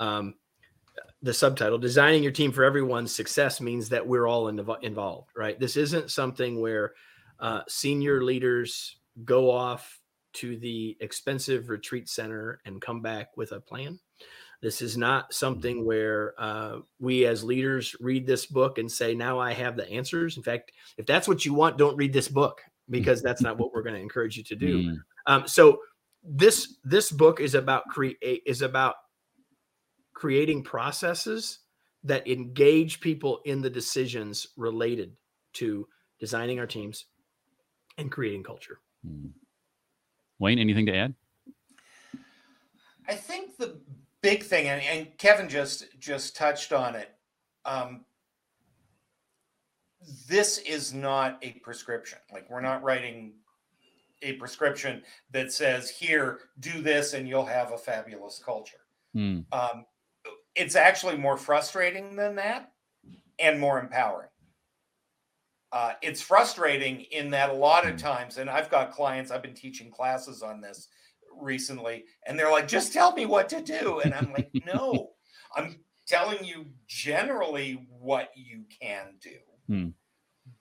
um, 0.05 0.35
the 1.23 1.35
subtitle 1.35 1.79
"Designing 1.79 2.23
Your 2.25 2.33
Team 2.33 2.51
for 2.51 2.64
Everyone's 2.64 3.14
Success" 3.14 3.61
means 3.61 3.89
that 3.91 4.07
we're 4.07 4.27
all 4.27 4.47
invo- 4.47 4.83
involved, 4.83 5.31
right? 5.37 5.59
This 5.61 5.77
isn't 5.77 6.11
something 6.11 6.61
where 6.61 6.95
uh, 7.39 7.62
senior 7.69 8.25
leaders 8.25 8.97
go 9.25 9.51
off 9.51 9.98
to 10.41 10.57
the 10.57 10.97
expensive 11.01 11.68
retreat 11.68 12.09
center 12.09 12.61
and 12.64 12.80
come 12.80 13.01
back 13.03 13.36
with 13.36 13.53
a 13.53 13.61
plan. 13.61 13.99
This 14.61 14.82
is 14.82 14.97
not 14.97 15.32
something 15.32 15.84
where 15.84 16.34
uh, 16.36 16.78
we 16.99 17.26
as 17.26 17.45
leaders 17.45 17.95
read 18.01 18.26
this 18.26 18.47
book 18.47 18.78
and 18.78 18.91
say, 18.91 19.14
now 19.14 19.39
I 19.39 19.53
have 19.53 19.76
the 19.76 19.89
answers. 19.89 20.36
In 20.36 20.43
fact, 20.43 20.72
if 20.97 21.07
that's 21.07 21.28
what 21.28 21.45
you 21.45 21.55
want, 21.55 21.78
don't 21.78 21.97
read 21.97 22.12
this 22.12 22.28
book 22.28 22.61
because 22.91 23.22
that's 23.22 23.43
not 23.43 23.59
what 23.59 23.72
we're 23.72 23.82
going 23.82 23.95
to 23.95 24.01
encourage 24.01 24.36
you 24.36 24.43
to 24.45 24.57
do. 24.57 24.82
Mm, 24.82 24.97
Um, 25.26 25.47
so 25.47 25.78
this 26.24 26.78
this 26.82 27.12
book 27.12 27.41
is 27.41 27.55
about 27.55 27.84
create 27.89 28.18
is 28.47 28.62
about 28.62 28.97
creating 30.14 30.64
processes 30.64 31.61
that 32.03 32.26
engage 32.26 33.01
people 33.01 33.41
in 33.45 33.62
the 33.62 33.70
decisions 33.70 34.49
related 34.57 35.12
to 35.53 35.86
designing 36.18 36.59
our 36.59 36.66
teams 36.66 37.07
and 37.99 38.11
creating 38.11 38.43
culture. 38.43 38.80
Hmm. 39.07 39.28
Wayne, 40.39 40.59
anything 40.59 40.86
to 40.86 40.95
add? 40.95 41.14
I 43.09 43.14
think 43.14 43.57
the 43.57 43.80
big 44.20 44.43
thing, 44.43 44.68
and, 44.68 44.82
and 44.82 45.18
Kevin 45.18 45.49
just 45.49 45.86
just 45.99 46.36
touched 46.36 46.72
on 46.72 46.95
it. 46.95 47.14
Um, 47.64 48.05
this 50.28 50.59
is 50.59 50.93
not 50.95 51.39
a 51.43 51.53
prescription. 51.62 52.18
Like 52.32 52.49
we're 52.51 52.61
not 52.61 52.82
writing 52.82 53.34
a 54.22 54.34
prescription 54.34 55.03
that 55.32 55.53
says, 55.53 55.89
"Here, 55.89 56.41
do 56.61 56.82
this, 56.82 57.14
and 57.14 57.28
you'll 57.28 57.47
have 57.47 57.72
a 57.72 57.78
fabulous 57.78 58.41
culture." 58.45 58.78
Hmm. 59.14 59.41
Um, 59.53 59.86
it's 60.55 60.76
actually 60.76 61.16
more 61.16 61.36
frustrating 61.36 62.16
than 62.16 62.36
that, 62.36 62.72
and 63.39 63.59
more 63.59 63.80
empowering. 63.80 64.28
Uh, 65.73 65.93
it's 66.03 66.23
frustrating 66.23 67.03
in 67.12 67.31
that 67.31 67.51
a 67.51 67.55
lot 67.55 67.87
of 67.87 67.97
times, 67.97 68.39
and 68.39 68.49
I've 68.49 68.71
got 68.71 68.93
clients. 68.93 69.31
I've 69.31 69.43
been 69.43 69.55
teaching 69.55 69.91
classes 69.91 70.43
on 70.43 70.61
this 70.61 70.89
recently, 71.39 72.05
and 72.27 72.39
they're 72.39 72.51
like, 72.51 72.69
"Just 72.69 72.93
tell 72.93 73.12
me 73.12 73.27
what 73.27 73.49
to 73.51 73.61
do," 73.61 74.01
and 74.01 74.14
I'm 74.14 74.33
like, 74.33 74.51
"No, 74.66 75.11
I'm 75.55 75.77
telling 76.07 76.43
you 76.45 76.66
generally 76.87 77.87
what 77.91 78.31
you 78.35 78.64
can 78.81 79.16
do." 79.21 79.39
Hmm. 79.66 79.89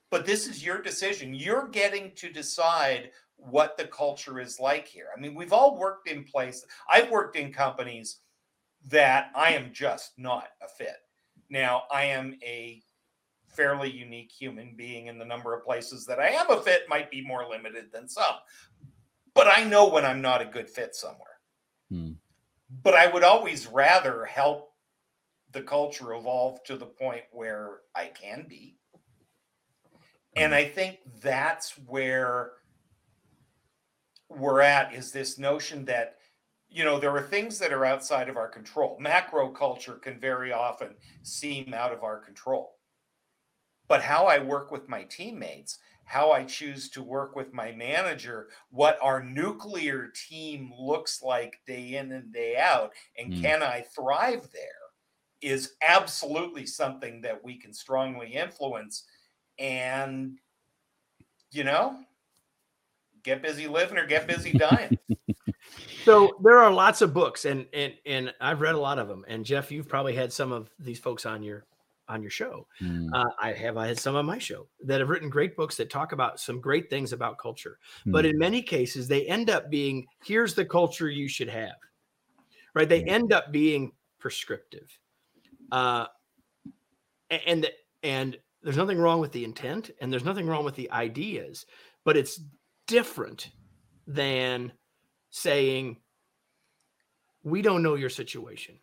But 0.10 0.26
this 0.26 0.47
is 0.47 0.66
your 0.66 0.82
decision. 0.82 1.34
You're 1.34 1.68
getting 1.68 2.12
to 2.16 2.30
decide 2.30 3.12
what 3.38 3.78
the 3.78 3.86
culture 3.86 4.39
is 4.39 4.60
like 4.60 4.88
here. 4.88 5.08
I 5.16 5.20
mean, 5.20 5.36
we've 5.36 5.53
all 5.53 5.78
worked 5.78 6.10
in 6.10 6.24
places. 6.24 6.66
I've 6.91 7.10
worked 7.10 7.36
in 7.36 7.53
companies 7.53 8.20
that 8.88 9.32
I 9.36 9.51
am 9.51 9.72
just 9.74 10.14
not 10.18 10.49
a 10.62 10.68
fit. 10.68 10.97
Now, 11.49 11.84
I 11.91 12.05
am 12.05 12.38
a 12.43 12.82
fairly 13.58 13.91
unique 13.91 14.32
human 14.32 14.76
being 14.78 15.08
in 15.08 15.18
the 15.18 15.26
number 15.26 15.53
of 15.53 15.66
places 15.66 16.05
that 16.05 16.20
I 16.20 16.30
am 16.30 16.49
a 16.51 16.62
fit 16.62 16.84
might 16.88 17.10
be 17.10 17.22
more 17.22 17.49
limited 17.49 17.91
than 17.91 18.08
some. 18.08 18.36
But 19.34 19.47
I 19.47 19.64
know 19.64 19.89
when 19.89 20.05
I'm 20.05 20.22
not 20.22 20.41
a 20.41 20.45
good 20.45 20.70
fit 20.70 20.95
somewhere. 20.95 21.39
Hmm. 21.89 22.12
But 22.84 22.93
I 22.93 23.08
would 23.08 23.24
always 23.24 23.66
rather 23.68 24.26
help 24.26 24.72
the 25.51 25.62
culture 25.62 26.14
evolve 26.14 26.64
to 26.66 26.78
the 26.78 26.86
point 26.86 27.24
where 27.32 27.80
I 27.95 28.08
can 28.08 28.45
be. 28.47 28.78
And 30.36 30.53
I 30.53 30.66
think 30.66 30.99
that's 31.22 31.72
where 31.88 32.51
we're 34.30 34.62
at 34.62 34.93
is 34.93 35.12
this 35.12 35.39
notion 35.39 35.86
that 35.86 36.18
you 36.70 36.84
know 36.84 36.99
there 36.99 37.16
are 37.16 37.22
things 37.22 37.58
that 37.60 37.72
are 37.72 37.86
outside 37.86 38.28
of 38.28 38.36
our 38.36 38.49
control 38.49 38.97
macro 38.99 39.49
culture 39.49 39.93
can 39.93 40.20
very 40.20 40.51
often 40.51 40.89
seem 41.24 41.74
out 41.74 41.93
of 41.93 42.03
our 42.03 42.20
control 42.20 42.76
but 43.88 44.02
how 44.02 44.26
i 44.26 44.40
work 44.40 44.72
with 44.72 44.88
my 44.90 45.04
teammates 45.04 45.80
how 46.06 46.32
i 46.32 46.44
choose 46.44 46.90
to 46.90 47.04
work 47.04 47.36
with 47.36 47.54
my 47.54 47.72
manager 47.72 48.48
what 48.70 48.98
our 49.02 49.24
nuclear 49.24 50.12
team 50.28 50.72
looks 50.78 51.22
like 51.22 51.60
day 51.66 51.96
in 51.96 52.12
and 52.12 52.32
day 52.34 52.58
out 52.58 52.92
and 53.18 53.32
Mm. 53.32 53.42
can 53.42 53.64
i 53.64 53.84
thrive 53.96 54.48
there 54.54 54.62
is 55.42 55.74
absolutely 55.82 56.66
something 56.66 57.22
that 57.22 57.44
we 57.44 57.58
can 57.58 57.74
strongly 57.74 58.34
influence 58.34 59.04
and 59.60 60.40
you 61.52 61.64
know 61.64 62.00
get 63.24 63.42
busy 63.42 63.68
living 63.68 63.98
or 63.98 64.06
get 64.06 64.28
busy 64.28 64.54
dying 64.54 64.98
So 66.08 66.38
there 66.42 66.60
are 66.60 66.72
lots 66.72 67.02
of 67.02 67.14
books, 67.14 67.44
and 67.44 67.66
and 67.74 67.94
and 68.06 68.34
I've 68.40 68.62
read 68.62 68.76
a 68.76 68.80
lot 68.80 68.98
of 68.98 69.10
them. 69.10 69.26
And 69.28 69.44
Jeff, 69.44 69.74
you've 69.74 69.90
probably 69.90 70.16
had 70.16 70.32
some 70.32 70.54
of 70.54 70.70
these 70.80 71.00
folks 71.00 71.26
on 71.26 71.44
your 71.44 71.66
on 72.10 72.22
your 72.22 72.32
show. 72.32 72.68
Hmm. 72.80 73.14
Uh, 73.14 73.30
I 73.41 73.53
have. 73.53 73.78
I 73.78 73.88
had 73.88 73.99
some 73.99 74.16
on 74.16 74.26
my 74.26 74.38
show 74.38 74.68
that 74.84 74.99
have 74.99 75.10
written 75.10 75.30
great 75.30 75.55
books 75.55 75.76
that 75.78 75.89
talk 75.89 76.12
about 76.12 76.39
some 76.39 76.62
great 76.62 76.89
things 76.89 77.14
about 77.14 77.38
culture. 77.38 77.80
But 78.05 78.26
Hmm. 78.26 78.32
in 78.32 78.38
many 78.38 78.62
cases, 78.62 79.08
they 79.08 79.26
end 79.28 79.49
up 79.49 79.70
being 79.70 80.05
here's 80.24 80.53
the 80.53 80.66
culture 80.66 81.10
you 81.10 81.28
should 81.28 81.49
have. 81.49 81.76
Right? 82.74 82.88
They 82.88 83.03
end 83.03 83.34
up 83.34 83.51
being 83.51 83.91
prescriptive. 84.20 84.97
Uh, 85.72 86.08
and 87.30 87.70
and 88.03 88.38
there's 88.62 88.78
nothing 88.78 88.97
wrong 88.97 89.20
with 89.20 89.32
the 89.32 89.43
intent, 89.43 89.91
and 90.01 90.12
there's 90.12 90.24
nothing 90.24 90.47
wrong 90.47 90.66
with 90.66 90.76
the 90.76 90.89
ideas, 90.91 91.66
but 92.03 92.18
it's 92.18 92.41
different 92.88 93.51
than 94.05 94.72
saying 95.30 95.97
we 97.43 97.62
don't 97.62 97.84
know 97.84 97.95
your 97.95 98.10
situation 98.10 98.80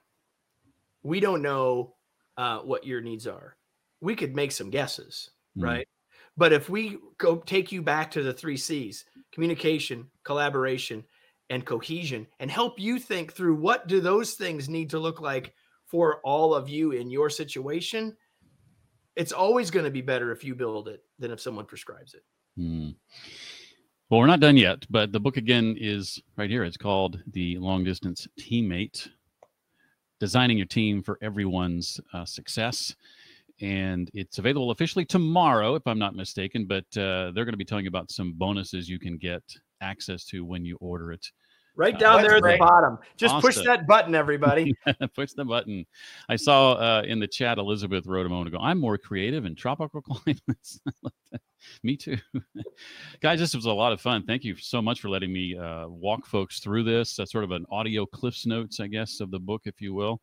we 1.05 1.20
don't 1.20 1.43
know 1.43 1.95
uh, 2.37 2.59
what 2.61 2.87
your 2.87 3.01
needs 3.01 3.26
are 3.26 3.57
we 4.01 4.14
could 4.14 4.35
make 4.35 4.53
some 4.53 4.70
guesses 4.70 5.30
Mm. 5.57 5.62
right 5.64 5.89
but 6.37 6.53
if 6.53 6.68
we 6.68 6.99
go 7.18 7.37
take 7.37 7.70
you 7.70 7.80
back 7.80 8.11
to 8.11 8.22
the 8.24 8.32
three 8.32 8.57
c's 8.57 9.05
communication 9.32 10.09
collaboration 10.24 11.05
and 11.51 11.64
cohesion 11.64 12.26
and 12.41 12.51
help 12.51 12.80
you 12.80 12.99
think 12.99 13.32
through 13.32 13.55
what 13.55 13.87
do 13.87 14.01
those 14.01 14.35
things 14.35 14.68
need 14.68 14.91
to 14.91 14.99
look 14.99 15.20
like 15.20 15.55
for 15.87 16.20
all 16.24 16.55
of 16.55 16.68
you 16.68 16.91
in 16.91 17.09
your 17.11 17.30
situation 17.30 18.16
it's 19.14 19.30
always 19.30 19.70
going 19.70 19.85
to 19.85 19.93
be 19.93 20.01
better 20.03 20.32
if 20.32 20.43
you 20.43 20.57
build 20.57 20.89
it 20.89 21.05
than 21.20 21.30
if 21.30 21.41
someone 21.41 21.66
prescribes 21.66 22.14
it 22.14 22.24
Hmm. 22.57 22.91
Well, 24.11 24.20
we're 24.20 24.26
not 24.26 24.41
done 24.41 24.57
yet, 24.57 24.85
but 24.91 25.11
the 25.12 25.18
book 25.18 25.37
again 25.39 25.76
is 25.78 26.22
right 26.37 26.51
here. 26.51 26.62
It's 26.62 26.76
called 26.76 27.20
The 27.32 27.59
Long 27.59 27.82
Distance 27.82 28.28
Teammate 28.39 29.09
Designing 30.21 30.57
Your 30.57 30.67
Team 30.67 31.03
for 31.03 31.19
Everyone's 31.23 32.01
uh, 32.12 32.25
Success. 32.25 32.95
And 33.61 34.11
it's 34.15 34.39
available 34.39 34.71
officially 34.71 35.05
tomorrow, 35.05 35.75
if 35.75 35.87
I'm 35.87 35.99
not 35.99 36.17
mistaken, 36.17 36.67
but 36.67 36.85
uh, 36.97 37.31
they're 37.33 37.45
going 37.45 37.53
to 37.53 37.57
be 37.57 37.65
telling 37.65 37.85
you 37.85 37.89
about 37.89 38.11
some 38.11 38.33
bonuses 38.33 38.89
you 38.89 38.99
can 38.99 39.17
get 39.17 39.43
access 39.81 40.25
to 40.27 40.45
when 40.45 40.65
you 40.65 40.77
order 40.81 41.12
it. 41.12 41.27
Right 41.77 41.95
Uh, 41.95 41.99
down 41.99 42.22
there 42.22 42.37
at 42.37 42.43
the 42.43 42.57
bottom 42.59 42.99
just 43.16 43.35
push 43.41 43.57
that 43.64 43.87
button 43.87 44.14
everybody 44.14 44.75
Push 45.14 45.33
the 45.33 45.45
button. 45.45 45.87
I 46.29 46.37
saw 46.37 46.72
uh, 46.72 47.03
in 47.07 47.18
the 47.18 47.27
chat 47.27 47.59
Elizabeth 47.59 48.07
wrote 48.07 48.27
a 48.27 48.29
moment 48.29 48.49
ago. 48.49 48.59
I'm 48.61 48.79
more 48.79 48.99
creative 48.99 49.45
in 49.45 49.55
tropical 49.55 50.03
climates. 50.03 50.81
me 51.83 51.97
too, 51.97 52.16
guys. 53.20 53.39
This 53.39 53.55
was 53.55 53.66
a 53.66 53.72
lot 53.72 53.93
of 53.93 54.01
fun. 54.01 54.25
Thank 54.25 54.45
you 54.45 54.57
so 54.57 54.83
much 54.83 55.01
for 55.01 55.09
letting 55.09 55.33
me 55.33 55.57
uh, 55.57 55.89
walk 55.89 56.27
folks 56.27 56.61
through 56.61 56.85
this. 56.85 57.16
That's 57.16 57.33
sort 57.33 57.45
of 57.45 57.51
an 57.53 57.64
audio 57.70 58.07
cliffs 58.07 58.47
notes, 58.47 58.81
I 58.81 58.87
guess, 58.87 59.20
of 59.20 59.31
the 59.31 59.39
book, 59.39 59.62
if 59.64 59.81
you 59.81 59.95
will. 59.95 60.20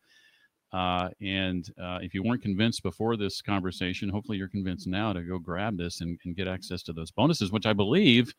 Uh, 0.74 1.10
and 1.22 1.70
uh, 1.82 2.00
if 2.02 2.14
you 2.14 2.24
weren't 2.24 2.42
convinced 2.42 2.82
before 2.84 3.18
this 3.18 3.42
conversation, 3.42 4.08
hopefully 4.10 4.38
you're 4.38 4.48
convinced 4.48 4.88
now 4.88 5.12
to 5.12 5.22
go 5.22 5.38
grab 5.38 5.78
this 5.78 6.02
and, 6.02 6.18
and 6.26 6.36
get 6.36 6.48
access 6.48 6.82
to 6.84 6.94
those 6.94 7.12
bonuses, 7.12 7.52
which 7.52 7.66
I 7.66 7.74
believe 7.74 8.34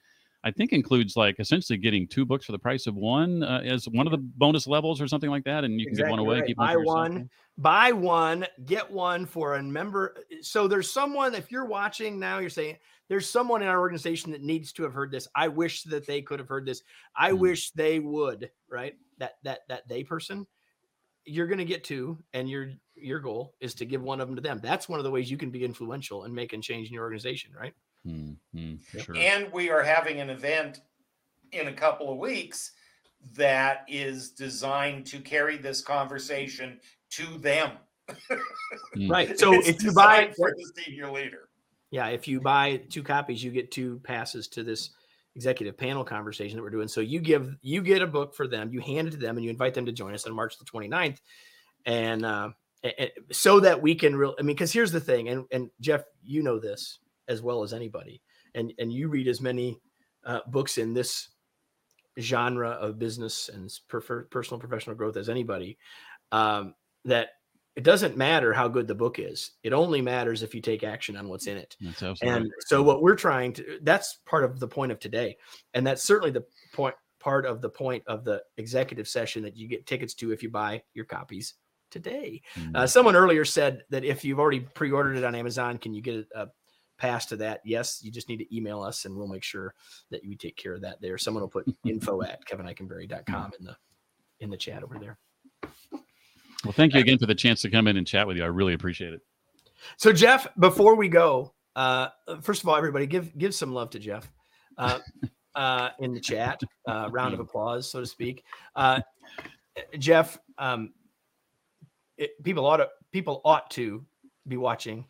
I 0.44 0.50
think 0.50 0.72
includes 0.72 1.16
like 1.16 1.38
essentially 1.38 1.76
getting 1.76 2.08
two 2.08 2.26
books 2.26 2.46
for 2.46 2.52
the 2.52 2.58
price 2.58 2.86
of 2.86 2.96
one 2.96 3.42
uh, 3.42 3.60
as 3.64 3.88
one 3.88 4.06
of 4.06 4.10
the 4.10 4.18
bonus 4.18 4.66
levels 4.66 5.00
or 5.00 5.06
something 5.06 5.30
like 5.30 5.44
that, 5.44 5.62
and 5.64 5.80
you 5.80 5.86
can 5.86 5.94
get 5.94 6.08
one 6.08 6.18
away. 6.18 6.38
right. 6.38 6.46
Keep 6.46 6.56
Buy 6.56 6.76
one, 6.76 7.30
buy 7.58 7.92
one, 7.92 8.46
get 8.64 8.90
one 8.90 9.24
for 9.24 9.54
a 9.54 9.62
member. 9.62 10.16
So 10.40 10.66
there's 10.66 10.90
someone, 10.90 11.34
if 11.34 11.52
you're 11.52 11.66
watching 11.66 12.18
now, 12.18 12.38
you're 12.38 12.50
saying 12.50 12.78
there's 13.08 13.28
someone 13.28 13.62
in 13.62 13.68
our 13.68 13.78
organization 13.78 14.32
that 14.32 14.42
needs 14.42 14.72
to 14.72 14.82
have 14.82 14.92
heard 14.92 15.12
this. 15.12 15.28
I 15.36 15.46
wish 15.46 15.84
that 15.84 16.06
they 16.06 16.22
could 16.22 16.40
have 16.40 16.48
heard 16.48 16.66
this. 16.66 16.82
I 17.14 17.30
Mhm. 17.30 17.38
wish 17.38 17.70
they 17.72 18.00
would, 18.00 18.50
right? 18.68 18.94
That 19.18 19.34
that 19.44 19.60
that 19.68 19.86
they 19.88 20.02
person. 20.02 20.46
You're 21.24 21.46
gonna 21.46 21.64
get 21.64 21.84
two, 21.84 22.18
and 22.32 22.50
your 22.50 22.72
your 22.96 23.20
goal 23.20 23.54
is 23.60 23.74
to 23.76 23.86
give 23.86 24.02
one 24.02 24.20
of 24.20 24.26
them 24.26 24.34
to 24.36 24.42
them. 24.42 24.58
That's 24.60 24.88
one 24.88 24.98
of 24.98 25.04
the 25.04 25.10
ways 25.10 25.30
you 25.30 25.36
can 25.36 25.50
be 25.50 25.64
influential 25.64 26.24
and 26.24 26.34
make 26.34 26.50
making 26.50 26.62
change 26.62 26.88
in 26.88 26.94
your 26.94 27.04
organization, 27.04 27.52
right? 27.52 27.74
Hmm, 28.04 28.32
hmm, 28.52 28.74
sure. 28.98 29.16
and 29.16 29.52
we 29.52 29.70
are 29.70 29.82
having 29.82 30.20
an 30.20 30.30
event 30.30 30.80
in 31.52 31.68
a 31.68 31.72
couple 31.72 32.10
of 32.10 32.18
weeks 32.18 32.72
that 33.34 33.84
is 33.88 34.30
designed 34.30 35.06
to 35.06 35.18
carry 35.20 35.56
this 35.56 35.80
conversation 35.80 36.80
to 37.10 37.38
them. 37.38 37.72
Right. 39.08 39.28
So 39.38 39.54
It's 39.54 39.68
if 39.68 39.82
you 39.82 39.92
buy 39.92 40.32
for 40.36 40.52
the 40.56 40.82
senior 40.82 41.10
leader. 41.10 41.48
Yeah, 41.90 42.08
if 42.08 42.26
you 42.26 42.40
buy 42.40 42.78
two 42.88 43.02
copies, 43.02 43.44
you 43.44 43.50
get 43.50 43.70
two 43.70 44.00
passes 44.02 44.48
to 44.48 44.64
this 44.64 44.90
executive 45.36 45.76
panel 45.76 46.04
conversation 46.04 46.56
that 46.56 46.62
we're 46.62 46.70
doing. 46.70 46.88
So 46.88 47.00
you 47.00 47.20
give 47.20 47.54
you 47.62 47.82
get 47.82 48.02
a 48.02 48.06
book 48.06 48.34
for 48.34 48.48
them, 48.48 48.72
you 48.72 48.80
hand 48.80 49.08
it 49.08 49.12
to 49.12 49.16
them, 49.18 49.36
and 49.36 49.44
you 49.44 49.50
invite 49.50 49.74
them 49.74 49.86
to 49.86 49.92
join 49.92 50.14
us 50.14 50.26
on 50.26 50.34
March 50.34 50.58
the 50.58 50.64
29th. 50.64 51.18
And 51.86 52.24
uh, 52.24 52.50
a- 52.82 53.02
a- 53.04 53.12
so 53.30 53.60
that 53.60 53.80
we 53.80 53.94
can 53.94 54.16
real 54.16 54.34
I 54.38 54.42
mean, 54.42 54.56
because 54.56 54.72
here's 54.72 54.90
the 54.92 55.00
thing, 55.00 55.28
and 55.28 55.44
and 55.52 55.70
Jeff, 55.80 56.02
you 56.24 56.42
know 56.42 56.58
this 56.58 56.98
as 57.32 57.42
well 57.42 57.62
as 57.62 57.72
anybody, 57.72 58.22
and 58.54 58.72
and 58.78 58.92
you 58.92 59.08
read 59.08 59.26
as 59.26 59.40
many 59.40 59.80
uh, 60.24 60.40
books 60.46 60.78
in 60.78 60.94
this 60.94 61.30
genre 62.20 62.70
of 62.70 62.98
business 62.98 63.48
and 63.48 63.72
personal 63.88 64.60
professional 64.60 64.94
growth 64.94 65.16
as 65.16 65.28
anybody. 65.28 65.78
Um, 66.30 66.74
that 67.04 67.30
it 67.74 67.84
doesn't 67.84 68.16
matter 68.16 68.52
how 68.52 68.68
good 68.68 68.86
the 68.86 68.94
book 68.94 69.18
is; 69.18 69.52
it 69.62 69.72
only 69.72 70.00
matters 70.00 70.42
if 70.42 70.54
you 70.54 70.60
take 70.60 70.84
action 70.84 71.16
on 71.16 71.28
what's 71.28 71.46
in 71.46 71.56
it. 71.56 71.76
That's 71.80 72.02
absolutely 72.02 72.28
And 72.28 72.52
so 72.66 72.82
what 72.82 73.02
we're 73.02 73.16
trying 73.16 73.54
to 73.54 73.78
that's 73.82 74.18
part 74.26 74.44
of 74.44 74.60
the 74.60 74.68
point 74.68 74.92
of 74.92 75.00
today. 75.00 75.36
And 75.74 75.86
that's 75.86 76.04
certainly 76.04 76.30
the 76.30 76.44
point 76.72 76.94
part 77.18 77.46
of 77.46 77.60
the 77.60 77.68
point 77.68 78.02
of 78.06 78.24
the 78.24 78.42
executive 78.58 79.08
session 79.08 79.42
that 79.44 79.56
you 79.56 79.68
get 79.68 79.86
tickets 79.86 80.14
to 80.14 80.32
if 80.32 80.42
you 80.42 80.50
buy 80.50 80.82
your 80.92 81.04
copies 81.04 81.54
today. 81.90 82.42
Mm. 82.56 82.76
Uh, 82.76 82.86
someone 82.86 83.14
earlier 83.14 83.44
said 83.44 83.84
that 83.90 84.04
if 84.04 84.24
you've 84.24 84.40
already 84.40 84.60
pre-ordered 84.60 85.16
it 85.16 85.24
on 85.24 85.34
Amazon, 85.34 85.78
can 85.78 85.94
you 85.94 86.02
get 86.02 86.26
a 86.34 86.48
pass 87.02 87.26
to 87.26 87.36
that? 87.36 87.60
Yes, 87.64 88.00
you 88.02 88.12
just 88.12 88.28
need 88.28 88.38
to 88.38 88.56
email 88.56 88.80
us 88.80 89.04
and 89.04 89.16
we'll 89.16 89.26
make 89.26 89.42
sure 89.42 89.74
that 90.10 90.20
we 90.24 90.36
take 90.36 90.56
care 90.56 90.72
of 90.72 90.80
that 90.82 91.00
there. 91.00 91.18
Someone 91.18 91.42
will 91.42 91.48
put 91.48 91.66
info 91.84 92.22
at 92.22 92.46
kevineikenberry.com 92.46 93.52
in 93.58 93.64
the 93.66 93.76
in 94.40 94.50
the 94.50 94.56
chat 94.56 94.82
over 94.82 94.98
there. 94.98 95.18
Well, 96.64 96.72
thank 96.72 96.94
you 96.94 97.00
again 97.00 97.18
for 97.18 97.26
the 97.26 97.34
chance 97.34 97.60
to 97.62 97.70
come 97.70 97.88
in 97.88 97.96
and 97.96 98.06
chat 98.06 98.26
with 98.26 98.36
you. 98.36 98.44
I 98.44 98.46
really 98.46 98.74
appreciate 98.74 99.12
it. 99.12 99.20
So 99.96 100.12
Jeff, 100.12 100.46
before 100.60 100.94
we 100.94 101.08
go, 101.08 101.52
uh, 101.74 102.08
first 102.40 102.62
of 102.62 102.68
all, 102.68 102.76
everybody 102.76 103.06
give 103.06 103.36
give 103.36 103.52
some 103.52 103.72
love 103.72 103.90
to 103.90 103.98
Jeff 103.98 104.32
uh, 104.78 105.00
uh, 105.56 105.90
in 105.98 106.14
the 106.14 106.20
chat. 106.20 106.60
Uh, 106.86 107.08
round 107.10 107.34
of 107.34 107.40
applause, 107.40 107.90
so 107.90 107.98
to 107.98 108.06
speak. 108.06 108.44
Uh, 108.76 109.00
Jeff, 109.98 110.38
um, 110.58 110.92
it, 112.16 112.40
people 112.44 112.64
ought 112.64 112.76
to 112.76 112.88
people 113.10 113.40
ought 113.44 113.70
to 113.72 114.04
be 114.46 114.56
watching, 114.56 115.04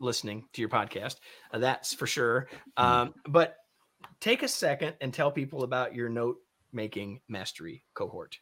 listening 0.00 0.44
to 0.52 0.60
your 0.60 0.68
podcast. 0.68 1.16
Uh, 1.52 1.58
that's 1.58 1.94
for 1.94 2.06
sure. 2.06 2.48
Um, 2.76 3.14
but 3.26 3.56
take 4.20 4.42
a 4.42 4.48
second 4.48 4.94
and 5.00 5.12
tell 5.12 5.30
people 5.30 5.64
about 5.64 5.94
your 5.94 6.08
note 6.08 6.38
making 6.72 7.20
mastery 7.28 7.84
cohort. 7.94 8.38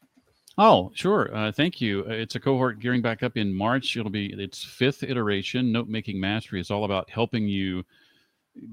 Oh, 0.59 0.91
sure. 0.95 1.35
Uh, 1.37 1.53
thank 1.53 1.81
you. 1.81 2.05
Uh, 2.09 2.13
It's 2.13 2.35
a 2.35 2.41
cohort 2.41 2.81
gearing 2.81 3.03
back 3.03 3.23
up 3.23 3.37
in 3.37 3.53
March. 3.53 3.97
It'll 3.97 4.11
be 4.11 4.33
its 4.33 4.65
fifth 4.65 5.03
iteration. 5.03 5.71
Note 5.71 5.89
making 5.89 6.19
mastery 6.19 6.61
is 6.61 6.71
all 6.71 6.85
about 6.85 7.11
helping 7.11 7.47
you 7.47 7.85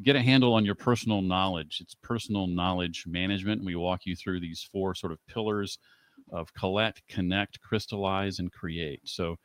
get 0.01 0.15
a 0.15 0.21
handle 0.21 0.53
on 0.53 0.63
your 0.63 0.75
personal 0.75 1.21
knowledge. 1.21 1.79
It's 1.81 1.93
personal 1.93 2.47
knowledge 2.47 3.05
management. 3.05 3.65
We 3.65 3.75
walk 3.75 4.05
you 4.05 4.15
through 4.15 4.39
these 4.39 4.63
four 4.71 4.95
sort 4.95 5.11
of 5.11 5.25
pillars 5.27 5.77
of 6.31 6.53
collect, 6.53 7.05
connect, 7.09 7.59
crystallize, 7.59 8.39
and 8.39 8.51
create. 8.51 9.01
So, 9.03 9.37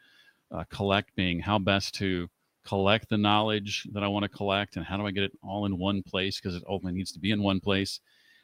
uh, 0.53 0.63
collect 0.71 1.15
being 1.17 1.41
how 1.41 1.59
best 1.59 1.95
to 1.97 2.29
collect 2.69 3.09
the 3.09 3.17
knowledge 3.17 3.89
that 3.93 4.03
I 4.03 4.09
want 4.09 4.25
to 4.25 4.29
collect, 4.29 4.77
and 4.77 4.85
how 4.85 4.99
do 4.99 5.07
I 5.07 5.11
get 5.11 5.25
it 5.25 5.33
all 5.43 5.65
in 5.65 5.79
one 5.79 6.03
place 6.03 6.39
because 6.39 6.55
it 6.55 6.63
ultimately 6.69 6.99
needs 6.99 7.13
to 7.13 7.19
be 7.19 7.31
in 7.31 7.43
one 7.43 7.61
place. 7.61 8.01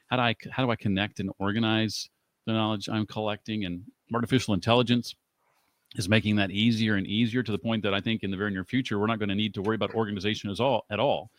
How 0.06 0.16
do 0.16 0.22
I 0.22 0.34
how 0.50 0.64
do 0.64 0.70
I 0.70 0.76
connect 0.76 1.20
and 1.20 1.30
organize 1.38 2.08
the 2.46 2.52
knowledge 2.52 2.88
I'm 2.88 3.06
collecting? 3.06 3.66
And 3.66 3.82
artificial 4.14 4.54
intelligence 4.54 5.14
is 5.96 6.08
making 6.08 6.36
that 6.36 6.50
easier 6.50 6.94
and 6.94 7.06
easier 7.06 7.42
to 7.42 7.52
the 7.52 7.58
point 7.58 7.82
that 7.82 7.92
I 7.92 8.00
think 8.00 8.22
in 8.22 8.30
the 8.30 8.36
very 8.36 8.50
near 8.50 8.64
future 8.64 8.98
we're 8.98 9.06
not 9.06 9.18
going 9.18 9.28
to 9.28 9.34
need 9.34 9.54
to 9.54 9.62
worry 9.62 9.76
about 9.76 9.94
organization 9.94 10.50
as 10.50 10.58
all 10.58 10.86
at 10.90 10.98
all. 10.98 11.30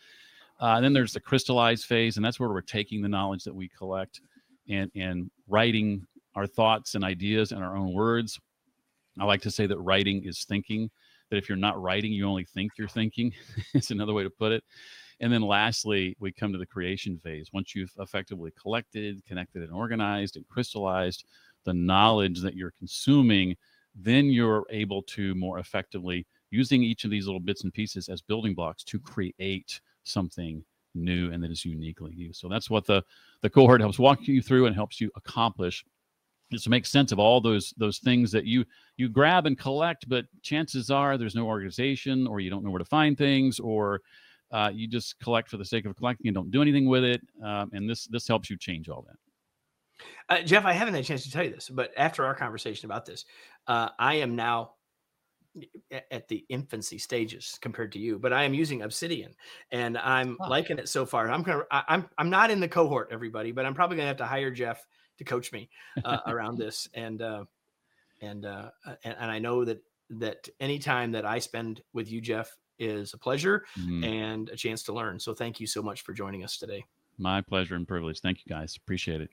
Uh, 0.60 0.80
then 0.80 0.92
there's 0.92 1.12
the 1.12 1.20
crystallized 1.20 1.84
phase, 1.86 2.16
and 2.16 2.24
that's 2.24 2.38
where 2.38 2.48
we're 2.48 2.60
taking 2.60 3.02
the 3.02 3.08
knowledge 3.08 3.42
that 3.44 3.54
we 3.54 3.68
collect 3.68 4.20
and 4.68 4.90
and 4.94 5.28
writing 5.48 6.06
our 6.36 6.46
thoughts 6.46 6.94
and 6.94 7.02
ideas 7.02 7.50
in 7.50 7.58
our 7.58 7.76
own 7.76 7.92
words. 7.92 8.38
I 9.18 9.24
like 9.24 9.42
to 9.42 9.50
say 9.50 9.66
that 9.66 9.78
writing 9.78 10.24
is 10.24 10.44
thinking. 10.44 10.90
That 11.30 11.36
if 11.36 11.48
you're 11.48 11.56
not 11.56 11.80
writing, 11.80 12.12
you 12.12 12.26
only 12.26 12.44
think 12.44 12.72
you're 12.78 12.88
thinking. 12.88 13.32
it's 13.74 13.90
another 13.90 14.14
way 14.14 14.22
to 14.22 14.30
put 14.30 14.52
it. 14.52 14.64
And 15.20 15.32
then 15.32 15.42
lastly, 15.42 16.16
we 16.20 16.30
come 16.30 16.52
to 16.52 16.58
the 16.58 16.66
creation 16.66 17.18
phase. 17.18 17.50
Once 17.52 17.74
you've 17.74 17.92
effectively 17.98 18.52
collected, 18.60 19.24
connected, 19.26 19.62
and 19.62 19.72
organized 19.72 20.36
and 20.36 20.46
crystallized 20.48 21.24
the 21.64 21.72
knowledge 21.72 22.40
that 22.42 22.54
you're 22.54 22.72
consuming, 22.78 23.56
then 23.94 24.26
you're 24.26 24.64
able 24.70 25.02
to 25.02 25.34
more 25.34 25.58
effectively 25.58 26.26
using 26.50 26.82
each 26.82 27.04
of 27.04 27.10
these 27.10 27.26
little 27.26 27.40
bits 27.40 27.64
and 27.64 27.72
pieces 27.72 28.08
as 28.08 28.20
building 28.20 28.54
blocks 28.54 28.84
to 28.84 29.00
create 29.00 29.80
something 30.04 30.62
new 30.94 31.30
and 31.32 31.42
that 31.42 31.50
is 31.50 31.64
uniquely 31.64 32.12
you. 32.14 32.32
So 32.32 32.48
that's 32.48 32.70
what 32.70 32.86
the 32.86 33.02
the 33.42 33.50
cohort 33.50 33.80
helps 33.80 33.98
walk 33.98 34.26
you 34.26 34.40
through 34.40 34.66
and 34.66 34.74
helps 34.74 35.00
you 35.00 35.10
accomplish 35.16 35.84
is 36.52 36.62
to 36.62 36.70
make 36.70 36.86
sense 36.86 37.12
of 37.12 37.18
all 37.18 37.40
those 37.40 37.74
those 37.76 37.98
things 37.98 38.30
that 38.32 38.44
you 38.44 38.64
you 38.96 39.08
grab 39.08 39.46
and 39.46 39.58
collect, 39.58 40.08
but 40.08 40.26
chances 40.42 40.90
are 40.90 41.18
there's 41.18 41.34
no 41.34 41.46
organization 41.46 42.26
or 42.26 42.40
you 42.40 42.50
don't 42.50 42.64
know 42.64 42.70
where 42.70 42.78
to 42.78 42.84
find 42.84 43.18
things 43.18 43.58
or 43.60 44.00
uh, 44.52 44.70
you 44.72 44.86
just 44.86 45.18
collect 45.18 45.48
for 45.48 45.56
the 45.56 45.64
sake 45.64 45.86
of 45.86 45.96
collecting 45.96 46.28
and 46.28 46.34
don't 46.34 46.50
do 46.50 46.62
anything 46.62 46.86
with 46.86 47.04
it. 47.04 47.20
Um, 47.42 47.70
and 47.72 47.88
this 47.90 48.06
this 48.06 48.28
helps 48.28 48.48
you 48.48 48.56
change 48.56 48.88
all 48.88 49.02
that. 49.08 49.16
Uh, 50.28 50.42
Jeff, 50.42 50.64
I 50.64 50.72
haven't 50.72 50.94
had 50.94 51.02
a 51.02 51.06
chance 51.06 51.24
to 51.24 51.30
tell 51.30 51.44
you 51.44 51.50
this, 51.50 51.68
but 51.68 51.92
after 51.96 52.24
our 52.24 52.34
conversation 52.34 52.86
about 52.86 53.06
this, 53.06 53.24
uh, 53.66 53.90
I 53.98 54.16
am 54.16 54.36
now 54.36 54.72
at 56.10 56.28
the 56.28 56.44
infancy 56.48 56.98
stages 56.98 57.58
compared 57.62 57.90
to 57.92 57.98
you, 57.98 58.18
but 58.18 58.32
I 58.32 58.44
am 58.44 58.52
using 58.52 58.82
Obsidian 58.82 59.34
and 59.70 59.96
I'm 59.96 60.36
Ah. 60.40 60.48
liking 60.48 60.78
it 60.78 60.88
so 60.88 61.06
far. 61.06 61.30
I'm 61.30 61.42
gonna, 61.42 61.62
I, 61.70 61.82
I'm, 61.88 62.08
I'm 62.18 62.28
not 62.28 62.50
in 62.50 62.60
the 62.60 62.68
cohort, 62.68 63.08
everybody, 63.10 63.52
but 63.52 63.64
I'm 63.64 63.72
probably 63.72 63.96
gonna 63.96 64.08
have 64.08 64.18
to 64.18 64.26
hire 64.26 64.50
Jeff 64.50 64.86
to 65.18 65.24
coach 65.24 65.52
me 65.52 65.68
uh, 66.04 66.20
around 66.26 66.58
this, 66.58 66.88
and 66.94 67.22
uh, 67.22 67.44
and, 68.20 68.46
uh, 68.46 68.70
and 69.04 69.16
and 69.18 69.30
I 69.30 69.38
know 69.38 69.64
that 69.64 69.82
that 70.10 70.48
any 70.60 70.78
time 70.78 71.12
that 71.12 71.24
I 71.26 71.38
spend 71.38 71.82
with 71.92 72.10
you, 72.10 72.20
Jeff, 72.20 72.56
is 72.78 73.12
a 73.14 73.18
pleasure 73.18 73.64
Mhm. 73.78 74.04
and 74.04 74.48
a 74.50 74.56
chance 74.56 74.82
to 74.84 74.92
learn. 74.92 75.18
So 75.18 75.34
thank 75.34 75.60
you 75.60 75.66
so 75.66 75.82
much 75.82 76.02
for 76.02 76.12
joining 76.12 76.44
us 76.44 76.58
today. 76.58 76.84
My 77.18 77.40
pleasure 77.40 77.74
and 77.74 77.88
privilege. 77.88 78.20
Thank 78.20 78.44
you 78.44 78.50
guys. 78.50 78.76
Appreciate 78.76 79.20
it. 79.20 79.30